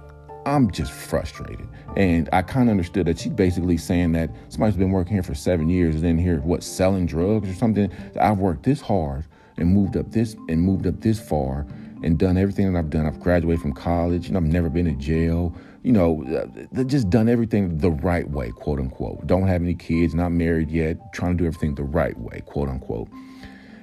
I'm 0.47 0.73
just 0.73 0.91
frustrated. 0.91 1.68
And 1.97 2.29
I 2.33 2.43
kind 2.43 2.68
of 2.68 2.73
understood 2.73 3.07
that 3.07 3.20
she's 3.20 3.33
basically 3.33 3.77
saying 3.77 4.12
that 4.12 4.31
somebody's 4.49 4.77
been 4.77 4.91
working 4.91 5.12
here 5.12 5.23
for 5.23 5.37
seven 5.37 5.68
years 5.68 5.95
and 5.95 6.03
then 6.03 6.18
here, 6.18 6.41
what, 6.41 6.64
selling 6.64 7.07
drugs 7.07 7.49
or 7.49 7.55
something. 7.55 7.93
I've 8.20 8.39
worked 8.39 8.64
this 8.64 8.81
hard 8.81 9.27
and 9.59 9.73
moved 9.73 9.97
up 9.97 10.11
this 10.11 10.35
and 10.49 10.61
moved 10.61 10.89
up 10.89 11.01
this 11.01 11.20
far 11.20 11.66
and 12.03 12.18
done 12.18 12.37
everything 12.37 12.73
that 12.73 12.79
I've 12.79 12.91
done. 12.91 13.07
I've 13.07 13.20
graduated 13.20 13.62
from 13.62 13.75
college 13.75 14.27
and 14.27 14.37
I've 14.37 14.43
never 14.43 14.68
been 14.68 14.89
in 14.89 14.99
jail 14.99 15.55
you 15.83 15.93
know, 15.93 16.24
uh, 16.24 16.85
just 16.85 17.11
done 17.11 17.28
everything 17.28 17.78
the 17.78 17.91
right 17.91 18.28
way, 18.30 18.51
quote 18.53 18.78
unquote. 18.78 19.26
Don't 19.26 19.49
have 19.49 19.62
any 19.62 19.74
kids, 19.74 20.14
not 20.14 20.30
married 20.30 20.70
yet, 20.70 21.12
trying 21.12 21.37
to 21.37 21.43
do 21.43 21.47
everything 21.47 21.74
the 21.74 21.83
right 21.83 22.18
way, 22.18 22.43
quote 22.47 22.68
unquote. 22.68 23.09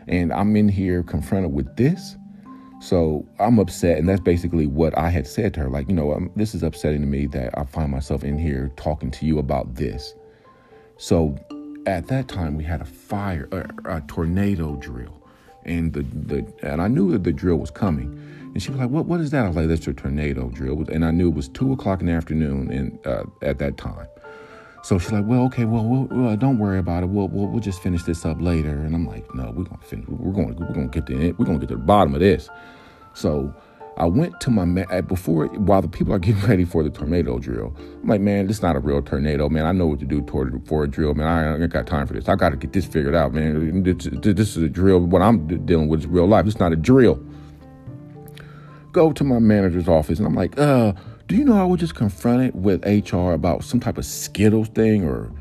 And 0.08 0.32
I'm 0.32 0.56
in 0.56 0.70
here 0.70 1.04
confronted 1.04 1.54
with 1.54 1.76
this. 1.76 2.16
So 2.82 3.28
I'm 3.39 3.60
upset. 3.60 3.97
And 3.97 4.08
that's 4.08 4.22
basically 4.22 4.66
what 4.66 4.97
I 4.97 5.10
had 5.10 5.28
said 5.28 5.54
to 5.56 5.62
her. 5.62 5.70
Like, 5.70 5.89
you 5.89 5.93
know, 5.93 6.14
um, 6.14 6.32
this 6.36 6.56
is 6.56 6.64
upsetting 6.64 7.02
to 7.02 7.08
me 7.08 7.26
that 7.28 7.58
I 7.58 7.66
find 7.66 7.91
myself 7.91 8.24
in 8.24 8.38
here 8.38 8.72
talking 8.78 9.12
to 9.12 9.26
you 9.26 9.38
about 9.38 9.76
this. 9.76 10.16
So 10.97 11.38
at 11.86 12.08
that 12.08 12.30
time, 12.30 12.56
we 12.56 12.64
had 12.64 12.82
a 12.82 12.86
fire, 12.86 13.50
a, 13.52 13.97
a 13.97 14.02
tornado 14.08 14.78
drill. 14.78 15.22
And 15.66 15.91
the, 15.91 16.04
the 16.04 16.54
and 16.64 16.82
I 16.82 16.88
knew 16.88 17.12
that 17.12 17.26
the 17.26 17.34
drill 17.34 17.58
was 17.58 17.70
coming 17.70 18.18
and 18.54 18.62
she 18.62 18.72
was 18.72 18.80
like, 18.80 18.89
"What? 18.89 19.06
What 19.06 19.20
is 19.20 19.32
that?" 19.32 19.45
I 19.45 19.47
was 19.47 19.56
like, 19.56 19.68
"That's 19.68 19.88
a 19.88 19.93
tornado 19.93 20.50
drill." 20.50 20.84
And 20.89 21.06
I 21.06 21.12
knew 21.12 21.30
it 21.30 21.36
was 21.36 21.47
two 21.50 21.72
o'clock 21.72 22.02
in 22.02 22.08
the 22.08 22.14
afternoon, 22.14 22.72
and 22.72 23.08
uh, 23.08 23.24
at 23.41 23.60
that 23.60 23.78
time. 23.78 24.08
So 24.84 24.97
she's 24.97 25.12
like, 25.12 25.26
"Well, 25.26 25.43
okay, 25.45 25.66
well, 25.66 25.84
we'll, 25.84 26.08
well 26.10 26.36
don't 26.36 26.58
worry 26.58 26.80
about 26.80 27.04
it. 27.04 27.10
We'll, 27.10 27.28
we'll, 27.28 27.47
we'll 27.47 27.60
just 27.60 27.82
finish 27.82 28.04
this 28.04 28.26
up 28.26 28.41
later." 28.41 28.70
And 28.70 28.95
I'm 28.95 29.08
like, 29.08 29.34
"No, 29.36 29.52
we're 29.52 29.64
gonna 29.64 29.82
finish. 29.82 30.08
We're 30.08 30.34
going. 30.34 30.56
We're 30.56 30.74
gonna 30.74 30.88
get 30.88 31.06
to 31.08 31.32
we're 31.38 31.45
gonna 31.45 31.60
get 31.60 31.70
to 31.70 31.76
the 31.76 31.82
bottom 31.82 32.14
of 32.14 32.22
this." 32.22 32.50
So 33.14 33.54
I 33.97 34.06
went 34.06 34.39
to 34.41 34.50
my 34.50 34.84
uh, 34.84 35.02
before 35.02 35.47
while 35.47 35.82
the 35.82 35.89
people 35.89 36.14
are 36.14 36.20
getting 36.20 36.41
ready 36.47 36.64
for 36.64 36.84
the 36.84 36.89
tornado 36.89 37.38
drill. 37.38 37.76
I'm 38.02 38.08
like, 38.08 38.22
man, 38.22 38.47
this 38.47 38.58
is 38.58 38.64
not 38.64 38.78
a 38.78 38.80
real 38.80 39.02
tornado, 39.02 39.50
man. 39.50 39.66
I 39.66 39.74
know 39.74 39.88
what 39.88 40.00
to 40.00 40.06
do 40.06 40.22
toward 40.22 40.66
for 40.66 40.86
a 40.86 40.88
drill, 40.88 41.14
man. 41.14 41.28
I 41.28 41.62
ain't 41.62 41.72
got 41.72 41.86
time 41.86 42.08
for 42.08 42.14
this. 42.14 42.30
I 42.30 42.36
got 42.36 42.50
to 42.50 42.56
get 42.56 42.72
this 42.72 42.86
figured 42.86 43.14
out, 43.14 43.34
man. 43.34 43.84
This, 43.84 44.08
this, 44.12 44.56
is 44.56 44.64
a 44.64 44.70
drill. 44.70 45.02
What 45.02 45.22
I'm 45.22 45.66
dealing 45.66 45.89
with 45.89 46.02
is 46.02 46.08
real 46.08 46.28
life. 46.28 46.47
It's 46.47 46.60
not 46.60 46.72
a 46.72 46.78
drill 46.78 47.22
go 48.92 49.12
to 49.12 49.24
my 49.24 49.40
manager's 49.40 49.88
office 49.88 50.20
and 50.20 50.28
I'm 50.28 50.36
like, 50.36 50.58
uh, 50.58 50.94
do 51.28 51.36
you 51.36 51.46
know 51.46 51.60
I 51.60 51.64
was 51.64 51.80
just 51.80 51.96
confronted 51.96 52.56
with 52.56 52.84
HR 52.86 53.32
about 53.32 53.64
some 53.64 53.80
type 53.80 53.98
of 53.98 54.06
Skittles 54.06 54.68
thing 54.70 55.04
or 55.04 55.32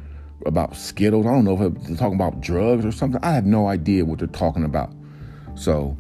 about 0.45 0.77
Skittles? 0.77 1.27
I 1.27 1.31
don't 1.31 1.45
know 1.45 1.61
if 1.63 1.75
they're 1.85 1.97
talking 1.97 2.15
about 2.15 2.41
drugs 2.41 2.85
or 2.85 2.93
something. 2.93 3.21
I 3.23 3.33
have 3.33 3.47
no 3.47 3.69
idea 3.69 4.05
what 4.05 4.19
they're 4.19 4.29
talking 4.29 4.65
about. 4.65 4.93
So 5.55 5.97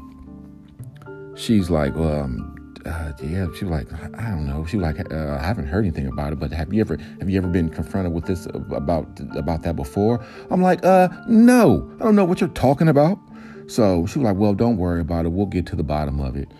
she's 1.37 1.71
like, 1.71 1.95
um, 1.97 2.55
uh, 2.85 3.13
yeah, 3.23 3.47
she 3.57 3.65
was 3.65 3.71
like, 3.71 3.93
I 4.19 4.31
don't 4.31 4.47
know. 4.47 4.65
She 4.67 4.77
was 4.77 4.85
like, 4.85 5.13
uh, 5.13 5.39
I 5.41 5.43
haven't 5.43 5.67
heard 5.67 5.85
anything 5.85 6.07
about 6.07 6.33
it, 6.33 6.39
but 6.39 6.53
have 6.53 6.73
you 6.73 6.81
ever 6.81 6.97
have 7.19 7.29
you 7.29 7.39
ever 7.39 7.49
been 7.49 7.69
confronted 7.69 8.13
with 8.13 8.27
this 8.27 8.47
about 8.47 9.07
about 9.37 9.63
that 9.63 9.77
before? 9.77 10.25
I'm 10.51 10.63
like, 10.63 10.85
uh, 10.85 11.09
no, 11.29 11.91
I 12.01 12.05
don't 12.05 12.15
know 12.15 12.25
what 12.25 12.41
you're 12.41 12.51
talking 12.51 12.89
about. 12.89 13.19
So 13.67 14.07
she 14.07 14.19
was 14.19 14.27
like, 14.27 14.37
well, 14.37 14.55
don't 14.55 14.79
worry 14.79 15.01
about 15.01 15.27
it. 15.27 15.33
We'll 15.33 15.47
get 15.47 15.67
to 15.67 15.77
the 15.77 15.83
bottom 15.83 16.21
of 16.21 16.37
it. 16.37 16.51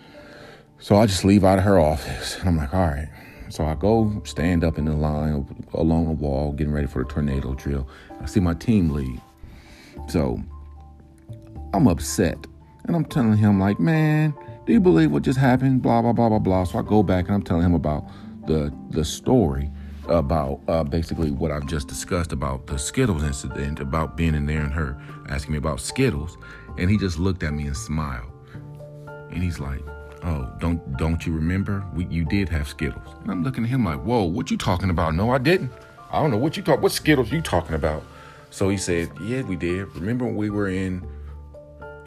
So 0.79 0.95
I 0.95 1.05
just 1.05 1.25
leave 1.25 1.43
out 1.43 1.57
of 1.57 1.65
her 1.65 1.79
office. 1.79 2.37
And 2.39 2.49
I'm 2.49 2.57
like, 2.57 2.73
all 2.73 2.87
right. 2.87 3.09
So 3.49 3.65
I 3.65 3.75
go 3.75 4.21
stand 4.25 4.63
up 4.63 4.77
in 4.77 4.85
the 4.85 4.93
line 4.93 5.45
along 5.73 6.05
the 6.05 6.11
wall, 6.11 6.53
getting 6.53 6.73
ready 6.73 6.87
for 6.87 7.03
the 7.03 7.09
tornado 7.09 7.53
drill. 7.55 7.87
I 8.21 8.25
see 8.25 8.39
my 8.39 8.53
team 8.53 8.91
lead. 8.91 9.21
So 10.07 10.41
I'm 11.73 11.87
upset. 11.87 12.37
And 12.85 12.95
I'm 12.95 13.05
telling 13.05 13.37
him, 13.37 13.59
like, 13.59 13.79
man, 13.79 14.33
do 14.65 14.73
you 14.73 14.79
believe 14.79 15.11
what 15.11 15.23
just 15.23 15.39
happened? 15.39 15.81
Blah, 15.81 16.01
blah, 16.01 16.13
blah, 16.13 16.29
blah, 16.29 16.39
blah. 16.39 16.63
So 16.63 16.79
I 16.79 16.81
go 16.81 17.03
back 17.03 17.25
and 17.25 17.35
I'm 17.35 17.41
telling 17.41 17.65
him 17.65 17.73
about 17.73 18.05
the 18.47 18.73
the 18.89 19.03
story 19.03 19.69
about 20.07 20.59
uh, 20.67 20.83
basically 20.83 21.29
what 21.29 21.51
I've 21.51 21.67
just 21.67 21.87
discussed 21.87 22.31
about 22.31 22.67
the 22.67 22.79
Skittles 22.79 23.23
incident, 23.23 23.79
about 23.79 24.17
being 24.17 24.33
in 24.33 24.45
there 24.45 24.61
and 24.61 24.73
her 24.73 24.99
asking 25.27 25.51
me 25.51 25.57
about 25.57 25.81
Skittles. 25.81 26.37
And 26.77 26.89
he 26.89 26.97
just 26.97 27.19
looked 27.19 27.43
at 27.43 27.53
me 27.53 27.67
and 27.67 27.77
smiled. 27.77 28.31
And 29.31 29.43
he's 29.43 29.59
like, 29.59 29.81
oh, 30.23 30.51
don't 30.59 30.97
don't 30.97 31.25
you 31.25 31.33
remember? 31.33 31.85
We, 31.93 32.05
you 32.05 32.25
did 32.25 32.49
have 32.49 32.67
Skittles. 32.67 33.15
And 33.21 33.31
I'm 33.31 33.43
looking 33.43 33.63
at 33.63 33.69
him 33.69 33.85
like, 33.85 33.99
whoa, 33.99 34.23
what 34.23 34.51
you 34.51 34.57
talking 34.57 34.89
about? 34.89 35.15
No, 35.15 35.31
I 35.31 35.37
didn't. 35.37 35.71
I 36.11 36.21
don't 36.21 36.31
know 36.31 36.37
what 36.37 36.57
you 36.57 36.63
talk. 36.63 36.81
What 36.81 36.91
Skittles 36.91 37.31
you 37.31 37.41
talking 37.41 37.75
about? 37.75 38.03
So 38.49 38.69
he 38.69 38.77
said, 38.77 39.11
yeah, 39.21 39.43
we 39.43 39.55
did. 39.55 39.87
Remember 39.95 40.25
when 40.25 40.35
we 40.35 40.49
were 40.49 40.69
in 40.69 41.07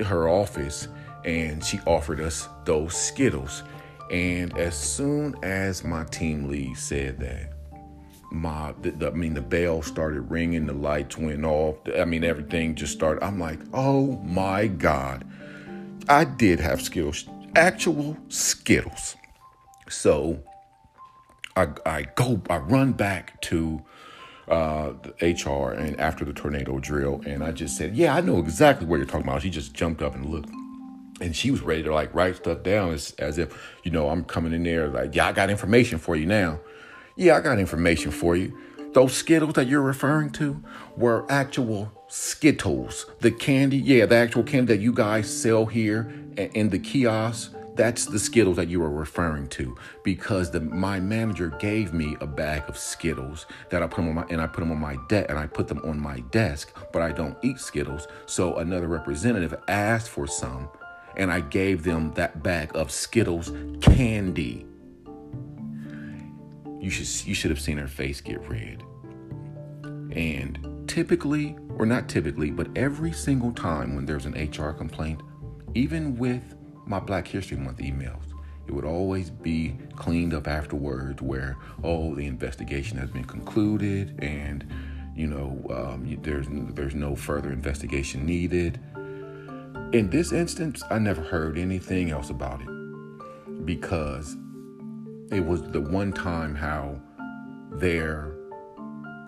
her 0.00 0.28
office 0.28 0.88
and 1.24 1.64
she 1.64 1.78
offered 1.86 2.20
us 2.20 2.48
those 2.64 2.94
Skittles. 2.96 3.62
And 4.10 4.56
as 4.58 4.76
soon 4.76 5.36
as 5.42 5.84
my 5.84 6.04
team 6.04 6.48
lead 6.48 6.76
said 6.76 7.18
that, 7.20 7.52
my 8.30 8.74
the, 8.80 8.90
the, 8.90 9.06
I 9.08 9.10
mean 9.10 9.34
the 9.34 9.42
bell 9.42 9.82
started 9.82 10.22
ringing, 10.22 10.66
the 10.66 10.72
lights 10.72 11.16
went 11.16 11.44
off. 11.44 11.76
I 11.96 12.04
mean 12.04 12.24
everything 12.24 12.74
just 12.74 12.92
started. 12.92 13.22
I'm 13.22 13.38
like, 13.38 13.60
oh 13.72 14.18
my 14.22 14.66
god, 14.66 15.24
I 16.08 16.24
did 16.24 16.58
have 16.60 16.82
Skittles 16.82 17.26
actual 17.54 18.16
Skittles. 18.28 19.16
So 19.88 20.42
I, 21.56 21.68
I 21.84 22.02
go, 22.14 22.40
I 22.48 22.58
run 22.58 22.92
back 22.92 23.40
to 23.42 23.82
uh, 24.48 24.92
the 25.02 25.32
HR 25.32 25.72
and 25.72 25.98
after 26.00 26.24
the 26.24 26.32
tornado 26.32 26.78
drill, 26.78 27.22
and 27.26 27.44
I 27.44 27.52
just 27.52 27.76
said, 27.76 27.94
"Yeah, 27.94 28.14
I 28.14 28.20
know 28.20 28.38
exactly 28.38 28.86
what 28.86 28.96
you're 28.96 29.06
talking 29.06 29.26
about." 29.26 29.42
She 29.42 29.50
just 29.50 29.74
jumped 29.74 30.02
up 30.02 30.14
and 30.14 30.26
looked, 30.26 30.50
and 31.20 31.34
she 31.34 31.50
was 31.50 31.60
ready 31.62 31.82
to 31.84 31.94
like 31.94 32.14
write 32.14 32.36
stuff 32.36 32.62
down 32.62 32.92
as, 32.92 33.12
as 33.18 33.38
if 33.38 33.56
you 33.84 33.90
know 33.90 34.08
I'm 34.08 34.24
coming 34.24 34.52
in 34.52 34.62
there 34.62 34.88
like, 34.88 35.14
"Yeah, 35.14 35.28
I 35.28 35.32
got 35.32 35.50
information 35.50 35.98
for 35.98 36.16
you 36.16 36.26
now." 36.26 36.60
Yeah, 37.16 37.36
I 37.36 37.40
got 37.40 37.58
information 37.58 38.10
for 38.10 38.36
you. 38.36 38.58
Those 38.92 39.14
Skittles 39.14 39.54
that 39.54 39.68
you're 39.68 39.80
referring 39.80 40.30
to 40.32 40.62
were 40.96 41.24
actual 41.30 41.90
Skittles. 42.08 43.06
The 43.20 43.30
candy, 43.30 43.78
yeah, 43.78 44.04
the 44.04 44.16
actual 44.16 44.42
candy 44.42 44.74
that 44.74 44.82
you 44.82 44.92
guys 44.92 45.30
sell 45.34 45.64
here 45.64 46.12
in 46.36 46.68
the 46.68 46.78
kiosk 46.78 47.54
That's 47.74 48.04
the 48.04 48.18
Skittles 48.18 48.56
that 48.56 48.68
you 48.68 48.82
are 48.82 48.90
referring 48.90 49.48
to 49.48 49.76
because 50.04 50.50
the 50.50 50.60
my 50.60 51.00
manager 51.00 51.48
gave 51.58 51.94
me 51.94 52.18
a 52.20 52.26
bag 52.26 52.64
of 52.68 52.76
Skittles 52.76 53.46
that 53.70 53.82
I 53.82 53.86
put 53.86 53.96
them 53.96 54.08
on 54.08 54.14
my 54.14 54.26
and 54.28 54.42
I 54.42 54.46
put 54.46 54.60
them 54.60 54.72
on 54.72 54.78
my 54.78 54.98
desk 55.08 55.30
and 55.30 55.38
I 55.38 55.46
put 55.46 55.68
them 55.68 55.80
on 55.84 55.98
my 55.98 56.20
desk, 56.30 56.76
but 56.92 57.00
I 57.00 57.12
don't 57.12 57.36
eat 57.42 57.58
Skittles. 57.58 58.08
So 58.26 58.56
another 58.56 58.88
representative 58.88 59.54
asked 59.68 60.10
for 60.10 60.26
some 60.26 60.68
and 61.16 61.32
I 61.32 61.40
gave 61.40 61.82
them 61.82 62.12
that 62.14 62.42
bag 62.42 62.72
of 62.74 62.90
Skittles 62.90 63.52
candy. 63.80 64.66
You 66.82 66.90
should 66.90 67.26
you 67.26 67.34
should 67.34 67.50
have 67.50 67.60
seen 67.60 67.78
her 67.78 67.86
face 67.86 68.20
get 68.20 68.46
red. 68.48 68.82
And 70.14 70.84
typically, 70.88 71.56
or 71.78 71.86
not 71.86 72.08
typically, 72.08 72.50
but 72.50 72.68
every 72.76 73.12
single 73.12 73.52
time 73.52 73.94
when 73.94 74.04
there's 74.04 74.26
an 74.26 74.34
HR 74.34 74.72
complaint, 74.72 75.22
even 75.74 76.18
with 76.18 76.42
my 76.86 76.98
Black 76.98 77.26
History 77.26 77.56
Month 77.56 77.78
emails. 77.78 78.24
It 78.66 78.72
would 78.72 78.84
always 78.84 79.30
be 79.30 79.76
cleaned 79.96 80.34
up 80.34 80.46
afterwards, 80.46 81.20
where 81.22 81.56
oh, 81.82 82.14
the 82.14 82.26
investigation 82.26 82.98
has 82.98 83.10
been 83.10 83.24
concluded, 83.24 84.18
and 84.20 84.66
you 85.16 85.26
know 85.26 85.64
um, 85.70 86.18
there's 86.22 86.46
there's 86.50 86.94
no 86.94 87.14
further 87.14 87.52
investigation 87.52 88.24
needed. 88.26 88.80
In 89.92 90.08
this 90.10 90.32
instance, 90.32 90.82
I 90.90 90.98
never 90.98 91.22
heard 91.22 91.58
anything 91.58 92.10
else 92.10 92.30
about 92.30 92.60
it 92.62 93.66
because 93.66 94.36
it 95.32 95.44
was 95.44 95.62
the 95.62 95.80
one 95.80 96.12
time 96.12 96.54
how 96.54 97.00
their 97.70 98.36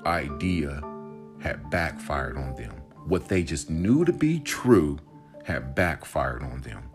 idea 0.04 0.82
had 1.40 1.70
backfired 1.70 2.36
on 2.36 2.54
them. 2.56 2.72
What 3.06 3.26
they 3.26 3.42
just 3.42 3.70
knew 3.70 4.04
to 4.04 4.12
be 4.12 4.38
true 4.40 4.98
had 5.44 5.74
backfired 5.74 6.42
on 6.42 6.60
them. 6.60 6.90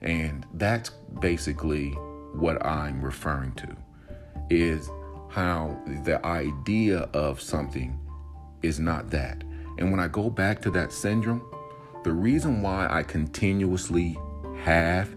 And 0.00 0.44
that's 0.54 0.90
basically 1.20 1.90
what 2.34 2.64
I'm 2.66 3.00
referring 3.00 3.52
to 3.52 3.76
is 4.50 4.90
how 5.30 5.80
the 6.04 6.24
idea 6.26 7.08
of 7.14 7.40
something 7.40 7.98
is 8.62 8.80
not 8.80 9.08
that. 9.10 9.44
And 9.78 9.90
when 9.92 10.00
I 10.00 10.08
go 10.08 10.28
back 10.28 10.60
to 10.62 10.70
that 10.72 10.92
syndrome, 10.92 11.42
the 12.02 12.12
reason 12.12 12.60
why 12.60 12.88
I 12.90 13.04
continuously 13.04 14.18
have 14.62 15.14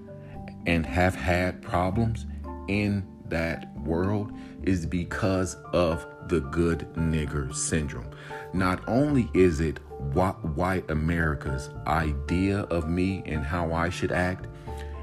and 0.67 0.85
have 0.85 1.15
had 1.15 1.63
problems 1.63 2.27
in 2.67 3.14
that 3.29 3.77
world 3.79 4.31
is 4.63 4.85
because 4.85 5.55
of 5.73 6.05
the 6.27 6.39
good 6.41 6.87
nigger 6.95 7.53
syndrome. 7.53 8.09
Not 8.53 8.81
only 8.87 9.29
is 9.33 9.59
it 9.59 9.79
what 10.13 10.43
white 10.55 10.89
America's 10.89 11.69
idea 11.87 12.61
of 12.61 12.89
me 12.89 13.23
and 13.25 13.43
how 13.43 13.73
I 13.73 13.89
should 13.89 14.11
act, 14.11 14.47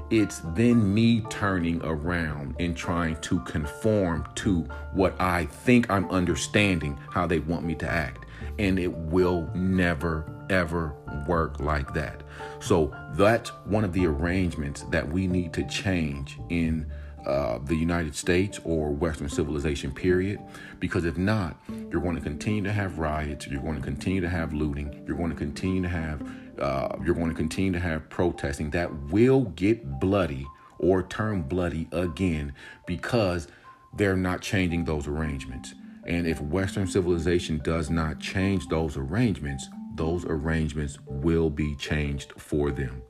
it's 0.09 0.41
then 0.53 0.93
me 0.93 1.21
turning 1.29 1.81
around 1.83 2.55
and 2.59 2.77
trying 2.77 3.19
to 3.21 3.39
conform 3.41 4.27
to 4.35 4.61
what 4.93 5.19
I 5.19 5.45
think 5.45 5.89
I'm 5.89 6.09
understanding 6.11 6.99
how 7.09 7.25
they 7.25 7.39
want 7.39 7.65
me 7.65 7.73
to 7.75 7.89
act. 7.89 8.25
And 8.59 8.77
it 8.77 8.91
will 8.91 9.49
never, 9.55 10.31
ever 10.49 10.95
work 11.27 11.59
like 11.59 11.93
that. 11.95 12.21
So 12.59 12.95
that's 13.13 13.49
one 13.65 13.83
of 13.83 13.93
the 13.93 14.05
arrangements 14.05 14.83
that 14.91 15.07
we 15.07 15.27
need 15.27 15.51
to 15.53 15.67
change 15.67 16.37
in 16.49 16.91
uh, 17.25 17.59
the 17.59 17.75
United 17.75 18.15
States 18.15 18.59
or 18.63 18.91
Western 18.91 19.29
civilization, 19.29 19.91
period. 19.91 20.39
Because 20.79 21.05
if 21.05 21.17
not, 21.17 21.57
you're 21.89 22.01
going 22.01 22.15
to 22.15 22.21
continue 22.21 22.63
to 22.63 22.71
have 22.71 22.99
riots, 22.99 23.47
you're 23.47 23.61
going 23.61 23.75
to 23.75 23.81
continue 23.81 24.21
to 24.21 24.29
have 24.29 24.53
looting, 24.53 25.03
you're 25.07 25.17
going 25.17 25.31
to 25.31 25.35
continue 25.35 25.81
to 25.81 25.89
have 25.89 26.21
uh, 26.59 26.95
you're 27.03 27.15
going 27.15 27.29
to 27.29 27.35
continue 27.35 27.71
to 27.71 27.79
have 27.79 28.07
protesting 28.09 28.69
that 28.69 28.93
will 29.09 29.41
get 29.41 29.99
bloody 29.99 30.45
or 30.77 31.03
turn 31.03 31.41
bloody 31.41 31.87
again 31.91 32.53
because 32.85 33.47
they're 33.95 34.15
not 34.15 34.41
changing 34.41 34.85
those 34.85 35.07
arrangements. 35.07 35.73
And 36.05 36.27
if 36.27 36.41
Western 36.41 36.87
civilization 36.87 37.59
does 37.63 37.89
not 37.89 38.19
change 38.19 38.67
those 38.67 38.97
arrangements, 38.97 39.67
those 39.95 40.25
arrangements 40.25 40.99
will 41.05 41.49
be 41.49 41.75
changed 41.75 42.33
for 42.37 42.71
them. 42.71 43.01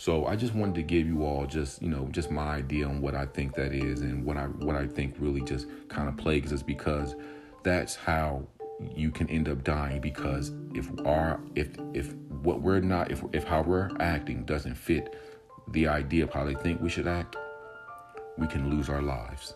So 0.00 0.24
I 0.24 0.34
just 0.34 0.54
wanted 0.54 0.76
to 0.76 0.82
give 0.82 1.06
you 1.06 1.26
all 1.26 1.44
just, 1.44 1.82
you 1.82 1.90
know, 1.90 2.08
just 2.10 2.30
my 2.30 2.54
idea 2.54 2.86
on 2.86 3.02
what 3.02 3.14
I 3.14 3.26
think 3.26 3.54
that 3.56 3.74
is 3.74 4.00
and 4.00 4.24
what 4.24 4.38
I 4.38 4.44
what 4.46 4.74
I 4.74 4.86
think 4.86 5.16
really 5.18 5.42
just 5.42 5.66
kind 5.90 6.08
of 6.08 6.16
plagues 6.16 6.54
us 6.54 6.62
because 6.62 7.14
that's 7.64 7.96
how 7.96 8.48
you 8.96 9.10
can 9.10 9.28
end 9.28 9.46
up 9.46 9.62
dying 9.62 10.00
because 10.00 10.52
if 10.74 10.88
our 11.04 11.38
if 11.54 11.68
if 11.92 12.14
what 12.42 12.62
we're 12.62 12.80
not 12.80 13.10
if 13.10 13.22
if 13.34 13.44
how 13.44 13.60
we're 13.60 13.90
acting 14.00 14.44
doesn't 14.44 14.74
fit 14.74 15.14
the 15.72 15.86
idea 15.86 16.24
of 16.24 16.32
how 16.32 16.46
they 16.46 16.54
think 16.54 16.80
we 16.80 16.88
should 16.88 17.06
act, 17.06 17.36
we 18.38 18.46
can 18.46 18.70
lose 18.70 18.88
our 18.88 19.02
lives. 19.02 19.52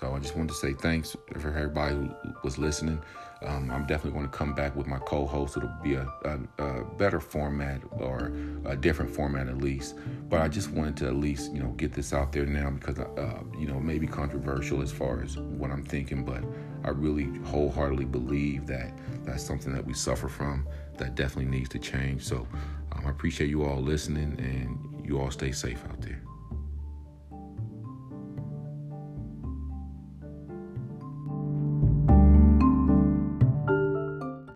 So 0.00 0.16
I 0.16 0.18
just 0.18 0.34
wanted 0.34 0.48
to 0.48 0.54
say 0.56 0.72
thanks 0.72 1.16
for 1.38 1.56
everybody 1.56 1.94
who 1.94 2.10
was 2.42 2.58
listening. 2.58 3.00
Um, 3.42 3.70
I'm 3.70 3.86
definitely 3.86 4.18
going 4.18 4.30
to 4.30 4.36
come 4.36 4.54
back 4.54 4.76
with 4.76 4.86
my 4.86 4.98
co-host. 4.98 5.56
It'll 5.56 5.70
be 5.82 5.94
a, 5.94 6.06
a, 6.24 6.62
a, 6.62 6.84
better 6.84 7.20
format 7.20 7.80
or 7.92 8.32
a 8.66 8.76
different 8.76 9.10
format 9.10 9.48
at 9.48 9.58
least. 9.58 9.96
But 10.28 10.40
I 10.40 10.48
just 10.48 10.70
wanted 10.70 10.96
to 10.98 11.06
at 11.06 11.16
least 11.16 11.52
you 11.52 11.60
know 11.60 11.70
get 11.70 11.92
this 11.92 12.12
out 12.12 12.32
there 12.32 12.44
now 12.44 12.70
because 12.70 12.98
uh, 12.98 13.42
you 13.58 13.66
know 13.66 13.78
it 13.78 13.82
may 13.82 13.98
be 13.98 14.06
controversial 14.06 14.82
as 14.82 14.92
far 14.92 15.22
as 15.22 15.38
what 15.38 15.70
I'm 15.70 15.82
thinking, 15.82 16.24
but 16.24 16.44
I 16.84 16.90
really 16.90 17.24
wholeheartedly 17.44 18.06
believe 18.06 18.66
that 18.66 18.92
that's 19.24 19.44
something 19.44 19.72
that 19.72 19.84
we 19.84 19.94
suffer 19.94 20.28
from 20.28 20.66
that 20.98 21.14
definitely 21.14 21.50
needs 21.50 21.70
to 21.70 21.78
change. 21.78 22.22
So 22.22 22.46
um, 22.92 23.06
I 23.06 23.10
appreciate 23.10 23.48
you 23.48 23.64
all 23.64 23.80
listening 23.80 24.38
and 24.38 25.06
you 25.06 25.18
all 25.18 25.30
stay 25.30 25.52
safe 25.52 25.82
out 25.88 26.00
there. 26.02 26.19